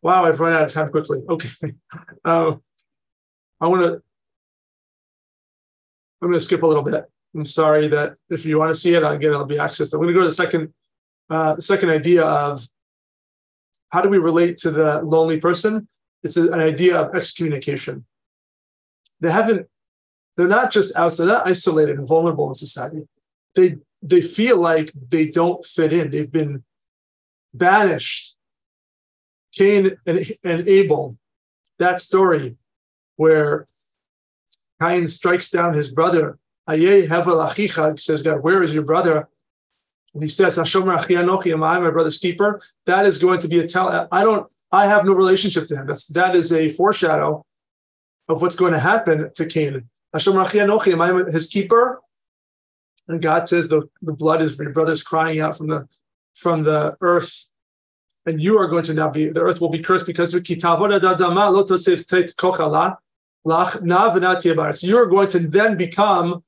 Wow, 0.03 0.24
I've 0.24 0.41
run 0.41 0.55
out 0.55 0.62
of 0.62 0.72
time 0.72 0.89
quickly. 0.89 1.18
Okay. 1.28 1.72
Uh, 2.24 2.55
I 3.61 3.67
want 3.67 3.83
to 3.83 4.03
I'm 6.23 6.29
going 6.29 6.39
to 6.39 6.45
skip 6.45 6.63
a 6.63 6.67
little 6.67 6.83
bit. 6.83 7.05
I'm 7.35 7.45
sorry 7.45 7.89
that 7.89 8.17
if 8.29 8.45
you 8.45 8.59
want 8.59 8.71
to 8.71 8.75
see 8.75 8.95
it, 8.95 9.03
again, 9.03 9.33
it'll 9.33 9.47
be 9.47 9.57
accessed. 9.57 9.95
I'm 9.95 10.01
going 10.01 10.09
to 10.09 10.15
go 10.15 10.21
to 10.21 10.27
the 10.27 10.33
second, 10.33 10.73
uh, 11.31 11.57
second 11.57 11.91
idea 11.91 12.25
of 12.25 12.67
how 13.91 14.03
do 14.03 14.09
we 14.09 14.19
relate 14.19 14.59
to 14.59 14.71
the 14.71 15.01
lonely 15.03 15.41
person? 15.41 15.89
It's 16.23 16.37
an 16.37 16.61
idea 16.61 17.01
of 17.01 17.15
excommunication. 17.15 18.05
They 19.21 19.31
haven't, 19.31 19.67
they're 20.37 20.49
not 20.49 20.71
just 20.71 20.95
out, 20.97 21.17
they're 21.17 21.27
not 21.27 21.47
isolated 21.47 21.99
and 21.99 22.07
vulnerable 22.07 22.49
in 22.49 22.55
society. 22.55 23.07
They 23.55 23.77
they 24.03 24.23
feel 24.23 24.59
like 24.59 24.93
they 25.11 25.29
don't 25.29 25.63
fit 25.65 25.93
in. 25.93 26.11
They've 26.11 26.31
been 26.31 26.65
banished. 27.53 28.39
Cain 29.53 29.91
and, 30.07 30.25
and 30.43 30.67
Abel, 30.67 31.17
that 31.79 32.01
story 32.01 32.57
where 33.21 33.66
Cain 34.81 35.07
strikes 35.07 35.51
down 35.51 35.75
his 35.75 35.91
brother. 35.93 36.39
Says 36.66 38.23
God, 38.23 38.43
where 38.43 38.62
is 38.62 38.73
your 38.73 38.83
brother? 38.83 39.29
And 40.14 40.23
he 40.23 40.29
says, 40.29 40.57
Hashomer 40.57 40.99
achi 40.99 41.53
am 41.53 41.62
I 41.62 41.79
my 41.79 41.91
brother's 41.91 42.16
keeper? 42.16 42.62
That 42.87 43.05
is 43.05 43.18
going 43.18 43.41
to 43.41 43.49
be 43.49 43.59
a 43.59 43.66
tell. 43.66 44.09
I 44.11 44.25
don't, 44.25 44.51
I 44.73 44.87
have 44.87 45.05
no 45.05 45.12
relationship 45.12 45.66
to 45.66 45.77
him. 45.77 45.87
That's 45.87 46.07
that 46.09 46.35
is 46.35 46.51
a 46.51 46.71
foreshadow 46.71 47.45
of 48.29 48.41
what's 48.41 48.57
going 48.57 48.73
to 48.73 48.79
happen 48.79 49.31
to 49.35 49.45
Cain. 49.45 49.87
Hashomer 50.14 50.89
am 50.89 51.03
I 51.03 51.31
his 51.31 51.47
keeper? 51.47 52.01
And 53.07 53.21
God 53.21 53.51
says 53.51 53.68
the, 53.68 53.87
the 54.01 54.14
blood 54.14 54.41
is 54.41 54.59
your 54.59 54.73
brother's 54.73 55.03
crying 55.03 55.41
out 55.41 55.59
from 55.59 55.66
the 55.66 55.87
from 56.35 56.62
the 56.62 56.97
earth. 57.03 57.49
And 58.25 58.43
you 58.43 58.59
are 58.59 58.68
going 58.68 58.85
to 58.85 58.95
now 58.95 59.11
be 59.11 59.29
the 59.29 59.43
earth 59.43 59.61
will 59.61 59.68
be 59.68 59.81
cursed 59.81 60.07
because 60.07 60.33
of 60.35 60.43
you're 63.45 65.07
going 65.07 65.28
to 65.28 65.38
then 65.41 65.76
become, 65.76 66.43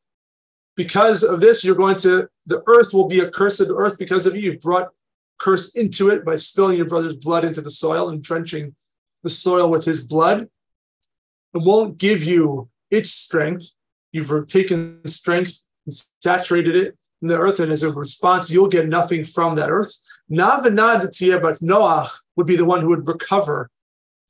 because 0.76 1.22
of 1.22 1.40
this, 1.40 1.64
you're 1.64 1.74
going 1.74 1.96
to, 1.96 2.28
the 2.46 2.62
earth 2.66 2.92
will 2.92 3.08
be 3.08 3.20
a 3.20 3.30
cursed 3.30 3.70
earth 3.70 3.98
because 3.98 4.26
of 4.26 4.34
you. 4.34 4.52
You've 4.52 4.60
brought 4.60 4.90
curse 5.38 5.76
into 5.76 6.10
it 6.10 6.24
by 6.24 6.36
spilling 6.36 6.76
your 6.76 6.86
brother's 6.86 7.16
blood 7.16 7.44
into 7.44 7.60
the 7.60 7.70
soil 7.70 8.08
and 8.08 8.22
drenching 8.22 8.74
the 9.22 9.30
soil 9.30 9.68
with 9.68 9.84
his 9.84 10.06
blood. 10.06 10.48
It 11.54 11.62
won't 11.62 11.98
give 11.98 12.22
you 12.24 12.68
its 12.90 13.10
strength. 13.10 13.74
You've 14.12 14.46
taken 14.46 15.04
strength 15.06 15.64
and 15.86 15.94
saturated 16.20 16.76
it 16.76 16.96
in 17.22 17.28
the 17.28 17.38
earth, 17.38 17.60
and 17.60 17.72
as 17.72 17.82
a 17.82 17.90
response, 17.90 18.50
you'll 18.50 18.68
get 18.68 18.88
nothing 18.88 19.24
from 19.24 19.54
that 19.54 19.70
earth. 19.70 19.94
Navanad 20.30 21.42
but 21.42 21.62
Noah 21.62 22.08
would 22.36 22.46
be 22.46 22.56
the 22.56 22.64
one 22.64 22.80
who 22.80 22.88
would 22.88 23.06
recover 23.06 23.70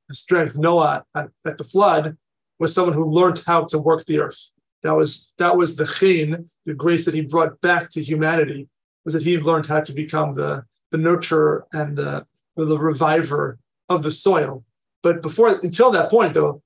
the 0.08 0.14
strength. 0.14 0.58
Noah 0.58 1.04
at, 1.14 1.28
at 1.46 1.58
the 1.58 1.64
flood 1.64 2.16
was 2.62 2.72
someone 2.72 2.94
who 2.94 3.10
learned 3.10 3.42
how 3.44 3.64
to 3.64 3.78
work 3.78 4.04
the 4.04 4.20
earth. 4.20 4.52
That 4.84 4.96
was 4.96 5.34
that 5.38 5.56
was 5.56 5.76
the 5.76 5.86
chen, 5.86 6.46
the 6.64 6.74
grace 6.74 7.04
that 7.04 7.14
he 7.14 7.22
brought 7.22 7.60
back 7.60 7.90
to 7.90 8.00
humanity, 8.00 8.68
was 9.04 9.14
that 9.14 9.24
he 9.24 9.36
learned 9.36 9.66
how 9.66 9.80
to 9.80 9.92
become 9.92 10.34
the 10.34 10.64
the 10.92 10.98
nurturer 10.98 11.62
and 11.72 11.96
the 11.96 12.24
the 12.56 12.78
reviver 12.78 13.58
of 13.88 14.04
the 14.04 14.12
soil. 14.12 14.64
But 15.02 15.22
before 15.22 15.48
until 15.48 15.90
that 15.90 16.08
point, 16.08 16.34
though, 16.34 16.62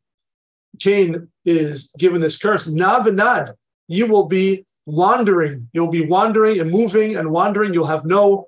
Cain 0.79 1.29
is 1.47 1.91
given 1.99 2.21
this 2.21 2.39
curse. 2.39 2.67
Navanad, 2.69 3.55
you 3.89 4.07
will 4.07 4.27
be 4.27 4.67
wandering. 4.85 5.69
You'll 5.73 5.97
be 6.01 6.07
wandering 6.07 6.61
and 6.61 6.71
moving 6.71 7.17
and 7.17 7.31
wandering. 7.31 7.73
You'll 7.73 7.87
have 7.87 8.05
no 8.05 8.47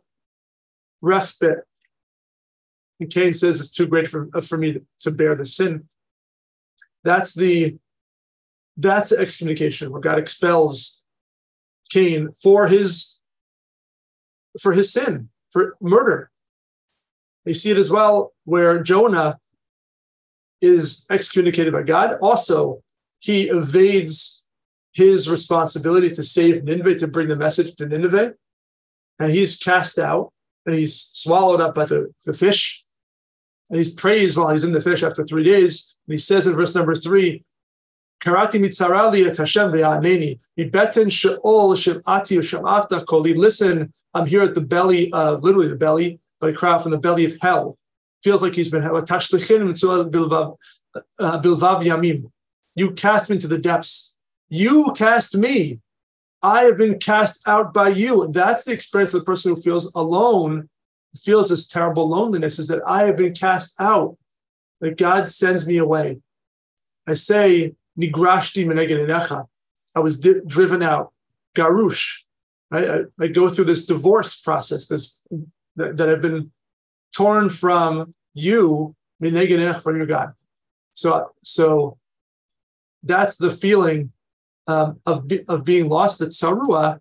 respite. 1.00 1.60
And 3.00 3.10
Cain 3.10 3.32
says 3.32 3.60
it's 3.60 3.70
too 3.70 3.86
great 3.86 4.08
for, 4.08 4.28
for 4.42 4.58
me 4.58 4.80
to 5.00 5.10
bear 5.10 5.34
the 5.34 5.46
sin. 5.46 5.84
That's 7.08 7.34
the 7.34 7.78
that's 8.76 9.08
the 9.08 9.18
excommunication 9.18 9.90
where 9.90 10.02
God 10.02 10.18
expels 10.18 11.04
Cain 11.88 12.30
for 12.32 12.68
his 12.68 13.22
for 14.60 14.74
his 14.74 14.92
sin, 14.92 15.30
for 15.50 15.74
murder. 15.80 16.30
You 17.46 17.54
see 17.54 17.70
it 17.70 17.78
as 17.78 17.90
well 17.90 18.34
where 18.44 18.82
Jonah 18.82 19.38
is 20.60 21.06
excommunicated 21.10 21.72
by 21.72 21.82
God. 21.82 22.18
Also, 22.20 22.82
he 23.20 23.48
evades 23.48 24.52
his 24.92 25.30
responsibility 25.30 26.10
to 26.10 26.22
save 26.22 26.62
Nineveh, 26.62 26.96
to 26.96 27.08
bring 27.08 27.28
the 27.28 27.36
message 27.36 27.74
to 27.76 27.86
Nineveh. 27.86 28.34
And 29.18 29.32
he's 29.32 29.56
cast 29.56 29.98
out 29.98 30.30
and 30.66 30.74
he's 30.74 30.94
swallowed 30.94 31.62
up 31.62 31.74
by 31.74 31.86
the, 31.86 32.12
the 32.26 32.34
fish. 32.34 32.77
And 33.70 33.76
he's 33.78 33.92
praised 33.92 34.36
while 34.36 34.50
he's 34.50 34.64
in 34.64 34.72
the 34.72 34.80
fish 34.80 35.02
after 35.02 35.24
three 35.24 35.44
days. 35.44 35.98
And 36.06 36.14
he 36.14 36.18
says 36.18 36.46
in 36.46 36.54
verse 36.54 36.74
number 36.74 36.94
three, 36.94 37.44
Karati 38.20 38.60
mitzarali 38.60 39.26
et 39.26 39.36
Hashem 39.36 39.70
ve'aneni, 39.70 40.38
mibeten 40.58 41.10
she'ol 41.10 41.74
shem'ati 41.74 42.38
shem'ata 42.38 43.06
koli. 43.06 43.34
Listen, 43.34 43.92
I'm 44.14 44.26
here 44.26 44.42
at 44.42 44.54
the 44.54 44.60
belly 44.60 45.12
of, 45.12 45.44
literally 45.44 45.68
the 45.68 45.76
belly, 45.76 46.18
but 46.40 46.56
cry 46.56 46.72
out 46.72 46.82
from 46.82 46.92
the 46.92 46.98
belly 46.98 47.24
of 47.26 47.34
hell. 47.40 47.76
Feels 48.22 48.42
like 48.42 48.54
he's 48.54 48.70
been, 48.70 48.82
uh, 48.82 48.90
bilvav 51.40 51.82
yamim. 51.82 52.30
You 52.74 52.92
cast 52.92 53.30
me 53.30 53.36
into 53.36 53.48
the 53.48 53.58
depths. 53.58 54.18
You 54.48 54.92
cast 54.96 55.36
me. 55.36 55.80
I 56.42 56.62
have 56.62 56.78
been 56.78 56.98
cast 56.98 57.46
out 57.46 57.74
by 57.74 57.88
you. 57.88 58.28
That's 58.32 58.64
the 58.64 58.72
experience 58.72 59.14
of 59.14 59.20
the 59.20 59.26
person 59.26 59.54
who 59.54 59.60
feels 59.60 59.94
alone, 59.94 60.68
feels 61.16 61.48
this 61.48 61.66
terrible 61.66 62.08
loneliness, 62.08 62.58
is 62.58 62.68
that 62.68 62.82
I 62.86 63.04
have 63.04 63.16
been 63.16 63.34
cast 63.34 63.80
out 63.80 64.16
that 64.80 64.98
God 64.98 65.28
sends 65.28 65.66
me 65.66 65.78
away. 65.78 66.20
I 67.06 67.14
say. 67.14 67.74
I 69.96 70.00
was 70.00 70.20
di- 70.20 70.40
driven 70.46 70.82
out. 70.82 71.12
Garush. 71.54 72.24
I, 72.70 73.04
I, 73.18 73.28
go 73.28 73.48
through 73.48 73.64
this 73.64 73.86
divorce 73.86 74.40
process, 74.40 74.86
this 74.86 75.26
that, 75.76 75.96
that 75.96 76.08
I've 76.08 76.22
been 76.22 76.52
torn 77.12 77.48
from 77.48 78.14
you, 78.34 78.94
from 79.82 79.96
your 79.96 80.06
God. 80.06 80.34
So 80.92 81.30
so 81.42 81.98
that's 83.02 83.36
the 83.36 83.50
feeling 83.50 84.12
um, 84.66 85.00
of 85.06 85.26
be, 85.26 85.44
of 85.48 85.64
being 85.64 85.88
lost 85.88 86.20
at 86.20 86.28
Sarua. 86.28 87.00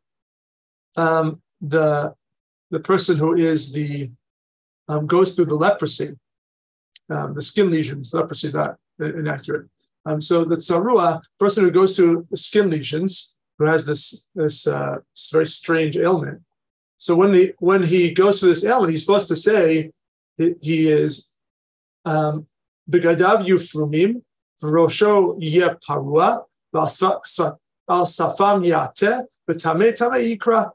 Um, 0.95 1.41
the 1.61 2.15
the 2.71 2.79
person 2.79 3.17
who 3.17 3.35
is 3.35 3.73
the 3.73 4.09
um, 4.89 5.05
goes 5.05 5.35
through 5.35 5.45
the 5.45 5.55
leprosy, 5.55 6.09
um, 7.09 7.33
the 7.33 7.41
skin 7.41 7.69
lesions. 7.69 8.13
Leprosy 8.13 8.47
is 8.47 8.53
not 8.53 8.77
inaccurate. 8.99 9.67
Um, 10.05 10.21
so 10.21 10.45
the 10.45 10.55
Sarua, 10.55 11.21
person 11.39 11.65
who 11.65 11.71
goes 11.71 11.95
through 11.95 12.25
skin 12.33 12.69
lesions, 12.69 13.37
who 13.57 13.65
has 13.65 13.85
this 13.85 14.29
this, 14.35 14.67
uh, 14.67 14.97
very 15.31 15.47
strange 15.47 15.97
ailment. 15.97 16.41
So 16.97 17.15
when 17.15 17.31
the 17.31 17.53
when 17.59 17.83
he 17.83 18.11
goes 18.11 18.39
through 18.39 18.49
this 18.49 18.65
ailment, 18.65 18.91
he's 18.91 19.05
supposed 19.05 19.27
to 19.27 19.35
say 19.35 19.91
he 20.37 20.89
is 20.89 21.35
um, 22.05 22.47
begadav 22.89 23.45
yufrumim 23.45 24.21
v'rosho 24.63 25.35
yeh 25.39 25.73
parua 25.87 26.43
al 26.75 28.05
safam 28.05 28.65
yate 28.65 29.25
v'tamei 29.49 29.97
tamei 29.97 30.37
yikra. 30.37 30.71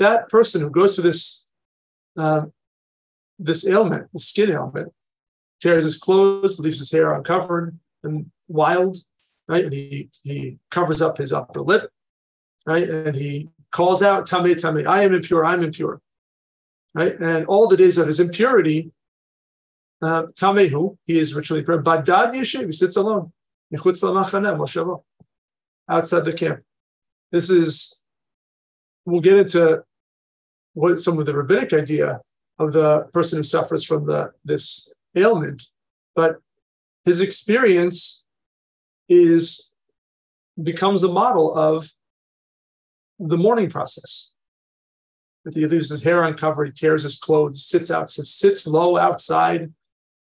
That 0.00 0.28
person 0.28 0.60
who 0.60 0.70
goes 0.70 0.94
through 0.94 1.08
this 1.10 1.52
uh, 2.18 2.46
this 3.38 3.66
ailment, 3.66 4.08
the 4.12 4.20
skin 4.20 4.50
ailment, 4.50 4.92
tears 5.60 5.84
his 5.84 5.96
clothes, 5.96 6.58
leaves 6.58 6.78
his 6.78 6.90
hair 6.90 7.14
uncovered 7.14 7.78
and 8.02 8.30
wild, 8.48 8.96
right? 9.48 9.64
And 9.64 9.72
he 9.72 10.10
he 10.24 10.58
covers 10.70 11.00
up 11.00 11.16
his 11.18 11.32
upper 11.32 11.60
lip, 11.60 11.90
right? 12.66 12.88
And 12.88 13.14
he 13.14 13.48
calls 13.70 14.02
out, 14.02 14.26
Tame, 14.26 14.54
Tame, 14.56 14.88
I 14.88 15.02
am 15.02 15.14
impure, 15.14 15.44
I'm 15.44 15.62
impure. 15.62 16.00
Right? 16.94 17.12
And 17.20 17.46
all 17.46 17.68
the 17.68 17.76
days 17.76 17.98
of 17.98 18.06
his 18.08 18.18
impurity, 18.20 18.90
uh, 20.02 20.24
Tamehu, 20.34 20.96
he 21.06 21.18
is 21.18 21.34
ritually 21.34 21.60
impure. 21.60 21.82
Badad 21.82 22.32
Yeshiv, 22.34 22.66
he 22.66 22.72
sits 22.72 22.96
alone. 22.96 23.32
Outside 25.88 26.24
the 26.24 26.32
camp. 26.32 26.60
This 27.30 27.50
is, 27.50 28.04
we'll 29.06 29.20
get 29.20 29.38
into 29.38 29.84
what 30.74 30.98
some 30.98 31.18
of 31.18 31.26
the 31.26 31.34
rabbinic 31.34 31.72
idea 31.72 32.20
of 32.58 32.72
the 32.72 33.08
person 33.12 33.38
who 33.38 33.42
suffers 33.42 33.84
from 33.84 34.06
the 34.06 34.32
this 34.44 34.94
ailment, 35.16 35.62
but 36.14 36.36
his 37.04 37.20
experience 37.20 38.26
is 39.08 39.74
becomes 40.62 41.02
a 41.02 41.08
model 41.08 41.54
of 41.56 41.90
the 43.18 43.36
mourning 43.36 43.70
process. 43.70 44.32
He 45.54 45.66
leaves 45.66 45.90
his 45.90 46.04
hair 46.04 46.24
uncovered, 46.24 46.68
he 46.68 46.72
tears 46.72 47.02
his 47.02 47.18
clothes, 47.18 47.64
sits 47.64 47.90
out, 47.90 48.10
sits 48.10 48.66
low 48.66 48.98
outside, 48.98 49.72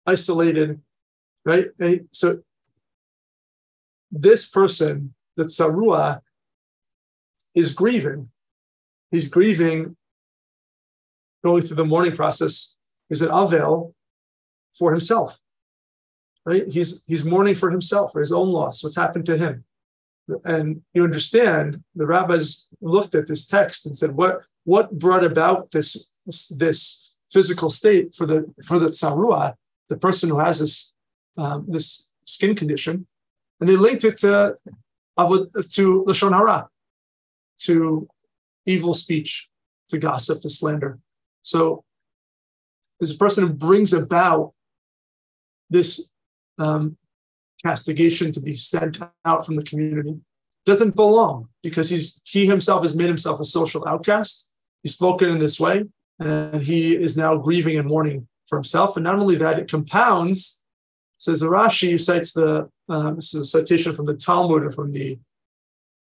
isolated, 0.07 0.81
right? 1.45 1.67
He, 1.79 2.03
so 2.13 2.37
this 4.13 4.49
person, 4.49 5.15
the 5.37 5.45
tsarua, 5.45 6.21
is 7.55 7.73
grieving. 7.73 8.29
He's 9.11 9.29
grieving, 9.29 9.97
going 11.43 11.63
through 11.63 11.77
the 11.77 11.85
mourning 11.85 12.13
process. 12.13 12.77
Is 13.11 13.21
an 13.21 13.29
avel 13.29 13.93
for 14.73 14.91
himself, 14.91 15.39
right? 16.47 16.63
He's 16.67 17.05
he's 17.05 17.27
mourning 17.27 17.55
for 17.55 17.71
himself, 17.71 18.13
for 18.13 18.21
his 18.21 18.33
own 18.33 18.49
loss, 18.49 18.83
what's 18.83 18.97
happened 18.97 19.27
to 19.27 19.37
him 19.37 19.65
and 20.45 20.83
you 20.95 21.05
understand 21.05 21.83
the 21.95 22.07
rabbis 22.07 22.69
looked 22.81 23.15
at 23.15 23.27
this 23.27 23.47
text 23.47 23.87
and 23.87 23.97
said 23.97 24.13
what 24.13 24.43
what 24.65 24.99
brought 24.99 25.25
about 25.25 25.71
this 25.73 26.21
this 26.59 27.15
physical 27.33 27.69
state 27.69 28.15
for 28.15 28.27
the 28.27 28.53
for 28.65 28.79
the 28.79 28.89
tsarua 28.89 29.55
the 29.89 29.97
person 29.97 30.29
who 30.29 30.39
has 30.39 30.61
this 30.61 30.95
um, 31.39 31.65
this 31.69 32.13
skin 32.25 32.55
condition 32.55 33.07
and 33.61 33.69
they 33.69 33.77
linked 33.77 34.05
it 34.05 34.19
to 34.19 34.57
to 35.17 36.05
lashon 36.07 36.33
hara 36.33 36.69
to 37.59 38.09
evil 38.67 38.95
speech 38.95 39.49
to 39.89 39.99
gossip 39.99 40.41
to 40.41 40.49
slander 40.49 40.99
so 41.43 41.85
there's 42.99 43.11
a 43.11 43.17
person 43.17 43.47
who 43.47 43.55
brings 43.55 43.93
about 43.93 44.53
this 45.71 46.15
um, 46.59 46.97
castigation 47.65 48.33
to 48.33 48.41
be 48.41 48.55
sent 48.55 48.99
out 49.25 49.45
from 49.45 49.57
the 49.57 49.63
community 49.63 50.21
doesn't 50.65 50.95
belong 50.97 51.49
because 51.63 51.91
he's 51.91 52.21
he 52.25 52.47
himself 52.47 52.83
has 52.83 52.97
made 52.97 53.09
himself 53.09 53.41
a 53.41 53.45
social 53.45 53.87
outcast. 53.87 54.51
He's 54.83 54.95
spoken 54.95 55.31
in 55.31 55.39
this 55.39 55.59
way, 55.59 55.85
and 56.19 56.63
he 56.63 56.95
is 56.95 57.17
now 57.17 57.37
grieving 57.37 57.79
and 57.79 57.89
mourning 57.89 58.29
for 58.47 58.57
himself. 58.59 58.97
And 58.97 59.05
not 59.05 59.19
only 59.19 59.37
that, 59.37 59.59
it 59.59 59.71
compounds. 59.71 60.63
Says 61.17 61.41
the 61.41 61.47
Rashi 61.47 62.01
cites 62.01 62.33
the 62.33 62.69
uh, 62.89 63.13
this 63.13 63.35
is 63.35 63.43
a 63.43 63.47
citation 63.47 63.95
from 63.95 64.07
the 64.07 64.17
Talmud 64.17 64.65
or 64.65 64.71
from 64.71 64.93
the 64.93 65.19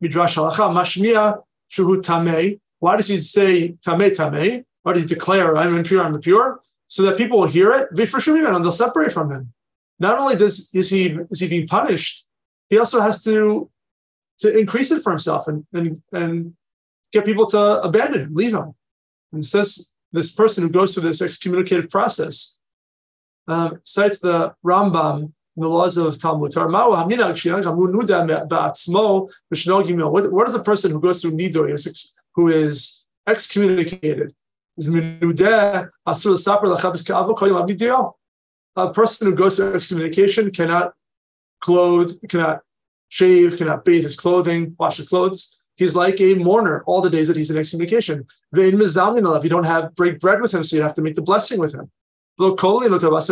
Midrash 0.01 0.37
Halacha 0.37 0.73
Mashmiya 0.73 1.41
Shuhu 1.71 1.99
Tamei. 1.99 2.61
Why 2.81 2.97
does 2.97 3.09
he 3.09 3.17
say 3.17 3.77
Tamei 3.87 4.11
Tamei? 4.11 4.65
He 4.93 5.05
declare 5.05 5.57
I'm 5.57 5.75
impure, 5.75 6.03
I'm 6.03 6.15
impure? 6.15 6.61
So 6.89 7.03
that 7.05 7.17
people 7.17 7.39
will 7.39 7.47
hear 7.47 7.73
it, 7.73 7.89
We 7.97 8.07
for 8.07 8.21
sure 8.21 8.37
and 8.37 8.65
they'll 8.65 8.73
separate 8.73 9.13
from 9.13 9.33
him 9.33 9.53
not 9.99 10.19
only 10.19 10.37
does 10.37 10.75
is 10.75 10.91
he 10.91 11.19
is 11.31 11.41
he 11.41 11.49
being 11.49 11.67
punished, 11.67 12.29
he 12.69 12.79
also 12.79 13.01
has 13.01 13.25
to 13.25 13.71
to 14.39 14.59
increase 14.59 14.91
it 14.91 15.03
for 15.03 15.11
himself 15.11 15.49
and 15.49 15.67
and 15.73 15.99
and 16.13 16.55
get 17.13 17.25
people 17.25 17.47
to 17.47 17.81
abandon 17.83 18.21
him, 18.23 18.35
leave 18.35 18.55
him. 18.55 18.75
And 19.33 19.45
says 19.45 19.97
this 20.13 20.33
person 20.33 20.65
who 20.65 20.71
goes 20.71 20.95
through 20.95 21.09
this 21.09 21.23
excommunicative 21.23 21.91
process 21.91 22.61
um, 23.49 23.81
cites 23.85 24.21
the 24.21 24.55
Rambam 24.65 25.33
in 25.57 25.63
the 25.63 25.69
laws 25.69 25.97
of 25.97 26.21
Talmud. 26.21 26.55
What, 26.57 26.71
what 30.33 30.49
is 30.49 30.55
a 30.55 30.63
person 30.63 30.91
who 30.91 31.01
goes 31.01 31.23
through 31.23 31.37
niddui, 31.37 32.15
who 32.35 32.49
is 32.49 33.07
excommunicated? 33.27 34.35
A 34.77 34.87
person 38.93 39.27
who 39.29 39.37
goes 39.37 39.57
through 39.57 39.75
excommunication 39.75 40.51
cannot 40.51 40.95
clothe, 41.61 42.13
cannot 42.29 42.61
shave, 43.09 43.57
cannot 43.57 43.85
bathe 43.85 44.03
his 44.03 44.17
clothing, 44.17 44.75
wash 44.79 44.97
his 44.97 45.09
clothes. 45.09 45.61
He's 45.77 45.95
like 45.95 46.21
a 46.21 46.35
mourner 46.35 46.83
all 46.87 47.01
the 47.01 47.11
days 47.11 47.29
that 47.29 47.37
he's 47.37 47.51
in 47.51 47.57
excommunication. 47.57 48.27
You 48.53 48.73
don't 48.73 49.65
have 49.65 49.95
break 49.95 50.19
bread 50.19 50.41
with 50.41 50.53
him, 50.53 50.65
so 50.65 50.77
you 50.77 50.83
have 50.83 50.95
to 50.95 51.03
make 51.03 51.15
the 51.15 51.23
blessing 51.23 51.61
with 51.61 51.73
him. 51.75 51.91
So 52.39 52.55
it 52.55 52.59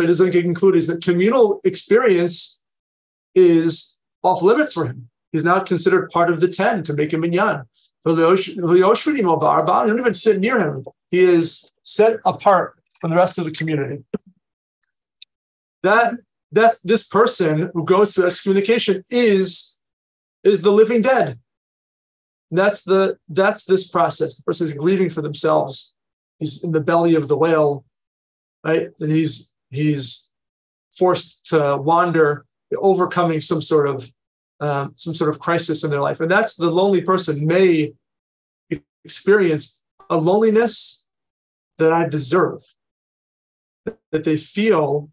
doesn't 0.07 0.35
include 0.35 0.75
is 0.77 0.87
that 0.87 1.03
communal 1.03 1.59
experience 1.65 2.61
is 3.35 4.01
off 4.23 4.41
limits 4.41 4.71
for 4.71 4.85
him. 4.85 5.09
He's 5.33 5.43
not 5.43 5.65
considered 5.65 6.09
part 6.09 6.29
of 6.29 6.39
the 6.39 6.47
ten 6.47 6.83
to 6.83 6.93
make 6.93 7.11
him 7.11 7.19
minyan. 7.19 7.63
You 8.05 8.15
don't 8.15 8.39
even 9.99 10.13
sit 10.13 10.39
near 10.39 10.59
him. 10.59 10.85
He 11.13 11.19
is 11.19 11.71
set 11.83 12.17
apart 12.25 12.79
from 12.99 13.11
the 13.11 13.15
rest 13.15 13.37
of 13.37 13.45
the 13.45 13.51
community 13.51 14.03
that 15.83 16.13
that's 16.51 16.79
this 16.79 17.07
person 17.07 17.69
who 17.73 17.85
goes 17.85 18.15
through 18.15 18.25
excommunication 18.25 19.03
is 19.11 19.79
is 20.43 20.61
the 20.61 20.71
living 20.71 21.01
dead. 21.01 21.39
That's 22.49 22.83
the 22.83 23.17
that's 23.29 23.65
this 23.65 23.89
process. 23.89 24.37
The 24.37 24.43
person 24.43 24.67
is 24.67 24.73
grieving 24.73 25.09
for 25.09 25.21
themselves. 25.21 25.93
He's 26.39 26.63
in 26.63 26.71
the 26.71 26.81
belly 26.81 27.15
of 27.15 27.27
the 27.27 27.37
whale, 27.37 27.85
right? 28.63 28.89
And 28.99 29.11
he's 29.11 29.55
he's 29.69 30.33
forced 30.91 31.45
to 31.47 31.77
wander, 31.77 32.45
overcoming 32.77 33.39
some 33.39 33.61
sort 33.61 33.87
of 33.87 34.11
um, 34.59 34.93
some 34.95 35.13
sort 35.13 35.29
of 35.29 35.39
crisis 35.39 35.83
in 35.83 35.91
their 35.91 36.01
life, 36.01 36.21
and 36.21 36.31
that's 36.31 36.55
the 36.55 36.71
lonely 36.71 37.01
person 37.01 37.45
may 37.45 37.93
experience 39.03 39.83
a 40.09 40.17
loneliness 40.17 41.02
that 41.77 41.91
I 41.91 42.07
deserve. 42.07 42.61
That 44.11 44.23
they 44.23 44.37
feel 44.37 45.09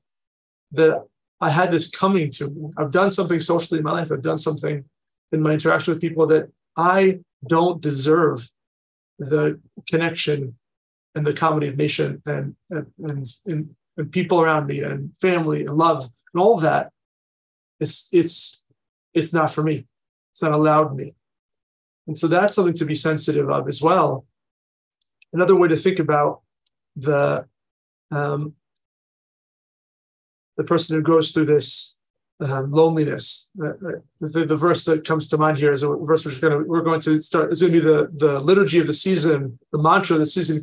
that 0.73 1.07
I 1.41 1.51
had 1.51 1.71
this 1.71 1.91
coming 1.91 2.31
to 2.33 2.51
me. 2.51 2.71
I've 2.77 2.91
done 2.91 3.11
something 3.11 3.41
socially 3.41 3.79
in 3.79 3.85
my 3.85 3.93
life. 3.93 4.13
I've 4.13 4.23
done 4.23 4.39
something 4.39 4.85
in 5.33 5.43
my 5.43 5.53
interaction 5.53 5.95
with 5.95 6.01
people 6.01 6.27
that 6.27 6.51
I 6.77 7.21
don't 7.47 7.81
deserve 7.81 8.49
the 9.19 9.61
connection 9.89 10.57
and 11.15 11.27
the 11.27 11.33
combination 11.33 12.23
and 12.27 12.55
and, 12.71 12.87
and, 12.99 13.27
and, 13.47 13.75
and 13.97 14.13
people 14.13 14.41
around 14.41 14.67
me 14.67 14.83
and 14.83 15.17
family 15.17 15.65
and 15.65 15.77
love 15.77 16.05
and 16.33 16.43
all 16.43 16.57
of 16.57 16.63
that. 16.63 16.93
It's 17.81 18.09
it's 18.13 18.65
it's 19.15 19.33
not 19.33 19.51
for 19.53 19.63
me. 19.63 19.87
It's 20.33 20.43
not 20.43 20.53
allowed 20.53 20.95
me. 20.95 21.15
And 22.07 22.19
so 22.19 22.27
that's 22.27 22.55
something 22.55 22.77
to 22.77 22.85
be 22.85 22.95
sensitive 22.95 23.49
of 23.51 23.69
as 23.69 23.83
well. 23.83 24.27
Another 25.33 25.57
way 25.57 25.69
to 25.69 25.77
think 25.77 25.99
about 25.99 26.43
the 26.97 27.47
um, 28.11 28.55
the 30.57 30.65
person 30.65 30.97
who 30.97 31.03
goes 31.03 31.31
through 31.31 31.47
this 31.47 31.97
um, 32.41 32.71
loneliness. 32.71 33.51
Uh, 33.61 33.69
uh, 33.69 33.93
the, 34.21 34.45
the, 34.47 34.57
verse 34.57 34.85
that 34.87 35.07
comes 35.07 35.29
to 35.29 35.39
mind 35.39 35.59
here 35.59 35.73
is 35.73 35.83
a 35.83 35.89
verse 35.97 36.25
which 36.25 36.41
we're 36.41 36.49
going 36.49 36.63
to 36.63 36.69
we're 36.69 36.81
going 36.81 37.01
to 37.01 37.21
start. 37.21 37.51
It's 37.51 37.61
going 37.61 37.75
to 37.75 37.81
be 37.81 37.87
the, 37.87 38.11
the 38.17 38.41
liturgy 38.41 38.79
of 38.79 38.87
the 38.87 38.95
season, 38.95 39.59
the 39.73 39.79
mantra 39.79 40.15
of 40.15 40.21
the 40.21 40.27
season. 40.27 40.63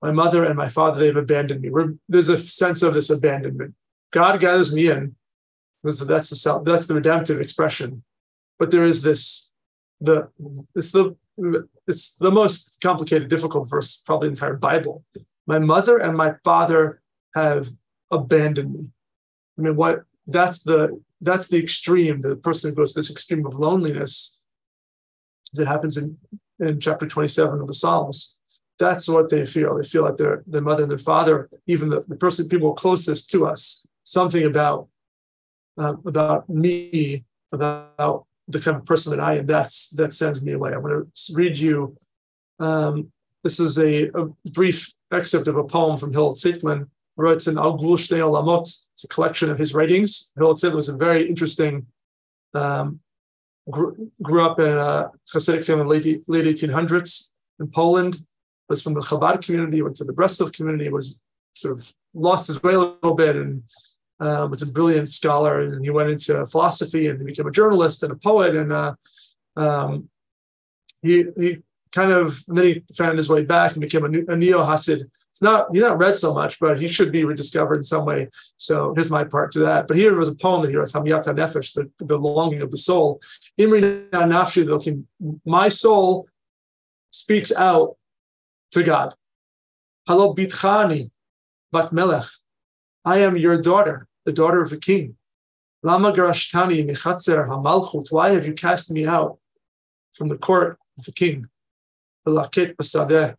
my 0.00 0.12
mother 0.12 0.44
and 0.44 0.56
my 0.56 0.68
father, 0.68 1.00
they've 1.00 1.16
abandoned 1.16 1.60
me. 1.62 1.70
We're, 1.70 1.94
there's 2.08 2.28
a 2.28 2.38
sense 2.38 2.82
of 2.82 2.94
this 2.94 3.10
abandonment. 3.10 3.74
God 4.12 4.40
gathers 4.40 4.72
me 4.72 4.90
in. 4.90 5.16
That's 5.82 6.30
the 6.30 6.36
self, 6.36 6.64
that's 6.64 6.86
the 6.86 6.94
redemptive 6.94 7.40
expression. 7.40 8.02
But 8.58 8.70
there 8.70 8.84
is 8.84 9.02
this, 9.02 9.52
the 10.00 10.28
it's 10.74 10.92
the 10.92 11.16
it's 11.88 12.16
the 12.16 12.30
most 12.30 12.80
complicated, 12.82 13.28
difficult 13.28 13.68
verse 13.68 14.02
probably 14.04 14.28
the 14.28 14.32
entire 14.32 14.54
Bible. 14.54 15.04
My 15.46 15.58
mother 15.58 15.98
and 15.98 16.16
my 16.16 16.34
father 16.44 17.00
have 17.34 17.68
abandoned 18.10 18.74
me. 18.74 18.90
I 19.58 19.62
mean, 19.62 19.76
what 19.76 20.04
that's 20.26 20.62
the 20.62 21.00
that's 21.20 21.48
the 21.48 21.58
extreme. 21.58 22.20
The 22.20 22.36
person 22.36 22.70
who 22.70 22.76
goes 22.76 22.92
to 22.92 22.98
this 23.00 23.10
extreme 23.10 23.46
of 23.46 23.54
loneliness, 23.54 24.42
as 25.52 25.58
it 25.60 25.66
happens 25.66 25.96
in 25.96 26.18
in 26.60 26.80
chapter 26.80 27.06
27 27.06 27.60
of 27.60 27.66
the 27.66 27.74
Psalms. 27.74 28.38
That's 28.78 29.08
what 29.08 29.30
they 29.30 29.44
feel. 29.44 29.76
They 29.76 29.84
feel 29.84 30.04
like 30.04 30.18
their 30.18 30.44
their 30.46 30.60
mother 30.60 30.82
and 30.82 30.90
their 30.90 30.98
father, 30.98 31.48
even 31.66 31.88
the, 31.88 32.04
the 32.06 32.16
person 32.16 32.48
people 32.48 32.74
closest 32.74 33.30
to 33.30 33.46
us, 33.46 33.86
something 34.04 34.44
about 34.44 34.88
uh, 35.78 35.94
about 36.04 36.48
me, 36.48 37.24
about 37.50 38.26
the 38.48 38.60
kind 38.60 38.76
of 38.76 38.86
person 38.86 39.16
that 39.16 39.22
I 39.22 39.36
am. 39.36 39.46
That's 39.46 39.90
that 39.90 40.12
sends 40.12 40.42
me 40.42 40.52
away. 40.52 40.72
I'm 40.72 40.82
going 40.82 41.04
to 41.04 41.34
read 41.34 41.56
you. 41.56 41.96
Um, 42.58 43.12
this 43.44 43.60
is 43.60 43.78
a, 43.78 44.08
a, 44.18 44.28
brief 44.52 44.92
excerpt 45.12 45.46
of 45.46 45.56
a 45.56 45.64
poem 45.64 45.96
from 45.96 46.12
Hillel 46.12 46.34
Zeitlin. 46.34 46.88
Wrote 47.16 47.46
in 47.46 47.58
Al 47.58 47.78
Olamot. 47.78 48.86
It's 48.94 49.04
a 49.04 49.08
collection 49.08 49.50
of 49.50 49.58
his 49.58 49.74
writings. 49.74 50.32
Hillel 50.36 50.54
Zeitlin 50.54 50.76
was 50.76 50.88
a 50.88 50.96
very 50.96 51.28
interesting 51.28 51.86
um, 52.54 53.00
grew, 53.70 54.10
grew 54.22 54.42
up 54.42 54.58
in 54.58 54.70
a 54.70 55.10
Hasidic 55.34 55.64
family 55.64 56.00
late, 56.00 56.28
late 56.28 56.44
1800s 56.44 57.32
in 57.60 57.68
Poland, 57.68 58.16
was 58.68 58.82
from 58.82 58.94
the 58.94 59.00
Chabad 59.00 59.44
community, 59.44 59.82
went 59.82 59.96
to 59.96 60.04
the 60.04 60.12
Breslov 60.12 60.52
community, 60.52 60.88
was 60.88 61.20
sort 61.54 61.76
of 61.76 61.92
lost 62.14 62.46
his 62.46 62.62
way 62.62 62.74
a 62.74 62.78
little 62.78 63.14
bit 63.14 63.36
and 63.36 63.62
um, 64.20 64.50
was 64.50 64.62
a 64.62 64.66
brilliant 64.66 65.10
scholar. 65.10 65.60
And 65.60 65.84
he 65.84 65.90
went 65.90 66.10
into 66.10 66.44
philosophy 66.46 67.08
and 67.08 67.24
became 67.24 67.46
a 67.46 67.52
journalist 67.52 68.02
and 68.02 68.12
a 68.12 68.16
poet. 68.16 68.56
And 68.56 68.72
uh, 68.72 68.94
um, 69.56 70.08
he, 71.02 71.26
he 71.36 71.58
kind 71.92 72.10
of, 72.10 72.42
then 72.48 72.64
he 72.64 72.82
found 72.94 73.16
his 73.16 73.28
way 73.28 73.44
back 73.44 73.72
and 73.72 73.80
became 73.80 74.04
a, 74.04 74.32
a 74.32 74.36
neo 74.36 74.62
Hasid. 74.62 75.02
It's 75.30 75.42
not, 75.42 75.68
he's 75.72 75.82
not 75.82 75.98
read 75.98 76.16
so 76.16 76.34
much, 76.34 76.58
but 76.58 76.80
he 76.80 76.88
should 76.88 77.12
be 77.12 77.24
rediscovered 77.24 77.76
in 77.76 77.82
some 77.82 78.04
way. 78.04 78.28
So 78.56 78.92
here's 78.94 79.10
my 79.10 79.24
part 79.24 79.52
to 79.52 79.60
that. 79.60 79.86
But 79.86 79.96
here 79.96 80.16
was 80.16 80.28
a 80.28 80.34
poem 80.34 80.62
that 80.62 80.70
he 80.70 80.76
wrote, 80.76 80.88
Nefesh, 80.88 81.74
the, 81.74 81.90
the 81.98 82.18
longing 82.18 82.60
of 82.60 82.70
the 82.70 82.76
soul. 82.76 83.20
Imri 83.56 83.80
Nafshi, 83.80 85.04
my 85.44 85.68
soul 85.68 86.26
speaks 87.10 87.52
out 87.52 87.96
to 88.72 88.82
God. 88.82 89.14
Hello, 90.06 90.34
Bitchani, 90.34 91.10
Bat 91.70 91.92
Melech. 91.92 92.26
I 93.04 93.18
am 93.18 93.36
your 93.36 93.60
daughter, 93.60 94.06
the 94.24 94.32
daughter 94.32 94.62
of 94.62 94.72
a 94.72 94.76
king. 94.76 95.16
Lama 95.82 96.12
Garashtani 96.12 96.88
Michatzer 96.88 97.48
Hamalchut. 97.48 98.10
Why 98.10 98.30
have 98.30 98.46
you 98.46 98.52
cast 98.52 98.90
me 98.90 99.06
out 99.06 99.38
from 100.12 100.28
the 100.28 100.38
court 100.38 100.78
of 100.98 101.04
the 101.04 101.12
king? 101.12 101.46
Laket 102.26 102.76
basadeh, 102.76 103.36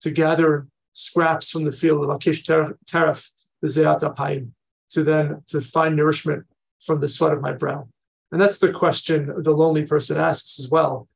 to 0.00 0.10
gather 0.10 0.66
scraps 0.92 1.50
from 1.50 1.64
the 1.64 1.72
field 1.72 2.04
of 2.04 2.10
Akish 2.10 2.42
Teref, 2.44 3.30
the 3.62 4.52
to 4.90 5.02
then 5.02 5.42
to 5.48 5.60
find 5.60 5.96
nourishment 5.96 6.44
from 6.80 7.00
the 7.00 7.08
sweat 7.08 7.32
of 7.32 7.40
my 7.40 7.52
brow. 7.52 7.88
And 8.32 8.40
that's 8.40 8.58
the 8.58 8.72
question 8.72 9.32
the 9.42 9.52
lonely 9.52 9.86
person 9.86 10.16
asks 10.16 10.58
as 10.58 10.70
well. 10.70 11.08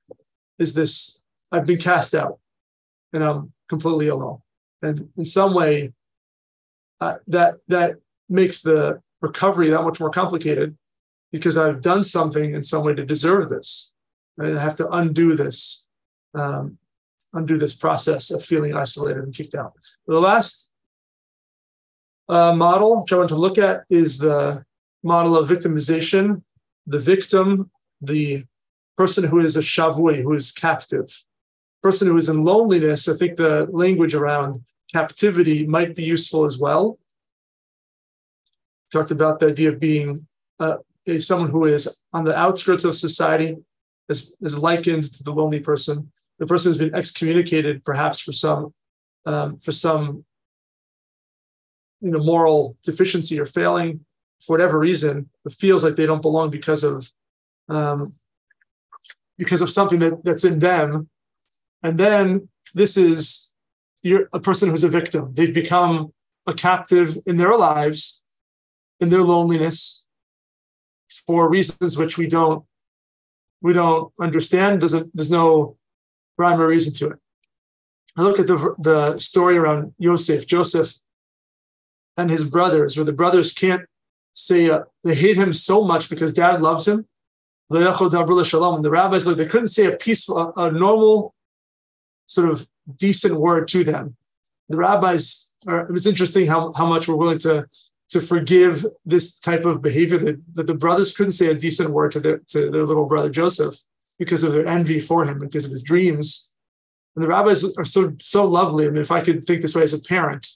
Is 0.59 0.75
this, 0.75 1.25
I've 1.53 1.67
been 1.67 1.79
cast 1.79 2.15
out 2.15 2.39
and 3.13 3.23
I'm 3.23 3.53
completely 3.69 4.09
alone. 4.09 4.41
And 4.83 5.09
in 5.17 5.25
some 5.25 5.55
way, 5.55 5.93
uh, 7.01 7.17
that 7.27 7.55
that 7.69 7.97
makes 8.29 8.63
the 8.63 9.01
recovery 9.21 9.69
that 9.71 9.83
much 9.83 10.01
more 10.01 10.11
complicated 10.11 10.77
because 11.33 11.57
I've 11.57 11.83
done 11.83 12.03
something 12.03 12.55
in 12.55 12.63
some 12.63 12.85
way 12.85 12.95
to 12.95 13.05
deserve 13.05 13.49
this. 13.49 13.93
And 14.39 14.59
I 14.59 14.63
have 14.63 14.77
to 14.77 14.89
undo 14.91 15.35
this 15.35 15.89
um, 16.35 16.79
undo 17.33 17.59
this 17.59 17.75
process 17.75 18.31
of 18.31 18.43
feeling 18.43 18.75
isolated 18.75 19.23
and 19.23 19.35
kicked 19.35 19.55
out. 19.55 19.75
The 20.07 20.21
last 20.21 20.73
uh, 22.29 22.55
model 22.55 23.03
which 23.03 23.13
I 23.13 23.17
want 23.17 23.29
to 23.31 23.37
look 23.37 23.59
at 23.59 23.85
is 23.91 24.19
the 24.19 24.65
model 25.03 25.37
of 25.37 25.49
victimization. 25.49 26.43
The 26.87 26.99
victim, 26.99 27.71
the 28.01 28.45
person 28.97 29.25
who 29.25 29.41
is 29.41 29.57
a 29.57 29.61
shavui, 29.61 30.23
who 30.23 30.33
is 30.33 30.53
captive, 30.53 31.09
person 31.83 32.09
who 32.09 32.17
is 32.17 32.29
in 32.29 32.45
loneliness. 32.45 33.09
I 33.09 33.15
think 33.15 33.37
the 33.37 33.67
language 33.71 34.15
around 34.15 34.63
captivity 34.93 35.67
might 35.67 35.95
be 35.95 36.05
useful 36.05 36.45
as 36.45 36.59
well. 36.59 36.99
Talked 38.93 39.11
about 39.11 39.39
the 39.39 39.49
idea 39.49 39.71
of 39.71 39.81
being 39.81 40.27
uh, 40.59 40.79
someone 41.19 41.51
who 41.51 41.65
is 41.65 42.03
on 42.13 42.25
the 42.25 42.37
outskirts 42.37 42.85
of 42.85 42.95
society, 42.95 43.57
is, 44.09 44.37
is 44.41 44.59
likened 44.59 45.05
to 45.05 45.23
the 45.23 45.33
lonely 45.33 45.61
person 45.61 46.11
the 46.41 46.47
person 46.47 46.71
who's 46.71 46.79
been 46.79 46.95
excommunicated 46.95 47.85
perhaps 47.85 48.19
for 48.19 48.33
some 48.33 48.75
um, 49.27 49.57
for 49.59 49.73
some 49.73 50.25
you 52.01 52.11
know 52.11 52.19
moral 52.19 52.77
deficiency 52.83 53.39
or 53.39 53.47
failing 53.47 54.05
for 54.41 54.55
whatever 54.55 54.79
reason 54.79 55.29
it 55.45 55.53
feels 55.53 55.85
like 55.85 55.95
they 55.95 56.07
don't 56.07 56.23
belong 56.23 56.51
because 56.51 56.83
of 56.83 57.09
um, 57.69 58.11
because 59.39 59.61
of 59.61 59.71
something 59.71 60.01
that, 60.01 60.25
that's 60.25 60.45
in 60.45 60.59
them 60.59 61.09
and 61.83 61.97
then 61.97 62.49
this 62.75 62.97
is 62.97 63.50
you're 64.03 64.29
a 64.33 64.41
person 64.41 64.69
who's 64.69 64.85
a 64.85 64.89
victim 64.89 65.33
they've 65.35 65.55
become 65.55 66.13
a 66.47 66.55
captive 66.55 67.17
in 67.27 67.37
their 67.37 67.57
lives 67.57 68.25
in 69.01 69.09
their 69.09 69.23
loneliness 69.23 70.09
for 71.27 71.51
reasons 71.51 71.97
which 71.99 72.17
we 72.17 72.27
don't 72.27 72.65
we 73.63 73.73
don't 73.73 74.13
understand 74.21 74.81
there's 74.81 75.31
no 75.31 75.77
rhyme 76.41 76.61
or 76.61 76.67
reason 76.67 76.93
to 76.95 77.11
it. 77.11 77.19
I 78.17 78.23
look 78.23 78.41
at 78.41 78.47
the, 78.47 78.75
the 78.79 79.19
story 79.19 79.57
around 79.57 79.95
Yosef, 79.99 80.47
Joseph, 80.47 80.95
and 82.17 82.31
his 82.31 82.45
brothers, 82.45 82.97
where 82.97 83.05
the 83.05 83.13
brothers 83.13 83.53
can't 83.53 83.83
say 84.35 84.71
uh, 84.71 84.81
they 85.05 85.15
hate 85.15 85.37
him 85.37 85.53
so 85.53 85.85
much 85.87 86.11
because 86.11 86.33
dad 86.33 86.61
loves 86.61 86.89
him. 86.89 87.07
And 87.71 87.85
the 87.85 88.91
rabbis, 88.91 89.27
look, 89.27 89.37
they 89.37 89.47
couldn't 89.47 89.69
say 89.69 89.93
a 89.93 89.97
peaceful, 89.97 90.39
a, 90.39 90.67
a 90.67 90.73
normal, 90.73 91.35
sort 92.27 92.51
of 92.51 92.67
decent 92.97 93.41
word 93.41 93.69
to 93.69 93.85
them. 93.85 94.17
The 94.69 94.77
rabbis 94.77 95.55
are, 95.67 95.81
it 95.81 95.93
was 95.93 96.07
interesting 96.07 96.47
how, 96.47 96.73
how 96.73 96.87
much 96.87 97.09
we're 97.09 97.17
willing 97.17 97.39
to, 97.41 97.67
to 98.11 98.21
forgive 98.21 98.85
this 99.05 99.39
type 99.39 99.65
of 99.65 99.83
behavior 99.83 100.19
that, 100.19 100.55
that 100.55 100.67
the 100.67 100.75
brothers 100.75 101.17
couldn't 101.17 101.33
say 101.33 101.49
a 101.49 101.55
decent 101.55 101.91
word 101.91 102.13
to 102.13 102.21
their, 102.21 102.39
to 102.49 102.71
their 102.71 102.85
little 102.85 103.07
brother 103.07 103.31
Joseph 103.31 103.75
because 104.19 104.45
of 104.45 104.53
their 104.53 104.67
envy 104.67 105.01
for 105.01 105.25
him, 105.25 105.39
because 105.39 105.65
of 105.65 105.71
his 105.71 105.83
dreams. 105.83 106.53
And 107.17 107.25
the 107.25 107.29
rabbis 107.29 107.77
are 107.77 107.85
so 107.85 108.13
so 108.21 108.47
lovely. 108.47 108.87
I 108.87 108.91
mean, 108.91 109.01
if 109.01 109.11
I 109.11 109.21
could 109.21 109.43
think 109.45 109.63
this 109.63 109.75
way 109.75 109.83
as 109.83 109.95
a 109.95 110.03
parent, 110.03 110.47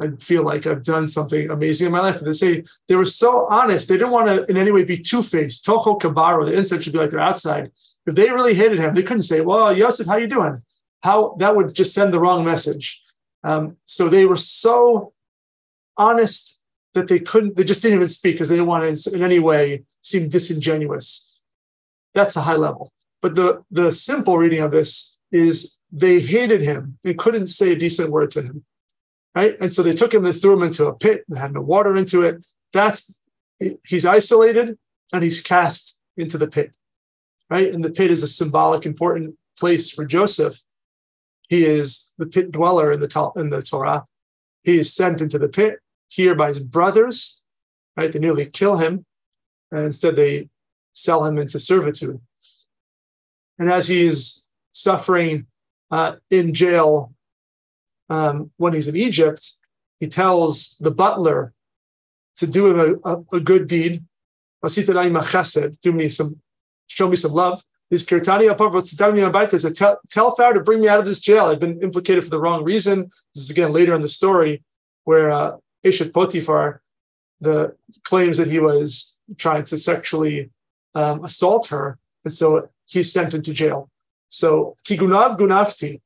I'd 0.00 0.22
feel 0.22 0.44
like 0.44 0.66
I've 0.66 0.82
done 0.82 1.06
something 1.06 1.50
amazing 1.50 1.86
in 1.86 1.92
my 1.92 2.00
life. 2.00 2.20
they 2.20 2.32
say 2.32 2.64
they 2.88 2.96
were 2.96 3.04
so 3.04 3.46
honest. 3.48 3.88
They 3.88 3.96
didn't 3.96 4.10
want 4.10 4.26
to 4.26 4.44
in 4.50 4.56
any 4.56 4.72
way 4.72 4.84
be 4.84 4.98
two-faced. 4.98 5.64
Toho 5.64 5.98
kabaro, 6.00 6.44
the 6.44 6.52
inside 6.52 6.82
should 6.82 6.92
be 6.92 6.98
like 6.98 7.10
their 7.10 7.20
outside. 7.20 7.70
If 8.06 8.14
they 8.14 8.30
really 8.30 8.54
hated 8.54 8.78
him, 8.78 8.94
they 8.94 9.02
couldn't 9.02 9.22
say, 9.22 9.40
"Well, 9.40 9.74
Yosef, 9.76 10.06
how 10.06 10.16
you 10.16 10.26
doing?" 10.26 10.60
How 11.02 11.34
that 11.38 11.56
would 11.56 11.74
just 11.74 11.94
send 11.94 12.12
the 12.12 12.20
wrong 12.20 12.44
message. 12.44 13.02
Um, 13.44 13.76
so 13.86 14.08
they 14.08 14.24
were 14.24 14.36
so 14.36 15.12
honest 15.96 16.64
that 16.94 17.08
they 17.08 17.18
couldn't. 17.18 17.56
They 17.56 17.64
just 17.64 17.82
didn't 17.82 17.96
even 17.96 18.08
speak 18.08 18.34
because 18.34 18.48
they 18.48 18.56
didn't 18.56 18.68
want 18.68 18.96
to 18.96 19.14
in 19.14 19.22
any 19.22 19.38
way 19.38 19.84
seem 20.02 20.28
disingenuous. 20.28 21.40
That's 22.14 22.36
a 22.36 22.40
high 22.40 22.56
level. 22.56 22.92
But 23.20 23.36
the, 23.36 23.64
the 23.70 23.92
simple 23.92 24.36
reading 24.36 24.60
of 24.60 24.72
this 24.72 25.18
is 25.30 25.80
they 25.90 26.20
hated 26.20 26.60
him. 26.60 26.98
and 27.04 27.18
couldn't 27.18 27.46
say 27.46 27.72
a 27.72 27.78
decent 27.78 28.10
word 28.10 28.30
to 28.32 28.42
him. 28.42 28.64
Right. 29.34 29.54
And 29.60 29.72
so 29.72 29.82
they 29.82 29.94
took 29.94 30.12
him 30.12 30.26
and 30.26 30.34
threw 30.34 30.54
him 30.54 30.62
into 30.62 30.86
a 30.86 30.94
pit 30.94 31.24
and 31.28 31.38
had 31.38 31.54
no 31.54 31.62
water 31.62 31.96
into 31.96 32.22
it. 32.22 32.44
That's 32.72 33.20
he's 33.86 34.04
isolated 34.04 34.76
and 35.12 35.22
he's 35.22 35.40
cast 35.40 36.02
into 36.16 36.36
the 36.36 36.48
pit. 36.48 36.74
Right. 37.48 37.72
And 37.72 37.82
the 37.82 37.90
pit 37.90 38.10
is 38.10 38.22
a 38.22 38.28
symbolic, 38.28 38.84
important 38.84 39.36
place 39.58 39.90
for 39.90 40.04
Joseph. 40.04 40.58
He 41.52 41.66
is 41.66 42.14
the 42.16 42.24
pit 42.24 42.50
dweller 42.50 42.90
in 42.92 43.00
the, 43.00 43.32
in 43.36 43.50
the 43.50 43.60
Torah. 43.60 44.06
He 44.62 44.78
is 44.78 44.96
sent 44.96 45.20
into 45.20 45.38
the 45.38 45.50
pit 45.50 45.80
here 46.08 46.34
by 46.34 46.48
his 46.48 46.60
brothers. 46.60 47.44
Right. 47.94 48.10
They 48.10 48.20
nearly 48.20 48.46
kill 48.46 48.78
him. 48.78 49.04
And 49.70 49.84
instead 49.84 50.16
they 50.16 50.48
sell 50.94 51.26
him 51.26 51.36
into 51.36 51.58
servitude. 51.58 52.18
And 53.58 53.68
as 53.70 53.86
he's 53.86 54.48
suffering 54.72 55.46
uh, 55.90 56.14
in 56.30 56.54
jail 56.54 57.12
um, 58.08 58.50
when 58.56 58.72
he's 58.72 58.88
in 58.88 58.96
Egypt, 58.96 59.46
he 60.00 60.08
tells 60.08 60.78
the 60.78 60.90
butler 60.90 61.52
to 62.36 62.46
do 62.46 62.70
him 62.70 62.78
a, 63.04 63.10
a, 63.10 63.24
a 63.36 63.40
good 63.40 63.66
deed. 63.66 64.02
Do 64.64 65.92
me 65.92 66.08
some, 66.08 66.40
show 66.86 67.10
me 67.10 67.16
some 67.16 67.32
love. 67.32 67.62
His 67.92 68.06
kirtani 68.06 68.48
said, 69.60 69.76
tell, 69.76 70.00
tell 70.08 70.34
to 70.54 70.60
bring 70.60 70.80
me 70.80 70.88
out 70.88 70.98
of 70.98 71.04
this 71.04 71.20
jail. 71.20 71.44
I've 71.44 71.60
been 71.60 71.78
implicated 71.82 72.24
for 72.24 72.30
the 72.30 72.40
wrong 72.40 72.64
reason. 72.64 73.04
This 73.34 73.44
is 73.44 73.50
again 73.50 73.74
later 73.74 73.94
in 73.94 74.00
the 74.00 74.08
story 74.08 74.62
where 75.04 75.30
uh, 75.30 75.58
Eshet 75.84 76.10
Potiphar 76.10 76.80
the 77.42 77.76
claims 78.04 78.38
that 78.38 78.48
he 78.48 78.60
was 78.60 79.20
trying 79.36 79.64
to 79.64 79.76
sexually 79.76 80.50
um, 80.94 81.22
assault 81.22 81.66
her, 81.66 81.98
and 82.24 82.32
so 82.32 82.70
he's 82.86 83.12
sent 83.12 83.34
into 83.34 83.52
jail. 83.52 83.90
So 84.30 84.76
kigunav 84.88 85.36
gunafti, 85.36 86.00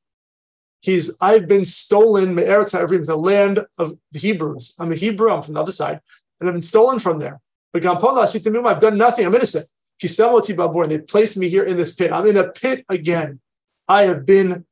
he's 0.81 1.15
I've 1.21 1.47
been 1.47 1.63
stolen 1.63 2.35
me'eretz 2.35 2.77
from 2.77 3.05
the 3.05 3.15
land 3.15 3.65
of 3.79 3.93
the 4.11 4.19
Hebrews. 4.19 4.75
I'm 4.77 4.91
a 4.91 4.95
Hebrew. 4.95 5.31
I'm 5.31 5.41
from 5.41 5.53
the 5.53 5.61
other 5.61 5.71
side, 5.71 6.01
and 6.41 6.49
I've 6.49 6.55
been 6.55 6.61
stolen 6.61 6.99
from 6.99 7.19
there. 7.19 7.39
But 7.71 7.85
I've 7.85 8.81
done 8.81 8.97
nothing. 8.97 9.25
I'm 9.25 9.35
innocent. 9.35 9.67
And 10.01 10.91
they 10.91 10.99
placed 10.99 11.37
me 11.37 11.49
here 11.49 11.63
in 11.63 11.77
this 11.77 11.95
pit. 11.95 12.11
I'm 12.11 12.27
in 12.27 12.37
a 12.37 12.49
pit 12.49 12.85
again. 12.89 13.39
I 13.87 14.03
have 14.03 14.25
been 14.25 14.65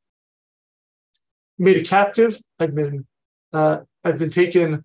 made 1.57 1.77
a 1.77 1.83
captive. 1.83 2.37
I've 2.59 2.75
been 2.75 3.05
uh, 3.53 3.79
I've 4.03 4.19
been 4.19 4.29
taken 4.29 4.83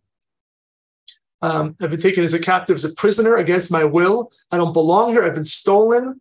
um, 1.43 1.76
I've 1.80 1.91
been 1.91 2.01
taken 2.01 2.22
as 2.22 2.34
a 2.34 2.38
captive, 2.38 2.76
as 2.76 2.84
a 2.84 2.95
prisoner 2.95 3.36
against 3.36 3.72
my 3.72 3.84
will. 3.84 4.30
I 4.53 4.57
don't 4.59 4.72
belong 4.72 5.11
here. 5.11 5.24
I've 5.24 5.34
been 5.34 5.45
stolen. 5.45 6.20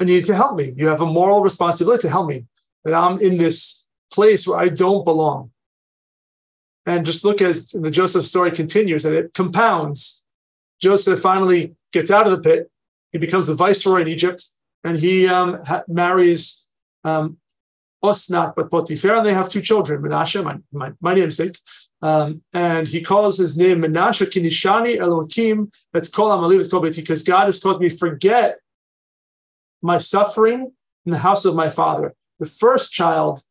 I 0.00 0.04
need 0.04 0.24
to 0.26 0.34
help 0.34 0.56
me. 0.56 0.72
You 0.76 0.86
have 0.86 1.00
a 1.00 1.06
moral 1.06 1.40
responsibility 1.40 2.02
to 2.02 2.10
help 2.10 2.28
me. 2.28 2.44
That 2.84 2.94
I'm 2.94 3.18
in 3.18 3.36
this 3.36 3.88
place 4.12 4.46
where 4.46 4.58
I 4.58 4.68
don't 4.68 5.04
belong. 5.04 5.50
And 6.86 7.04
just 7.04 7.24
look 7.24 7.42
as 7.42 7.68
the 7.70 7.90
Joseph 7.90 8.24
story 8.24 8.52
continues 8.52 9.04
and 9.04 9.14
it 9.14 9.34
compounds. 9.34 10.24
Joseph 10.80 11.18
finally 11.18 11.74
gets 11.92 12.10
out 12.10 12.26
of 12.26 12.32
the 12.32 12.48
pit. 12.48 12.70
He 13.12 13.18
becomes 13.18 13.46
the 13.46 13.54
viceroy 13.54 14.02
in 14.02 14.08
Egypt 14.08 14.44
and 14.84 14.96
he 14.96 15.26
um, 15.26 15.58
ha- 15.64 15.84
marries 15.88 16.68
um, 17.04 17.38
Osnat 18.02 18.54
but 18.54 18.70
Potiphar, 18.70 19.16
and 19.16 19.26
they 19.26 19.34
have 19.34 19.48
two 19.48 19.60
children, 19.60 20.02
Menashe, 20.02 20.42
my, 20.44 20.58
my, 20.72 20.92
my 21.00 21.14
namesake, 21.14 21.56
um, 22.00 22.42
and 22.52 22.86
he 22.86 23.02
calls 23.02 23.38
his 23.38 23.56
name 23.56 23.82
Menashe 23.82 24.26
Kinishani 24.26 24.98
Elohim. 24.98 25.70
That's 25.92 26.08
called 26.08 26.38
Amaliv 26.38 26.70
Kol 26.70 26.80
because 26.80 27.22
God 27.22 27.46
has 27.46 27.60
caused 27.60 27.80
me 27.80 27.88
forget 27.88 28.58
my 29.82 29.98
suffering 29.98 30.72
in 31.06 31.12
the 31.12 31.18
house 31.18 31.44
of 31.44 31.56
my 31.56 31.68
father. 31.68 32.14
The 32.38 32.46
first 32.46 32.92
child, 32.92 33.42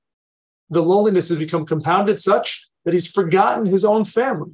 the 0.70 0.82
loneliness 0.82 1.30
has 1.30 1.39
become 1.39 1.66
compounded 1.66 2.20
such 2.20 2.70
that 2.86 2.93
he's 2.93 3.12
forgotten 3.12 3.66
his 3.66 3.84
own 3.84 4.05
family. 4.05 4.51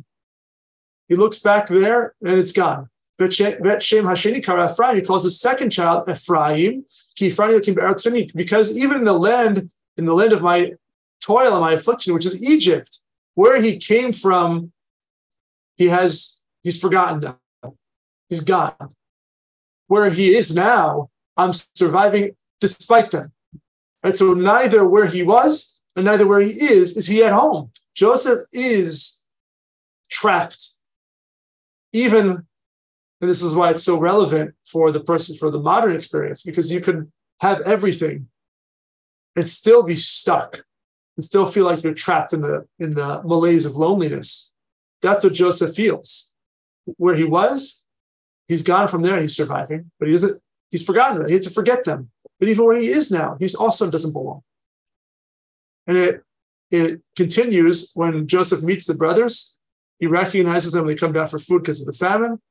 He 1.08 1.16
looks 1.16 1.40
back 1.40 1.68
there 1.68 2.16
and 2.22 2.40
it's 2.40 2.52
gone. 2.52 2.90
He 3.32 5.02
calls 5.02 5.24
his 5.24 5.40
second 5.40 5.70
child 5.70 6.10
Ephraim, 6.10 6.86
because 8.36 8.78
even 8.78 8.98
in 8.98 9.04
the 9.04 9.14
land, 9.14 9.70
in 9.98 10.06
the 10.06 10.14
land 10.14 10.34
of 10.34 10.42
my 10.42 10.74
toil 11.22 11.52
and 11.54 11.62
my 11.62 11.72
affliction, 11.74 12.14
which 12.14 12.26
is 12.26 12.44
Egypt, 12.44 13.00
where 13.36 13.62
he 13.62 13.78
came 13.78 14.12
from, 14.12 14.72
he 15.78 15.88
has 15.88 16.44
he's 16.64 16.80
forgotten 16.80 17.20
them. 17.20 17.38
He's 18.30 18.42
gone. 18.42 18.96
Where 19.88 20.10
he 20.10 20.36
is 20.36 20.56
now, 20.56 21.10
I'm 21.38 21.54
surviving 21.54 22.36
despite 22.60 23.12
them. 23.12 23.32
And 24.04 24.18
so 24.18 24.34
neither 24.34 24.88
where 24.88 25.08
he 25.08 25.24
was 25.24 25.82
and 25.96 26.06
neither 26.06 26.28
where 26.28 26.42
he 26.42 26.52
is 26.52 26.98
is 26.98 27.08
he 27.08 27.24
at 27.24 27.34
home. 27.34 27.72
Joseph 27.96 28.40
is 28.52 29.24
trapped. 30.10 30.68
Even, 31.92 32.48
and 33.24 33.30
this 33.30 33.42
is 33.42 33.56
why 33.56 33.70
it's 33.70 33.86
so 33.86 33.98
relevant 33.98 34.54
for 34.66 34.92
the 34.92 35.00
person 35.00 35.34
for 35.38 35.50
the 35.50 35.58
modern 35.58 35.96
experience, 35.96 36.42
because 36.42 36.74
you 36.74 36.82
can 36.82 37.10
have 37.40 37.62
everything 37.62 38.28
and 39.38 39.48
still 39.48 39.82
be 39.82 39.96
stuck 39.96 40.66
and 41.16 41.24
still 41.24 41.46
feel 41.46 41.64
like 41.64 41.82
you're 41.84 41.94
trapped 41.94 42.34
in 42.34 42.42
the 42.42 42.68
in 42.80 42.90
the 42.90 43.22
malaise 43.24 43.66
of 43.66 43.78
loneliness. 43.78 44.54
That's 45.02 45.24
what 45.24 45.32
Joseph 45.32 45.74
feels. 45.74 46.34
Where 46.98 47.16
he 47.16 47.24
was, 47.24 47.88
he's 48.50 48.62
gone 48.62 48.90
from 48.90 49.04
there. 49.04 49.22
He's 49.22 49.38
surviving, 49.38 49.90
but 50.00 50.10
he 50.10 50.12
doesn't. 50.12 50.42
He's 50.70 50.86
forgotten. 50.86 51.26
He 51.26 51.36
had 51.36 51.44
to 51.44 51.50
forget 51.50 51.86
them. 51.86 52.12
But 52.42 52.50
even 52.50 52.66
where 52.66 52.78
he 52.78 52.90
is 52.90 53.10
now, 53.10 53.38
he's 53.40 53.56
also 53.56 53.90
doesn't 53.90 54.12
belong. 54.12 54.42
And 55.88 55.96
it 55.98 56.24
it 56.72 57.02
continues 57.16 57.90
when 57.96 58.28
Joseph 58.28 58.64
meets 58.64 58.86
the 58.86 58.96
brothers. 58.96 59.62
He 60.00 60.08
recognizes 60.08 60.74
them 60.74 60.84
when 60.84 60.94
they 60.94 61.00
come 61.00 61.14
down 61.14 61.28
for 61.28 61.40
food 61.40 61.62
because 61.62 61.80
of 61.80 61.88
the 61.88 61.94
famine. 61.94 62.42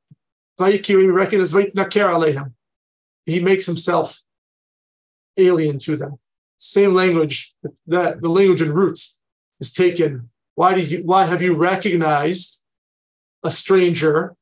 He 3.25 3.39
makes 3.39 3.65
himself 3.65 4.21
alien 5.37 5.79
to 5.79 5.97
them 5.97 6.19
same 6.63 6.93
language 6.93 7.53
that 7.87 8.21
the 8.21 8.29
language 8.29 8.61
in 8.61 8.71
roots 8.71 9.19
is 9.59 9.73
taken. 9.73 10.29
Why 10.55 10.73
did 10.73 10.89
you, 10.89 11.03
why 11.03 11.25
have 11.25 11.41
you 11.41 11.57
recognized 11.57 12.63
a 13.43 13.51
stranger? 13.51 14.35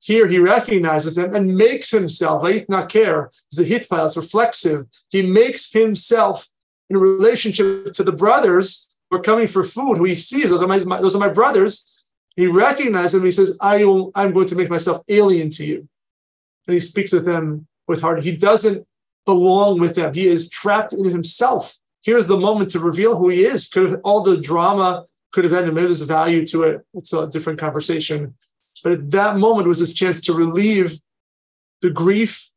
Here 0.00 0.26
he 0.26 0.38
recognizes 0.38 1.14
them 1.14 1.34
and 1.34 1.56
makes 1.56 1.90
himself, 1.90 2.44
not 2.68 2.88
care, 2.88 3.30
is 3.52 3.58
a 3.58 3.64
hitpael, 3.64 4.06
it's 4.06 4.16
reflexive. 4.16 4.86
He 5.08 5.22
makes 5.22 5.72
himself 5.72 6.48
in 6.90 6.96
relationship 6.96 7.92
to 7.92 8.04
the 8.04 8.12
brothers 8.12 8.98
who 9.10 9.16
are 9.16 9.22
coming 9.22 9.46
for 9.46 9.62
food, 9.62 9.96
who 9.98 10.04
he 10.04 10.14
sees, 10.14 10.50
those 10.50 10.62
are 10.62 10.68
my, 10.68 10.78
those 10.78 11.16
are 11.16 11.20
my 11.20 11.32
brothers. 11.32 11.95
He 12.36 12.46
recognizes 12.46 13.12
them. 13.12 13.24
He 13.24 13.30
says, 13.30 13.56
I 13.60 13.84
will, 13.84 14.12
I'm 14.14 14.32
going 14.32 14.46
to 14.48 14.56
make 14.56 14.70
myself 14.70 15.02
alien 15.08 15.50
to 15.50 15.64
you. 15.64 15.88
And 16.66 16.74
he 16.74 16.80
speaks 16.80 17.12
with 17.12 17.24
them 17.24 17.66
with 17.88 18.00
heart. 18.00 18.22
He 18.22 18.36
doesn't 18.36 18.86
belong 19.24 19.80
with 19.80 19.94
them. 19.94 20.12
He 20.12 20.28
is 20.28 20.50
trapped 20.50 20.92
in 20.92 21.04
himself. 21.04 21.76
Here's 22.02 22.26
the 22.26 22.36
moment 22.36 22.70
to 22.72 22.78
reveal 22.78 23.16
who 23.16 23.30
he 23.30 23.44
is. 23.44 23.68
Could 23.68 23.90
have, 23.90 24.00
all 24.04 24.22
the 24.22 24.36
drama 24.36 25.06
could 25.32 25.44
have 25.44 25.52
ended. 25.52 25.74
Maybe 25.74 25.86
there's 25.86 26.02
a 26.02 26.06
value 26.06 26.44
to 26.46 26.64
it. 26.64 26.82
It's 26.94 27.12
a 27.12 27.28
different 27.28 27.58
conversation. 27.58 28.34
But 28.84 28.92
at 28.92 29.10
that 29.12 29.36
moment 29.36 29.66
was 29.66 29.78
his 29.78 29.94
chance 29.94 30.20
to 30.22 30.34
relieve 30.34 30.98
the 31.80 31.90
grief 31.90 32.50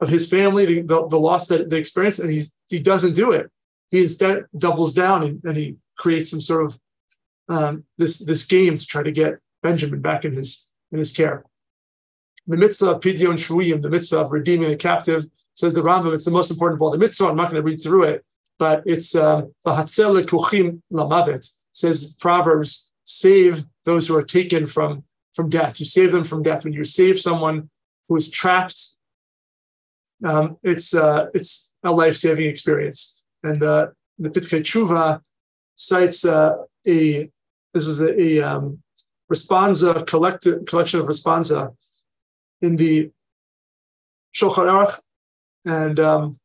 of 0.00 0.08
his 0.08 0.28
family, 0.28 0.66
the, 0.66 0.82
the, 0.82 1.08
the 1.08 1.18
loss 1.18 1.46
that 1.48 1.70
they 1.70 1.78
experienced, 1.78 2.20
and 2.20 2.30
he, 2.30 2.42
he 2.68 2.78
doesn't 2.78 3.14
do 3.14 3.32
it. 3.32 3.50
He 3.90 4.02
instead 4.02 4.44
doubles 4.56 4.92
down 4.92 5.22
and, 5.22 5.44
and 5.44 5.56
he 5.56 5.76
creates 5.96 6.30
some 6.30 6.40
sort 6.40 6.64
of 6.64 6.78
um, 7.48 7.84
this, 7.98 8.18
this 8.18 8.46
game 8.46 8.76
to 8.76 8.86
try 8.86 9.02
to 9.02 9.12
get 9.12 9.38
Benjamin 9.62 10.00
back 10.00 10.24
in 10.24 10.32
his, 10.32 10.70
in 10.92 10.98
his 10.98 11.12
care. 11.12 11.44
The 12.46 12.56
mitzvah 12.56 12.92
of 12.92 13.00
Pidyon 13.00 13.34
Shvuyim, 13.34 13.80
the 13.80 13.90
mitzvah 13.90 14.20
of 14.20 14.32
redeeming 14.32 14.68
the 14.68 14.76
captive, 14.76 15.24
says 15.54 15.72
the 15.72 15.80
Rambam, 15.80 16.14
it's 16.14 16.24
the 16.24 16.30
most 16.30 16.50
important 16.50 16.78
of 16.78 16.82
all 16.82 16.90
the 16.90 16.98
mitzvah. 16.98 17.26
I'm 17.26 17.36
not 17.36 17.50
going 17.50 17.62
to 17.62 17.66
read 17.66 17.82
through 17.82 18.04
it, 18.04 18.24
but 18.58 18.82
it's 18.84 19.14
um, 19.14 19.52
kuchim 19.66 20.80
lamavet. 20.92 21.48
Says 21.72 22.16
Proverbs, 22.20 22.92
save 23.04 23.64
those 23.84 24.06
who 24.06 24.16
are 24.16 24.24
taken 24.24 24.66
from 24.66 25.04
from 25.32 25.50
death. 25.50 25.80
You 25.80 25.86
save 25.86 26.12
them 26.12 26.24
from 26.24 26.42
death 26.42 26.64
when 26.64 26.72
you 26.72 26.84
save 26.84 27.18
someone 27.18 27.68
who 28.08 28.16
is 28.16 28.30
trapped. 28.30 28.80
Um, 30.24 30.56
it's 30.62 30.94
uh, 30.94 31.26
it's 31.34 31.74
a 31.82 31.90
life 31.90 32.16
saving 32.16 32.46
experience. 32.46 33.24
And 33.42 33.62
uh, 33.62 33.88
the 34.18 34.30
Pitchei 34.30 34.60
Teshuva 34.60 35.20
cites 35.74 36.24
uh, 36.24 36.56
a 36.86 37.30
this 37.74 37.86
is 37.88 38.00
a, 38.00 38.18
a 38.18 38.40
um, 38.40 38.78
responsa 39.30 40.06
collection 40.06 41.00
of 41.00 41.06
responsa 41.06 41.74
in 42.62 42.76
the 42.76 43.10
Shulchan 44.34 44.70
Aruch. 44.72 45.00
And 45.66 45.98
um, 45.98 46.38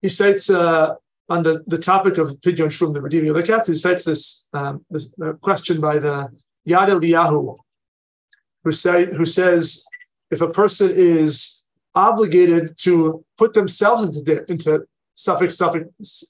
he 0.00 0.08
cites 0.08 0.48
uh, 0.48 0.94
on 1.28 1.42
the, 1.42 1.62
the 1.66 1.78
topic 1.78 2.18
of 2.18 2.28
Pidyon 2.40 2.72
Shum, 2.72 2.92
the 2.92 3.00
redeeming 3.00 3.30
of 3.30 3.36
the 3.36 3.42
captive, 3.42 3.74
he 3.74 3.78
cites 3.78 4.04
this, 4.04 4.48
um, 4.52 4.84
this 4.90 5.12
uh, 5.22 5.34
question 5.34 5.80
by 5.80 5.98
the 5.98 6.28
Yad 6.66 6.88
Eliyahu, 6.88 7.58
who, 8.62 8.72
say, 8.72 9.06
who 9.14 9.26
says 9.26 9.84
if 10.30 10.40
a 10.40 10.50
person 10.50 10.90
is 10.94 11.64
obligated 11.94 12.76
to 12.78 13.24
put 13.36 13.52
themselves 13.54 14.18
into, 14.18 14.44
into 14.50 14.86
suffix, 15.14 15.58
suffix, 15.58 15.86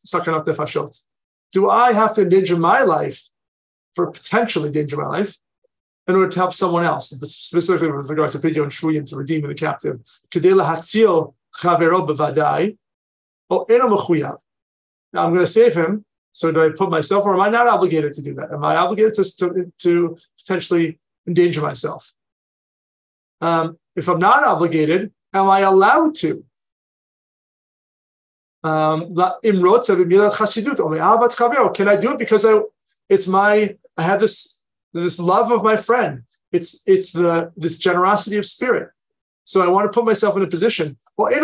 sakanat 0.07 0.44
nefashot, 0.44 1.05
do 1.52 1.70
I 1.70 1.92
have 1.92 2.14
to 2.14 2.22
endanger 2.22 2.57
my 2.57 2.82
life 2.82 3.28
for 3.95 4.11
potentially 4.11 4.68
endanger 4.68 4.97
my 4.97 5.07
life? 5.07 5.38
in 6.07 6.14
order 6.14 6.28
to 6.28 6.38
help 6.38 6.53
someone 6.53 6.84
else, 6.84 7.11
but 7.12 7.28
specifically 7.30 7.90
with 7.90 8.11
regard 8.11 8.30
to 8.30 8.38
Pidyon 8.38 8.66
Shvuyim, 8.66 9.07
to 9.07 9.16
redeem 9.16 9.42
the 9.42 9.55
captive. 9.55 10.01
Now 15.12 15.24
I'm 15.24 15.32
going 15.32 15.40
to 15.40 15.47
save 15.47 15.74
him. 15.74 16.05
So 16.32 16.51
do 16.53 16.62
I 16.62 16.70
put 16.76 16.90
myself, 16.90 17.24
or 17.24 17.34
am 17.34 17.40
I 17.40 17.49
not 17.49 17.68
obligated 17.68 18.12
to 18.14 18.22
do 18.22 18.34
that? 18.34 18.51
Am 18.51 18.64
I 18.64 18.76
obligated 18.76 19.14
to, 19.14 19.24
to, 19.38 19.72
to 19.78 20.16
potentially 20.38 20.99
endanger 21.26 21.62
myself? 21.62 22.12
Um, 23.40 23.78
if 23.95 24.09
I'm 24.09 24.18
not 24.18 24.42
obligated, 24.42 25.12
am 25.32 25.49
I 25.49 25.61
allowed 25.61 26.16
to? 26.16 26.45
Um, 28.64 29.14
can 29.14 29.28
I 31.88 31.97
do 31.97 32.12
it 32.12 32.18
because 32.18 32.45
I, 32.45 32.61
it's 33.09 33.26
my, 33.26 33.76
I 33.96 34.02
have 34.02 34.20
this 34.20 34.55
this 34.94 35.18
love 35.18 35.50
of 35.50 35.62
my 35.62 35.76
friend. 35.76 36.22
It's 36.52 36.88
it's 36.88 37.12
the 37.12 37.52
this 37.57 37.76
generosity 37.78 38.38
of 38.38 38.46
spirit. 38.46 38.90
So 39.44 39.62
I 39.62 39.68
want 39.68 39.92
to 39.92 39.94
put 39.94 40.07
myself 40.07 40.36
in 40.36 40.42
a 40.42 40.46
position. 40.46 40.96
Well, 41.18 41.34
I'm 41.34 41.42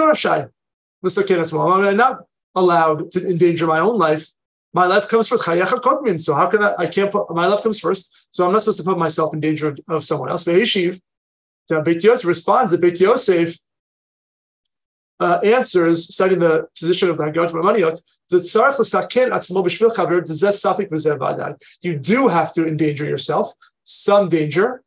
not 1.97 2.21
allowed 2.55 3.11
to 3.11 3.29
endanger 3.29 3.67
my 3.67 3.81
own 3.81 3.99
life. 3.99 4.31
My 4.73 4.87
life 4.87 5.09
comes 5.09 5.27
first. 5.29 5.45
So 5.45 6.35
how 6.35 6.47
can 6.47 6.63
I? 6.63 6.75
I 6.79 6.87
can't 6.87 7.11
put 7.11 7.35
my 7.35 7.47
life 7.47 7.63
comes 7.63 7.81
first. 7.81 8.29
So 8.31 8.47
I'm 8.47 8.53
not 8.53 8.63
supposed 8.63 8.79
to 8.79 8.85
put 8.85 8.99
myself 8.99 9.35
in 9.35 9.41
danger 9.41 9.69
of, 9.69 9.81
of 9.89 10.05
someone 10.05 10.31
else. 10.31 10.45
but 10.45 10.55
Ve'eshiv, 10.55 11.01
the 11.69 11.83
Beit 11.83 12.05
Yosef 12.05 12.25
responds. 12.25 12.71
The 12.71 12.79
Beit 12.79 13.01
Yosef 13.01 13.59
uh, 15.21 15.39
answers, 15.45 16.15
citing 16.15 16.39
the 16.39 16.67
position 16.79 17.11
of 17.11 17.19
the 17.19 17.25
Hagahot 17.25 17.53
Maimoniyot, 17.53 18.01
you 21.83 21.99
do 21.99 22.29
have 22.29 22.53
to 22.55 22.67
endanger 22.67 23.05
yourself, 23.05 23.53
some 23.85 24.29
danger, 24.29 24.83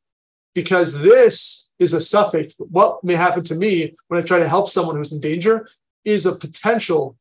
because 0.55 0.99
this 1.01 1.71
is 1.79 1.93
a 1.93 1.97
safek. 1.97 2.53
What 2.59 3.03
may 3.03 3.15
happen 3.15 3.43
to 3.43 3.55
me 3.55 3.93
when 4.07 4.19
I 4.21 4.23
try 4.23 4.39
to 4.39 4.47
help 4.47 4.69
someone 4.69 4.95
who's 4.95 5.11
in 5.11 5.19
danger 5.19 5.67
is 6.05 6.25
a 6.25 6.35
potential, 6.35 7.15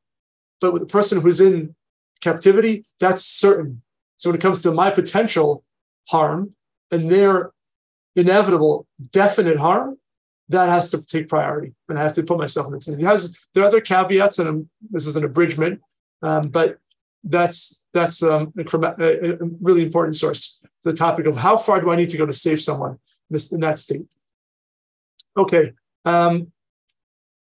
but 0.61 0.73
with 0.73 0.83
a 0.83 0.87
person 0.87 1.21
who's 1.21 1.41
in 1.41 1.75
captivity, 2.21 2.85
that's 3.01 3.25
certain. 3.25 3.83
So 4.17 4.31
when 4.31 4.39
it 4.39 4.43
comes 4.43 4.63
to 4.63 4.73
my 4.73 4.91
potential 4.91 5.65
harm 6.09 6.51
and 6.91 7.11
their 7.11 7.53
inevitable, 8.17 8.87
definite 9.11 9.59
harm, 9.59 9.99
that 10.53 10.69
has 10.69 10.91
to 10.91 11.05
take 11.05 11.29
priority, 11.29 11.75
and 11.89 11.99
I 11.99 12.03
have 12.03 12.15
to 12.15 12.23
put 12.23 12.39
myself 12.39 12.73
in 12.73 12.79
the. 12.79 12.97
He 12.97 13.05
has 13.05 13.39
there 13.55 13.63
are 13.63 13.67
other 13.67 13.81
caveats, 13.81 14.39
and 14.39 14.69
this 14.91 15.07
is 15.07 15.17
an 15.17 15.25
abridgment, 15.25 15.81
um, 16.23 16.49
but 16.49 16.79
that's 17.25 17.85
that's 17.93 18.23
um, 18.23 18.53
a, 18.57 18.63
a, 18.63 19.39
really 19.61 19.83
important 19.83 20.17
source. 20.17 20.65
The 20.85 20.95
topic 20.95 21.27
of 21.27 21.37
how 21.37 21.57
far 21.57 21.81
do 21.81 21.91
I 21.91 21.97
need 21.97 22.09
to 22.11 22.17
go 22.17 22.27
to 22.27 22.33
save 22.33 22.61
someone 22.61 22.99
in 23.31 23.61
that 23.61 23.79
state? 23.79 24.07
Okay, 25.37 25.73
um, 26.05 26.53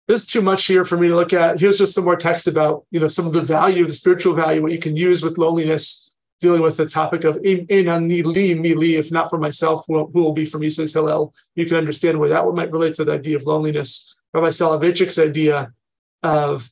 there's 0.08 0.26
too 0.26 0.42
much 0.42 0.66
here 0.66 0.84
for 0.84 0.98
me 0.98 1.08
to 1.08 1.16
look 1.16 1.34
at. 1.34 1.60
Here's 1.60 1.78
just 1.78 1.96
some 1.96 2.06
more 2.06 2.18
text 2.18 2.48
about 2.48 2.86
you 2.92 3.00
know 3.00 3.08
some 3.08 3.28
of 3.28 3.34
the 3.34 3.42
value, 3.42 3.88
the 3.88 3.94
spiritual 3.94 4.34
value, 4.34 4.62
what 4.62 4.72
you 4.72 4.80
can 4.80 4.96
use 4.96 5.24
with 5.24 5.38
loneliness, 5.38 6.11
dealing 6.42 6.62
with 6.62 6.76
the 6.76 6.88
topic 6.88 7.24
of 7.24 7.40
if 7.44 9.12
not 9.12 9.30
for 9.30 9.38
myself, 9.38 9.86
who 9.88 10.10
will 10.14 10.34
be 10.34 10.44
for 10.44 10.58
me, 10.58 10.70
says 10.70 10.94
Hillel. 10.94 11.34
You 11.56 11.66
can 11.66 11.78
understand 11.78 12.20
where 12.20 12.30
that 12.30 12.46
might 12.54 12.72
relate 12.72 12.96
to 12.96 13.06
the 13.06 13.14
idea 13.14 13.38
of 13.38 13.44
loneliness. 13.44 14.18
Rabbi 14.34 14.48
Soloveitchik's 14.48 15.20
idea 15.20 15.72
of 16.24 16.70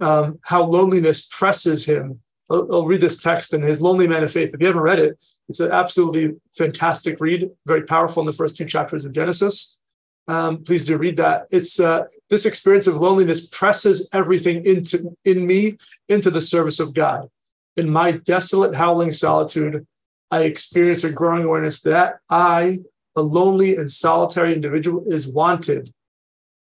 um, 0.00 0.38
how 0.42 0.62
loneliness 0.62 1.26
presses 1.26 1.84
him. 1.84 2.20
I'll, 2.50 2.72
I'll, 2.72 2.84
read 2.84 3.00
this 3.00 3.22
text 3.22 3.54
in 3.54 3.62
his 3.62 3.80
Lonely 3.80 4.06
Man 4.06 4.22
of 4.22 4.30
Faith. 4.30 4.50
If 4.52 4.60
you 4.60 4.66
haven't 4.66 4.82
read 4.82 4.98
it, 4.98 5.20
it's 5.48 5.60
an 5.60 5.72
absolutely 5.72 6.36
fantastic 6.52 7.20
read, 7.20 7.50
very 7.66 7.82
powerful 7.82 8.20
in 8.22 8.26
the 8.26 8.32
first 8.32 8.56
two 8.56 8.66
chapters 8.66 9.04
of 9.04 9.12
Genesis. 9.12 9.80
Um, 10.28 10.62
please 10.62 10.84
do 10.84 10.96
read 10.96 11.16
that. 11.16 11.46
It's 11.50 11.80
uh, 11.80 12.04
this 12.30 12.46
experience 12.46 12.86
of 12.86 12.96
loneliness 12.96 13.48
presses 13.48 14.08
everything 14.12 14.64
into 14.64 15.16
in 15.24 15.46
me 15.46 15.76
into 16.08 16.30
the 16.30 16.40
service 16.40 16.80
of 16.80 16.94
God. 16.94 17.28
In 17.76 17.90
my 17.90 18.12
desolate, 18.12 18.74
howling 18.74 19.12
solitude, 19.12 19.86
I 20.30 20.42
experience 20.42 21.04
a 21.04 21.12
growing 21.12 21.44
awareness 21.44 21.82
that 21.82 22.18
I, 22.30 22.78
a 23.16 23.22
lonely 23.22 23.76
and 23.76 23.90
solitary 23.90 24.54
individual, 24.54 25.04
is 25.06 25.26
wanted 25.26 25.92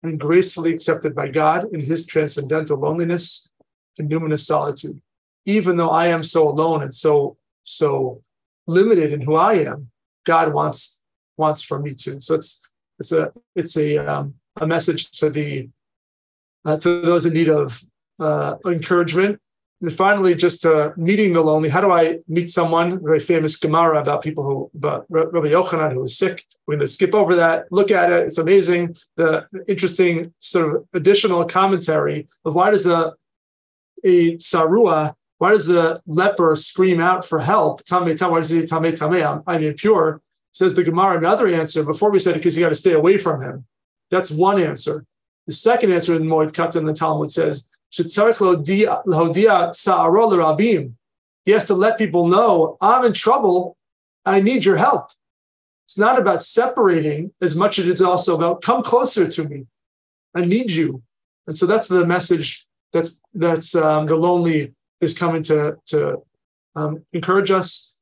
and 0.02 0.18
gracefully 0.18 0.72
accepted 0.72 1.14
by 1.14 1.28
God 1.28 1.72
in 1.72 1.80
his 1.80 2.06
transcendental 2.06 2.78
loneliness 2.78 3.50
and 3.98 4.10
numinous 4.10 4.40
solitude. 4.40 5.00
Even 5.46 5.76
though 5.76 5.90
I 5.90 6.06
am 6.08 6.22
so 6.22 6.48
alone 6.48 6.82
and 6.82 6.94
so 6.94 7.36
so 7.64 8.22
limited 8.66 9.12
in 9.12 9.20
who 9.20 9.36
I 9.36 9.54
am, 9.54 9.90
God 10.24 10.52
wants 10.52 11.02
wants 11.36 11.62
from 11.62 11.82
me 11.82 11.94
too. 11.94 12.20
So 12.20 12.34
it's 12.34 12.70
it's 12.98 13.12
a 13.12 13.32
it's 13.54 13.76
a 13.76 13.98
um, 13.98 14.34
a 14.56 14.66
message 14.66 15.10
to 15.12 15.30
the 15.30 15.68
uh, 16.64 16.76
to 16.78 17.00
those 17.00 17.26
in 17.26 17.32
need 17.32 17.48
of 17.48 17.82
uh, 18.18 18.56
encouragement. 18.66 19.40
Finally, 19.88 20.34
just 20.34 20.66
uh, 20.66 20.92
meeting 20.98 21.32
the 21.32 21.40
lonely. 21.40 21.70
How 21.70 21.80
do 21.80 21.90
I 21.90 22.18
meet 22.28 22.50
someone? 22.50 23.02
Very 23.02 23.18
famous 23.18 23.56
Gemara 23.56 24.00
about 24.00 24.22
people 24.22 24.44
who, 24.44 24.70
about 24.74 25.06
Rabbi 25.08 25.48
Yochanan 25.48 25.94
who 25.94 26.00
was 26.00 26.18
sick. 26.18 26.44
We're 26.66 26.74
going 26.74 26.86
to 26.86 26.88
skip 26.88 27.14
over 27.14 27.34
that. 27.36 27.64
Look 27.70 27.90
at 27.90 28.10
it. 28.10 28.26
It's 28.26 28.36
amazing. 28.36 28.94
The 29.16 29.46
interesting 29.68 30.34
sort 30.38 30.76
of 30.76 30.88
additional 30.92 31.46
commentary 31.46 32.28
of 32.44 32.54
why 32.54 32.70
does 32.70 32.84
the 32.84 33.14
a 34.04 34.36
sarua, 34.36 35.14
why 35.38 35.50
does 35.50 35.66
the 35.66 36.00
leper 36.06 36.56
scream 36.56 37.00
out 37.00 37.24
for 37.24 37.38
help? 37.38 37.82
Tame, 37.84 38.14
tame, 38.14 38.30
why 38.30 38.38
does 38.38 38.50
he 38.50 38.66
tame, 38.66 38.94
tame? 38.94 39.26
I'm, 39.26 39.42
I'm 39.46 39.62
impure. 39.62 40.20
Says 40.52 40.74
the 40.74 40.84
Gemara. 40.84 41.16
Another 41.16 41.48
answer. 41.48 41.84
Before 41.84 42.10
we 42.10 42.18
said 42.18 42.34
it 42.34 42.38
because 42.38 42.56
you 42.56 42.62
got 42.62 42.70
to 42.70 42.76
stay 42.76 42.92
away 42.92 43.16
from 43.16 43.40
him. 43.40 43.64
That's 44.10 44.30
one 44.30 44.60
answer. 44.60 45.06
The 45.46 45.54
second 45.54 45.92
answer 45.92 46.14
in 46.14 46.24
Moed 46.24 46.52
Katan, 46.52 46.84
the 46.84 46.92
Talmud 46.92 47.32
says, 47.32 47.66
he 51.44 51.52
has 51.52 51.66
to 51.66 51.74
let 51.74 51.98
people 51.98 52.28
know, 52.28 52.76
I'm 52.80 53.04
in 53.04 53.12
trouble. 53.12 53.76
I 54.24 54.40
need 54.40 54.64
your 54.64 54.76
help. 54.76 55.10
It's 55.84 55.98
not 55.98 56.18
about 56.18 56.42
separating 56.42 57.32
as 57.40 57.56
much 57.56 57.78
as 57.78 57.88
it's 57.88 58.00
also 58.00 58.36
about 58.36 58.62
come 58.62 58.82
closer 58.82 59.28
to 59.28 59.48
me. 59.48 59.66
I 60.34 60.44
need 60.44 60.70
you. 60.70 61.02
And 61.46 61.58
so 61.58 61.66
that's 61.66 61.88
the 61.88 62.06
message 62.06 62.64
that's 62.92 63.20
that's 63.34 63.74
um, 63.74 64.06
the 64.06 64.16
lonely 64.16 64.74
is 65.00 65.18
coming 65.18 65.42
to 65.44 65.76
to 65.86 66.22
um, 66.76 67.04
encourage 67.12 67.50
us. 67.50 67.96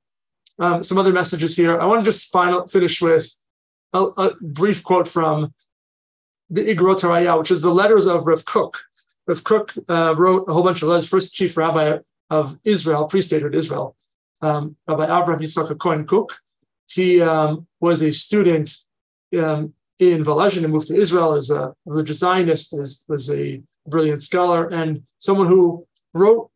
Um, 0.59 0.83
some 0.83 0.99
other 0.99 1.13
messages 1.13 1.57
here. 1.57 1.81
I 1.81 1.87
want 1.87 2.01
to 2.01 2.05
just 2.05 2.33
final 2.33 2.67
finish 2.67 3.01
with 3.01 3.33
a, 3.93 4.01
a 4.19 4.31
brief 4.43 4.83
quote 4.83 5.07
from 5.07 5.55
the 6.51 6.63
Igrot 6.75 7.03
Haraya, 7.03 7.39
which 7.39 7.53
is 7.53 7.63
the 7.63 7.71
letters 7.71 8.07
of 8.07 8.27
Rav 8.27 8.45
Kook. 8.45 8.75
Rav 9.29 9.45
Kook 9.45 9.75
uh, 9.89 10.15
wrote 10.17 10.49
a 10.49 10.53
whole 10.53 10.65
bunch 10.65 10.83
of 10.83 10.89
letters, 10.89 11.09
first 11.09 11.35
chief 11.35 11.57
rabbi 11.57 11.99
of 12.31 12.59
Israel, 12.65 13.07
pre-statehood 13.07 13.55
Israel, 13.55 13.95
um, 14.41 14.75
Rabbi 14.89 15.07
Avraham 15.07 15.41
Yitzchak 15.41 15.79
Cohen 15.79 16.07
Kook. 16.07 16.39
He 16.91 17.21
um, 17.21 17.67
was 17.81 18.01
a 18.01 18.11
student 18.11 18.75
um, 19.39 19.75
in 19.99 20.25
Volozhin 20.25 20.65
and 20.65 20.73
moved 20.73 20.89
to 20.89 20.97
Israel 20.97 21.35
as 21.35 21.51
a 21.51 21.75
religious 21.85 22.21
Zionist, 22.21 22.73
as, 22.73 23.05
was 23.09 23.31
a 23.31 23.63
brilliant 23.87 24.23
scholar, 24.23 24.67
and 24.73 25.03
someone 25.19 25.47
who 25.47 25.87
wrote 26.15 26.51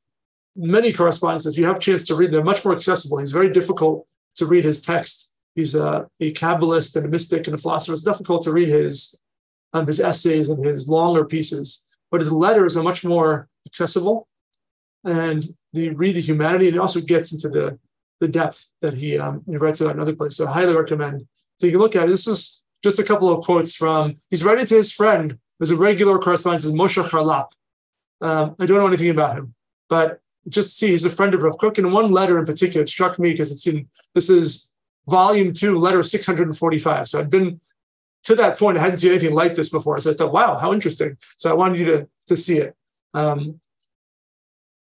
many 0.56 0.92
correspondences. 0.92 1.52
If 1.52 1.58
you 1.58 1.66
have 1.66 1.76
a 1.76 1.80
chance 1.80 2.06
to 2.06 2.14
read, 2.14 2.30
they're 2.30 2.42
much 2.42 2.64
more 2.64 2.74
accessible. 2.74 3.18
He's 3.18 3.32
very 3.32 3.50
difficult 3.50 4.06
to 4.36 4.46
read 4.46 4.64
his 4.64 4.80
text. 4.80 5.34
He's 5.54 5.74
a, 5.74 6.08
a 6.20 6.32
Kabbalist 6.32 6.96
and 6.96 7.04
a 7.04 7.08
mystic 7.10 7.46
and 7.46 7.54
a 7.54 7.58
philosopher. 7.58 7.92
It's 7.92 8.04
difficult 8.04 8.42
to 8.44 8.52
read 8.52 8.68
his 8.68 9.20
um, 9.74 9.86
his 9.86 10.00
essays 10.00 10.48
and 10.48 10.62
his 10.64 10.88
longer 10.88 11.24
pieces, 11.24 11.88
but 12.12 12.20
his 12.20 12.30
letters 12.30 12.76
are 12.76 12.82
much 12.84 13.04
more 13.04 13.48
accessible. 13.66 14.28
And 15.04 15.44
you 15.72 15.94
read 15.94 16.14
the 16.14 16.20
humanity, 16.20 16.68
and 16.68 16.76
it 16.76 16.80
also 16.80 17.00
gets 17.00 17.32
into 17.32 17.48
the, 17.48 17.78
the 18.20 18.28
depth 18.28 18.70
that 18.82 18.94
he, 18.94 19.18
um, 19.18 19.42
he 19.46 19.56
writes 19.56 19.80
about 19.80 19.96
in 19.96 20.00
other 20.00 20.14
places. 20.14 20.36
So 20.36 20.46
I 20.46 20.52
highly 20.52 20.76
recommend 20.76 21.26
taking 21.58 21.76
a 21.76 21.78
look 21.80 21.96
at 21.96 22.04
it. 22.04 22.08
This 22.08 22.28
is 22.28 22.64
just 22.84 23.00
a 23.00 23.04
couple 23.04 23.32
of 23.32 23.44
quotes 23.44 23.74
from, 23.74 24.14
he's 24.30 24.44
writing 24.44 24.66
to 24.66 24.76
his 24.76 24.92
friend, 24.92 25.38
who's 25.58 25.70
a 25.70 25.76
regular 25.76 26.18
correspondent, 26.18 26.74
Moshe 26.74 27.02
Charlap. 27.02 27.48
Um, 28.20 28.54
I 28.60 28.66
don't 28.66 28.78
know 28.78 28.86
anything 28.86 29.10
about 29.10 29.38
him, 29.38 29.54
but 29.88 30.20
just 30.48 30.76
see 30.76 30.88
he's 30.88 31.06
a 31.06 31.10
friend 31.10 31.34
of 31.34 31.42
Rav 31.42 31.56
Kook. 31.58 31.78
And 31.78 31.92
one 31.92 32.12
letter 32.12 32.38
in 32.38 32.44
particular, 32.44 32.82
it 32.82 32.88
struck 32.88 33.18
me 33.18 33.30
because 33.30 33.50
it's 33.50 33.66
in, 33.66 33.88
this 34.14 34.28
is 34.28 34.72
volume 35.08 35.52
two, 35.52 35.78
letter 35.78 36.02
645. 36.02 37.08
So 37.08 37.18
I'd 37.18 37.30
been 37.30 37.60
to 38.24 38.34
that 38.36 38.58
point, 38.58 38.78
I 38.78 38.80
hadn't 38.80 38.98
seen 38.98 39.10
anything 39.10 39.34
like 39.34 39.54
this 39.54 39.68
before. 39.68 40.00
So 40.00 40.10
I 40.10 40.14
thought, 40.14 40.32
wow, 40.32 40.56
how 40.58 40.72
interesting. 40.72 41.16
So 41.38 41.50
I 41.50 41.54
wanted 41.54 41.80
you 41.80 41.86
to, 41.86 42.08
to 42.26 42.36
see 42.36 42.58
it. 42.58 42.76
Um, 43.14 43.60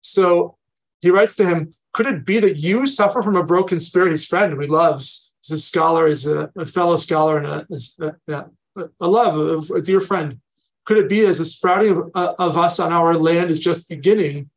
so 0.02 0.58
he 1.02 1.10
writes 1.10 1.36
to 1.36 1.46
him, 1.46 1.72
could 1.94 2.06
it 2.06 2.26
be 2.26 2.40
that 2.40 2.58
you 2.58 2.88
suffer 2.88 3.22
from 3.22 3.36
a 3.36 3.44
broken 3.44 3.80
spirit? 3.80 4.12
His 4.12 4.26
friend 4.26 4.54
who 4.54 4.60
he 4.60 4.68
loves, 4.68 5.36
he's 5.42 5.52
a 5.52 5.60
scholar, 5.60 6.08
he's 6.08 6.28
a, 6.28 6.52
a 6.56 6.66
fellow 6.66 6.96
scholar 6.96 7.38
and 7.38 7.68
a, 8.02 8.16
a, 8.30 8.46
a 9.00 9.08
love 9.08 9.70
a 9.72 9.82
dear 9.82 10.00
friend. 10.00 10.40
Could 10.86 10.98
it 10.98 11.10
be 11.10 11.26
as 11.26 11.40
the 11.40 11.46
sprouting 11.46 11.92
of, 11.92 12.12
uh, 12.16 12.34
of 12.40 12.58
us 12.58 12.80
on 12.80 12.94
our 12.94 13.18
land 13.18 13.50
is 13.50 13.60
just 13.60 13.90
beginning? 13.90 14.50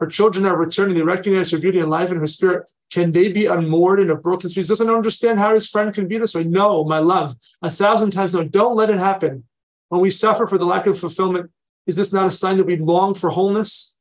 Her 0.00 0.06
children 0.06 0.44
are 0.44 0.56
returning. 0.56 0.96
They 0.96 1.02
recognize 1.02 1.50
her 1.50 1.58
beauty 1.58 1.78
and 1.78 1.90
life 1.90 2.10
and 2.10 2.20
her 2.20 2.26
spirit. 2.26 2.68
Can 2.90 3.12
they 3.12 3.30
be 3.30 3.46
unmoored 3.46 4.00
in 4.00 4.10
a 4.10 4.16
broken? 4.16 4.48
He 4.50 4.62
doesn't 4.62 4.88
understand 4.88 5.38
how 5.38 5.52
his 5.52 5.68
friend 5.68 5.92
can 5.92 6.08
be 6.08 6.16
this 6.16 6.34
way. 6.34 6.44
No, 6.44 6.84
my 6.84 6.98
love, 6.98 7.36
a 7.62 7.70
thousand 7.70 8.10
times 8.10 8.34
no. 8.34 8.44
Don't 8.44 8.76
let 8.76 8.90
it 8.90 8.98
happen. 8.98 9.44
When 9.88 10.00
we 10.00 10.10
suffer 10.10 10.46
for 10.46 10.58
the 10.58 10.66
lack 10.66 10.86
of 10.86 10.98
fulfillment, 10.98 11.50
is 11.86 11.96
this 11.96 12.12
not 12.12 12.26
a 12.26 12.30
sign 12.30 12.56
that 12.56 12.66
we 12.66 12.76
long 12.76 13.14
for 13.14 13.30
wholeness? 13.30 13.98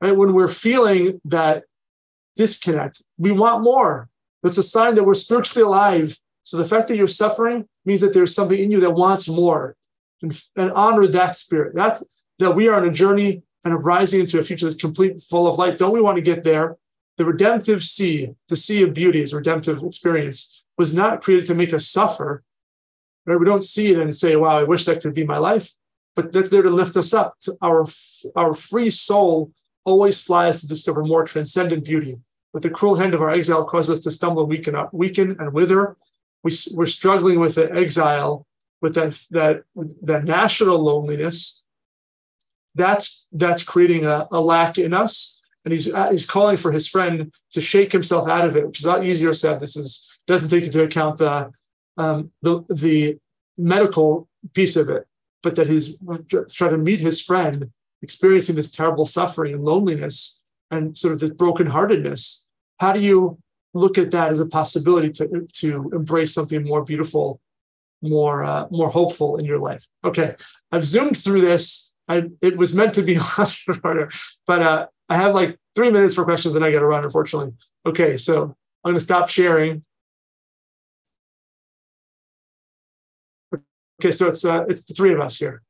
Right? 0.00 0.16
When 0.16 0.34
we're 0.34 0.48
feeling 0.48 1.20
that 1.26 1.64
disconnect, 2.34 3.02
we 3.18 3.32
want 3.32 3.62
more. 3.62 4.08
It's 4.42 4.58
a 4.58 4.62
sign 4.62 4.94
that 4.96 5.04
we're 5.04 5.14
spiritually 5.14 5.64
alive. 5.64 6.18
So 6.44 6.56
the 6.56 6.64
fact 6.64 6.88
that 6.88 6.96
you're 6.96 7.06
suffering 7.06 7.68
means 7.84 8.00
that 8.00 8.12
there's 8.12 8.34
something 8.34 8.58
in 8.58 8.70
you 8.70 8.80
that 8.80 8.90
wants 8.90 9.28
more. 9.28 9.76
And, 10.22 10.40
and 10.56 10.70
honor 10.72 11.06
that 11.08 11.34
spirit. 11.36 11.74
That's 11.74 12.24
that 12.38 12.52
we 12.52 12.68
are 12.68 12.74
on 12.74 12.88
a 12.88 12.92
journey 12.92 13.42
and 13.64 13.74
of 13.74 13.84
rising 13.84 14.20
into 14.20 14.38
a 14.38 14.42
future 14.42 14.66
that's 14.66 14.80
complete, 14.80 15.20
full 15.20 15.46
of 15.46 15.58
light. 15.58 15.78
Don't 15.78 15.92
we 15.92 16.00
want 16.00 16.16
to 16.16 16.22
get 16.22 16.44
there? 16.44 16.76
The 17.18 17.24
redemptive 17.24 17.82
sea, 17.82 18.34
the 18.48 18.56
sea 18.56 18.82
of 18.82 18.94
beauty, 18.94 19.20
is 19.20 19.34
redemptive 19.34 19.82
experience, 19.82 20.64
was 20.78 20.94
not 20.94 21.22
created 21.22 21.46
to 21.46 21.54
make 21.54 21.74
us 21.74 21.88
suffer. 21.88 22.42
Right? 23.26 23.38
We 23.38 23.44
don't 23.44 23.64
see 23.64 23.92
it 23.92 23.98
and 23.98 24.14
say, 24.14 24.36
wow, 24.36 24.58
I 24.58 24.64
wish 24.64 24.84
that 24.86 25.02
could 25.02 25.14
be 25.14 25.24
my 25.24 25.38
life. 25.38 25.70
But 26.16 26.32
that's 26.32 26.50
there 26.50 26.62
to 26.62 26.70
lift 26.70 26.96
us 26.96 27.14
up. 27.14 27.36
Our, 27.60 27.86
our 28.36 28.52
free 28.52 28.90
soul 28.90 29.52
always 29.84 30.22
flies 30.22 30.60
to 30.60 30.66
discover 30.66 31.02
more 31.04 31.24
transcendent 31.24 31.84
beauty. 31.84 32.18
But 32.52 32.62
the 32.62 32.70
cruel 32.70 32.96
hand 32.96 33.14
of 33.14 33.22
our 33.22 33.30
exile 33.30 33.64
causes 33.64 33.98
us 33.98 34.04
to 34.04 34.10
stumble, 34.10 34.46
weaken, 34.46 34.74
up, 34.74 34.92
weaken 34.92 35.36
and 35.38 35.52
wither. 35.52 35.96
We, 36.44 36.52
we're 36.74 36.86
struggling 36.86 37.40
with 37.40 37.54
the 37.54 37.72
exile, 37.72 38.46
with 38.80 38.94
that, 38.94 39.18
that, 39.30 39.62
that 40.02 40.24
national 40.24 40.78
loneliness. 40.78 41.66
That's, 42.74 43.28
that's 43.32 43.64
creating 43.64 44.06
a, 44.06 44.28
a 44.30 44.40
lack 44.40 44.78
in 44.78 44.92
us 44.92 45.41
and 45.64 45.72
he's 45.72 45.92
uh, 45.92 46.10
he's 46.10 46.26
calling 46.26 46.56
for 46.56 46.72
his 46.72 46.88
friend 46.88 47.32
to 47.52 47.60
shake 47.60 47.92
himself 47.92 48.28
out 48.28 48.44
of 48.44 48.56
it, 48.56 48.66
which 48.66 48.80
is 48.80 48.86
not 48.86 49.04
easier 49.04 49.34
said. 49.34 49.60
This 49.60 49.76
is 49.76 50.20
doesn't 50.26 50.50
take 50.50 50.64
into 50.64 50.82
account 50.82 51.18
the 51.18 51.50
um, 51.96 52.30
the 52.42 52.64
the 52.68 53.18
medical 53.56 54.28
piece 54.54 54.76
of 54.76 54.88
it, 54.88 55.06
but 55.42 55.56
that 55.56 55.68
he's 55.68 55.98
trying 56.52 56.70
to 56.70 56.78
meet 56.78 57.00
his 57.00 57.20
friend 57.20 57.70
experiencing 58.02 58.56
this 58.56 58.70
terrible 58.72 59.06
suffering 59.06 59.54
and 59.54 59.64
loneliness 59.64 60.44
and 60.70 60.96
sort 60.96 61.14
of 61.14 61.20
this 61.20 61.30
brokenheartedness. 61.30 62.46
How 62.80 62.92
do 62.92 63.00
you 63.00 63.38
look 63.74 63.96
at 63.96 64.10
that 64.10 64.30
as 64.30 64.40
a 64.40 64.46
possibility 64.46 65.10
to 65.10 65.46
to 65.52 65.90
embrace 65.92 66.34
something 66.34 66.64
more 66.64 66.84
beautiful, 66.84 67.40
more 68.02 68.44
uh, 68.44 68.66
more 68.70 68.88
hopeful 68.88 69.36
in 69.36 69.44
your 69.44 69.58
life? 69.58 69.86
Okay, 70.04 70.34
I've 70.72 70.84
zoomed 70.84 71.16
through 71.16 71.42
this. 71.42 71.94
I, 72.08 72.24
it 72.40 72.56
was 72.56 72.74
meant 72.74 72.94
to 72.94 73.02
be 73.02 73.14
a 73.16 73.22
lot 73.38 74.12
but 74.46 74.62
uh, 74.62 74.86
I 75.12 75.16
have 75.16 75.34
like 75.34 75.58
three 75.74 75.90
minutes 75.90 76.14
for 76.14 76.24
questions 76.24 76.56
and 76.56 76.64
I 76.64 76.72
got 76.72 76.78
to 76.78 76.86
run, 76.86 77.04
unfortunately. 77.04 77.52
Okay, 77.84 78.16
so 78.16 78.44
I'm 78.82 78.92
going 78.92 78.94
to 78.94 79.00
stop 79.00 79.28
sharing. 79.28 79.84
Okay, 84.00 84.10
so 84.10 84.28
it's 84.28 84.42
uh, 84.46 84.64
it's 84.68 84.84
the 84.84 84.94
three 84.94 85.12
of 85.12 85.20
us 85.20 85.38
here. 85.38 85.62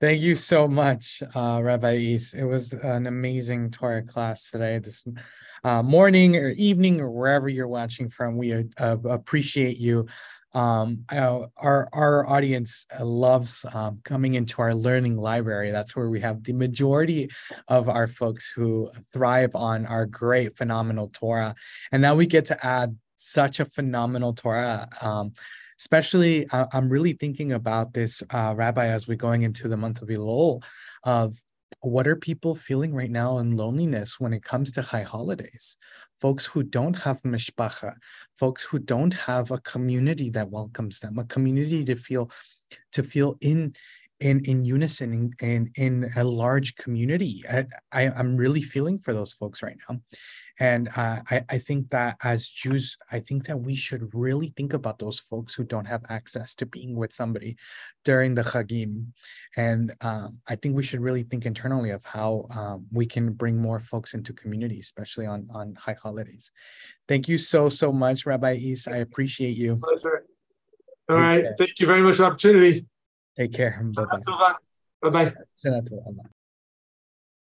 Thank 0.00 0.22
you 0.22 0.34
so 0.34 0.66
much, 0.66 1.22
uh, 1.34 1.60
Rabbi 1.62 1.96
East. 1.96 2.34
It 2.34 2.46
was 2.46 2.72
an 2.72 3.06
amazing 3.06 3.70
Torah 3.70 4.02
class 4.02 4.50
today. 4.50 4.78
This 4.78 5.04
uh, 5.64 5.82
morning 5.82 6.36
or 6.36 6.50
evening 6.50 7.02
or 7.02 7.10
wherever 7.10 7.50
you're 7.50 7.68
watching 7.68 8.08
from, 8.08 8.38
we 8.38 8.54
uh, 8.54 8.96
appreciate 9.04 9.76
you 9.76 10.06
um, 10.54 11.04
our 11.10 11.88
our 11.92 12.26
audience 12.26 12.86
loves 13.00 13.66
um, 13.74 14.00
coming 14.04 14.34
into 14.34 14.62
our 14.62 14.74
learning 14.74 15.16
library. 15.16 15.70
That's 15.70 15.94
where 15.94 16.08
we 16.08 16.20
have 16.20 16.44
the 16.44 16.54
majority 16.54 17.30
of 17.68 17.88
our 17.88 18.06
folks 18.06 18.50
who 18.50 18.90
thrive 19.12 19.54
on 19.54 19.86
our 19.86 20.06
great, 20.06 20.56
phenomenal 20.56 21.08
Torah, 21.08 21.54
and 21.92 22.00
now 22.00 22.14
we 22.14 22.26
get 22.26 22.46
to 22.46 22.66
add 22.66 22.96
such 23.16 23.60
a 23.60 23.64
phenomenal 23.64 24.32
Torah. 24.32 24.88
Um, 25.02 25.32
especially, 25.78 26.48
uh, 26.48 26.66
I'm 26.72 26.88
really 26.88 27.12
thinking 27.12 27.52
about 27.52 27.92
this, 27.92 28.22
uh, 28.30 28.52
Rabbi, 28.56 28.86
as 28.86 29.06
we're 29.06 29.16
going 29.16 29.42
into 29.42 29.68
the 29.68 29.76
month 29.76 30.02
of 30.02 30.08
Elul, 30.08 30.64
of 31.04 31.40
what 31.80 32.06
are 32.06 32.16
people 32.16 32.54
feeling 32.54 32.94
right 32.94 33.10
now 33.10 33.38
in 33.38 33.56
loneliness 33.56 34.18
when 34.18 34.32
it 34.32 34.42
comes 34.42 34.72
to 34.72 34.82
high 34.82 35.02
holidays? 35.02 35.76
folks 36.20 36.46
who 36.46 36.62
don't 36.62 36.98
have 37.00 37.20
mishpacha, 37.22 37.94
folks 38.36 38.64
who 38.64 38.78
don't 38.78 39.14
have 39.14 39.50
a 39.50 39.58
community 39.58 40.30
that 40.30 40.50
welcomes 40.50 41.00
them, 41.00 41.18
a 41.18 41.24
community 41.24 41.84
to 41.84 41.96
feel 41.96 42.30
to 42.92 43.02
feel 43.02 43.36
in 43.40 43.74
in 44.20 44.40
in 44.44 44.64
unison 44.64 45.12
in 45.12 45.32
in, 45.40 45.70
in 45.76 46.10
a 46.16 46.24
large 46.24 46.74
community. 46.76 47.42
I, 47.50 47.66
I 47.92 48.08
I'm 48.10 48.36
really 48.36 48.62
feeling 48.62 48.98
for 48.98 49.12
those 49.12 49.32
folks 49.32 49.62
right 49.62 49.76
now, 49.88 50.00
and 50.58 50.88
uh, 50.96 51.20
I, 51.30 51.44
I 51.48 51.58
think 51.58 51.90
that 51.90 52.16
as 52.22 52.48
Jews, 52.48 52.96
I 53.12 53.20
think 53.20 53.46
that 53.46 53.60
we 53.60 53.74
should 53.74 54.12
really 54.12 54.52
think 54.56 54.72
about 54.72 54.98
those 54.98 55.20
folks 55.20 55.54
who 55.54 55.64
don't 55.64 55.84
have 55.84 56.02
access 56.08 56.54
to 56.56 56.66
being 56.66 56.96
with 56.96 57.12
somebody 57.12 57.56
during 58.04 58.34
the 58.34 58.42
Chagim. 58.42 59.06
And 59.56 59.94
um, 60.00 60.38
I 60.48 60.56
think 60.56 60.74
we 60.74 60.82
should 60.82 61.00
really 61.00 61.22
think 61.22 61.46
internally 61.46 61.90
of 61.90 62.04
how 62.04 62.46
um, 62.50 62.86
we 62.92 63.06
can 63.06 63.32
bring 63.32 63.56
more 63.56 63.78
folks 63.78 64.14
into 64.14 64.32
community, 64.32 64.80
especially 64.80 65.26
on, 65.26 65.48
on 65.54 65.76
high 65.76 65.96
holidays. 66.00 66.50
Thank 67.06 67.28
you 67.28 67.38
so, 67.38 67.68
so 67.68 67.92
much, 67.92 68.26
Rabbi 68.26 68.54
East. 68.54 68.88
I 68.88 68.96
appreciate 68.96 69.56
you. 69.56 69.76
Pleasure. 69.76 70.24
All 71.08 71.16
Take 71.16 71.22
right. 71.22 71.42
Care. 71.44 71.54
Thank 71.58 71.80
you 71.80 71.86
very 71.86 72.02
much 72.02 72.16
for 72.16 72.22
the 72.22 72.28
opportunity. 72.28 72.86
Take 73.36 73.52
care. 73.52 73.80
Bye-bye. 73.94 74.18
Bye-bye. 75.02 75.32